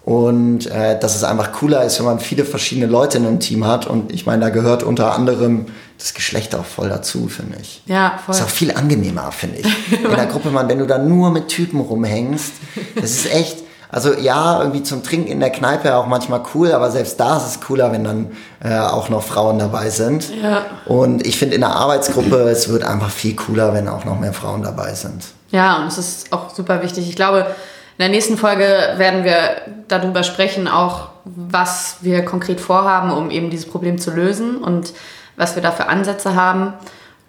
und 0.04 0.66
äh, 0.66 0.96
dass 1.00 1.16
es 1.16 1.24
einfach 1.24 1.50
cooler 1.50 1.82
ist, 1.82 1.98
wenn 1.98 2.06
man 2.06 2.20
viele 2.20 2.44
verschiedene 2.44 2.86
Leute 2.86 3.18
in 3.18 3.26
einem 3.26 3.40
Team 3.40 3.66
hat. 3.66 3.88
Und 3.88 4.12
ich 4.12 4.26
meine, 4.26 4.42
da 4.42 4.50
gehört 4.50 4.84
unter 4.84 5.12
anderem 5.12 5.66
das 5.98 6.14
Geschlecht 6.14 6.54
auch 6.54 6.64
voll 6.64 6.88
dazu, 6.88 7.26
finde 7.26 7.58
ich. 7.60 7.82
Ja, 7.86 8.20
voll. 8.24 8.26
Das 8.28 8.38
ist 8.38 8.44
auch 8.44 8.48
viel 8.48 8.70
angenehmer, 8.70 9.32
finde 9.32 9.58
ich. 9.58 9.66
In 10.04 10.14
der 10.14 10.26
Gruppe, 10.26 10.50
man, 10.50 10.68
wenn 10.68 10.78
du 10.78 10.86
da 10.86 10.98
nur 10.98 11.32
mit 11.32 11.48
Typen 11.48 11.80
rumhängst, 11.80 12.52
das 12.94 13.10
ist 13.10 13.34
echt 13.34 13.69
also 13.92 14.14
ja, 14.14 14.60
irgendwie 14.60 14.82
zum 14.82 15.02
Trinken 15.02 15.28
in 15.28 15.40
der 15.40 15.50
Kneipe 15.50 15.96
auch 15.96 16.06
manchmal 16.06 16.42
cool, 16.54 16.72
aber 16.72 16.90
selbst 16.90 17.18
da 17.18 17.36
ist 17.36 17.46
es 17.46 17.60
cooler, 17.60 17.92
wenn 17.92 18.04
dann 18.04 18.36
äh, 18.62 18.78
auch 18.78 19.08
noch 19.08 19.22
Frauen 19.22 19.58
dabei 19.58 19.90
sind. 19.90 20.30
Ja. 20.42 20.66
Und 20.86 21.26
ich 21.26 21.38
finde 21.38 21.56
in 21.56 21.60
der 21.60 21.70
Arbeitsgruppe, 21.70 22.36
es 22.48 22.68
wird 22.68 22.84
einfach 22.84 23.10
viel 23.10 23.34
cooler, 23.34 23.74
wenn 23.74 23.88
auch 23.88 24.04
noch 24.04 24.18
mehr 24.18 24.32
Frauen 24.32 24.62
dabei 24.62 24.94
sind. 24.94 25.24
Ja, 25.50 25.78
und 25.78 25.88
es 25.88 25.98
ist 25.98 26.32
auch 26.32 26.54
super 26.54 26.82
wichtig. 26.82 27.08
Ich 27.08 27.16
glaube, 27.16 27.40
in 27.40 28.02
der 28.02 28.08
nächsten 28.08 28.38
Folge 28.38 28.94
werden 28.96 29.24
wir 29.24 29.56
darüber 29.88 30.22
sprechen, 30.22 30.68
auch 30.68 31.08
was 31.24 31.96
wir 32.00 32.24
konkret 32.24 32.60
vorhaben, 32.60 33.10
um 33.10 33.30
eben 33.30 33.50
dieses 33.50 33.68
Problem 33.68 33.98
zu 33.98 34.10
lösen 34.10 34.58
und 34.58 34.92
was 35.36 35.54
wir 35.56 35.62
da 35.62 35.72
für 35.72 35.88
Ansätze 35.88 36.34
haben. 36.34 36.74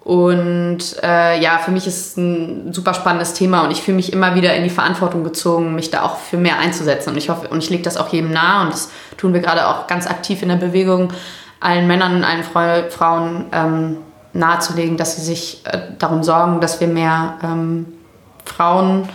Und 0.04 0.80
äh, 1.02 1.40
ja, 1.40 1.58
für 1.58 1.70
mich 1.70 1.86
ist 1.86 2.06
es 2.06 2.16
ein 2.16 2.72
super 2.72 2.92
spannendes 2.92 3.34
Thema 3.34 3.62
und 3.62 3.70
ich 3.70 3.82
fühle 3.82 3.96
mich 3.96 4.12
immer 4.12 4.34
wieder 4.34 4.52
in 4.54 4.64
die 4.64 4.70
Verantwortung 4.70 5.22
gezogen, 5.22 5.76
mich 5.76 5.90
da 5.90 6.02
auch 6.02 6.16
für 6.16 6.36
mehr 6.36 6.58
einzusetzen. 6.58 7.10
Und 7.10 7.18
ich 7.18 7.28
hoffe, 7.28 7.48
und 7.48 7.62
ich 7.62 7.70
lege 7.70 7.84
das 7.84 7.96
auch 7.96 8.08
jedem 8.08 8.32
nahe 8.32 8.64
und 8.64 8.72
das 8.72 8.90
tun 9.16 9.32
wir 9.32 9.40
gerade 9.40 9.68
auch 9.68 9.86
ganz 9.86 10.08
aktiv 10.08 10.42
in 10.42 10.48
der 10.48 10.56
Bewegung, 10.56 11.12
allen 11.60 11.86
Männern, 11.86 12.24
allen 12.24 12.42
Frau, 12.42 12.90
Frauen 12.90 13.44
ähm, 13.52 13.98
nahezulegen, 14.32 14.96
dass 14.96 15.14
sie 15.16 15.22
sich 15.22 15.62
äh, 15.66 15.78
darum 15.98 16.24
sorgen, 16.24 16.60
dass 16.60 16.80
wir 16.80 16.88
mehr 16.88 17.38
ähm, 17.44 17.86
Frauen 18.44 19.08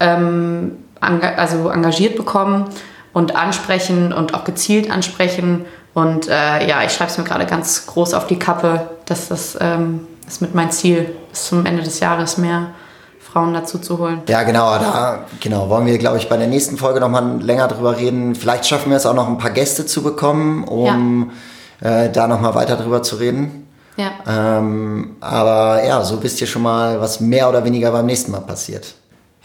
ähm, 0.00 0.84
also 1.00 1.70
engagiert 1.70 2.16
bekommen 2.16 2.66
und 3.14 3.36
ansprechen 3.36 4.12
und 4.12 4.34
auch 4.34 4.44
gezielt 4.44 4.90
ansprechen. 4.90 5.64
Und 5.94 6.28
äh, 6.28 6.68
ja, 6.68 6.82
ich 6.84 6.92
schreibe 6.92 7.10
es 7.10 7.16
mir 7.16 7.24
gerade 7.24 7.46
ganz 7.46 7.86
groß 7.86 8.12
auf 8.12 8.26
die 8.26 8.38
Kappe, 8.38 8.90
dass 9.06 9.28
das 9.28 9.56
ähm, 9.60 10.06
ist 10.30 10.40
mit 10.40 10.54
mein 10.54 10.70
Ziel, 10.70 11.14
bis 11.30 11.46
zum 11.46 11.66
Ende 11.66 11.82
des 11.82 12.00
Jahres 12.00 12.38
mehr 12.38 12.70
Frauen 13.18 13.52
dazu 13.52 13.78
zu 13.78 13.98
holen. 13.98 14.22
Ja, 14.28 14.44
genau, 14.44 14.78
da 14.78 15.26
genau, 15.40 15.68
wollen 15.68 15.86
wir, 15.86 15.98
glaube 15.98 16.18
ich, 16.18 16.28
bei 16.28 16.36
der 16.36 16.46
nächsten 16.46 16.76
Folge 16.76 17.00
nochmal 17.00 17.40
länger 17.40 17.68
drüber 17.68 17.96
reden. 17.96 18.34
Vielleicht 18.34 18.66
schaffen 18.66 18.90
wir 18.90 18.96
es 18.96 19.06
auch 19.06 19.14
noch 19.14 19.28
ein 19.28 19.38
paar 19.38 19.50
Gäste 19.50 19.86
zu 19.86 20.02
bekommen, 20.02 20.64
um 20.64 21.32
ja. 21.80 22.04
äh, 22.04 22.12
da 22.12 22.26
nochmal 22.26 22.54
weiter 22.54 22.76
drüber 22.76 23.02
zu 23.02 23.16
reden. 23.16 23.66
Ja. 23.96 24.12
Ähm, 24.58 25.16
aber 25.20 25.84
ja, 25.84 26.02
so 26.04 26.22
wisst 26.22 26.40
ihr 26.40 26.46
schon 26.46 26.62
mal, 26.62 27.00
was 27.00 27.20
mehr 27.20 27.48
oder 27.48 27.64
weniger 27.64 27.90
beim 27.90 28.06
nächsten 28.06 28.30
Mal 28.30 28.40
passiert. 28.40 28.94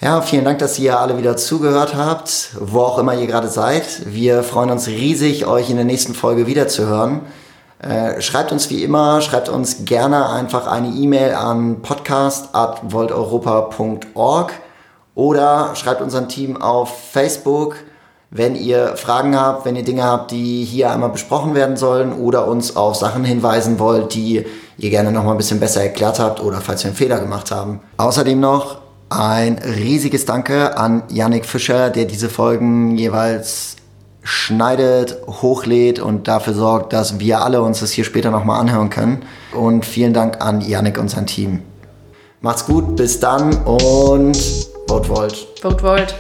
Ja, 0.02 0.22
vielen 0.22 0.46
Dank, 0.46 0.60
dass 0.60 0.78
ihr 0.78 1.00
alle 1.00 1.18
wieder 1.18 1.36
zugehört 1.36 1.96
habt, 1.96 2.50
wo 2.60 2.82
auch 2.82 3.00
immer 3.00 3.16
ihr 3.16 3.28
gerade 3.28 3.48
seid. 3.48 3.84
Wir 4.06 4.44
freuen 4.44 4.70
uns 4.70 4.88
riesig, 4.88 5.48
euch 5.48 5.70
in 5.70 5.78
der 5.78 5.86
nächsten 5.86 6.14
Folge 6.14 6.48
wiederzuhören. 6.48 7.22
Äh, 7.80 8.22
schreibt 8.22 8.52
uns 8.52 8.70
wie 8.70 8.84
immer, 8.84 9.22
schreibt 9.22 9.50
uns 9.50 9.86
gerne 9.86 10.30
einfach 10.30 10.68
eine 10.68 10.90
E-Mail 10.90 11.34
an 11.36 11.82
podcast.volteuropa.org 11.82 14.54
oder 15.14 15.76
schreibt 15.76 16.02
unserem 16.02 16.30
Team 16.30 16.60
auf 16.62 17.12
Facebook, 17.12 17.76
wenn 18.32 18.56
ihr 18.56 18.98
Fragen 18.98 19.40
habt, 19.40 19.66
wenn 19.66 19.76
ihr 19.76 19.84
Dinge 19.84 20.04
habt, 20.04 20.32
die 20.32 20.64
hier 20.64 20.92
einmal 20.92 21.10
besprochen 21.10 21.54
werden 21.54 21.78
sollen 21.78 22.14
oder 22.14 22.48
uns 22.48 22.76
auf 22.76 22.96
Sachen 22.96 23.24
hinweisen 23.24 23.78
wollt, 23.80 24.14
die 24.14 24.46
ihr 24.78 24.90
gerne 24.90 25.12
noch 25.12 25.24
mal 25.24 25.32
ein 25.32 25.38
bisschen 25.38 25.60
besser 25.60 25.84
erklärt 25.84 26.20
habt 26.20 26.42
oder 26.42 26.62
falls 26.62 26.84
wir 26.84 26.90
einen 26.90 26.98
Fehler 26.98 27.20
gemacht 27.20 27.52
haben. 27.52 27.80
Außerdem 27.98 28.40
noch 28.40 28.78
ein 29.10 29.60
riesiges 29.60 30.26
Danke 30.26 30.78
an 30.78 31.04
Yannick 31.10 31.46
Fischer, 31.46 31.90
der 31.90 32.06
diese 32.06 32.30
Folgen 32.30 32.98
jeweils 32.98 33.76
schneidet, 34.26 35.18
hochlädt 35.28 36.00
und 36.00 36.28
dafür 36.28 36.54
sorgt, 36.54 36.94
dass 36.94 37.20
wir 37.20 37.42
alle 37.42 37.62
uns 37.62 37.80
das 37.80 37.92
hier 37.92 38.04
später 38.04 38.32
nochmal 38.32 38.60
anhören 38.60 38.90
können. 38.90 39.24
Und 39.54 39.86
vielen 39.86 40.14
Dank 40.14 40.42
an 40.42 40.62
Yannick 40.62 40.98
und 40.98 41.10
sein 41.10 41.28
Team. 41.28 41.62
Macht's 42.42 42.66
gut, 42.66 42.96
bis 42.96 43.20
dann 43.20 43.56
und 43.64 44.36
Vote 44.88 45.10
Volt. 45.10 45.48
Vote 45.62 45.84
Volt. 45.84 46.16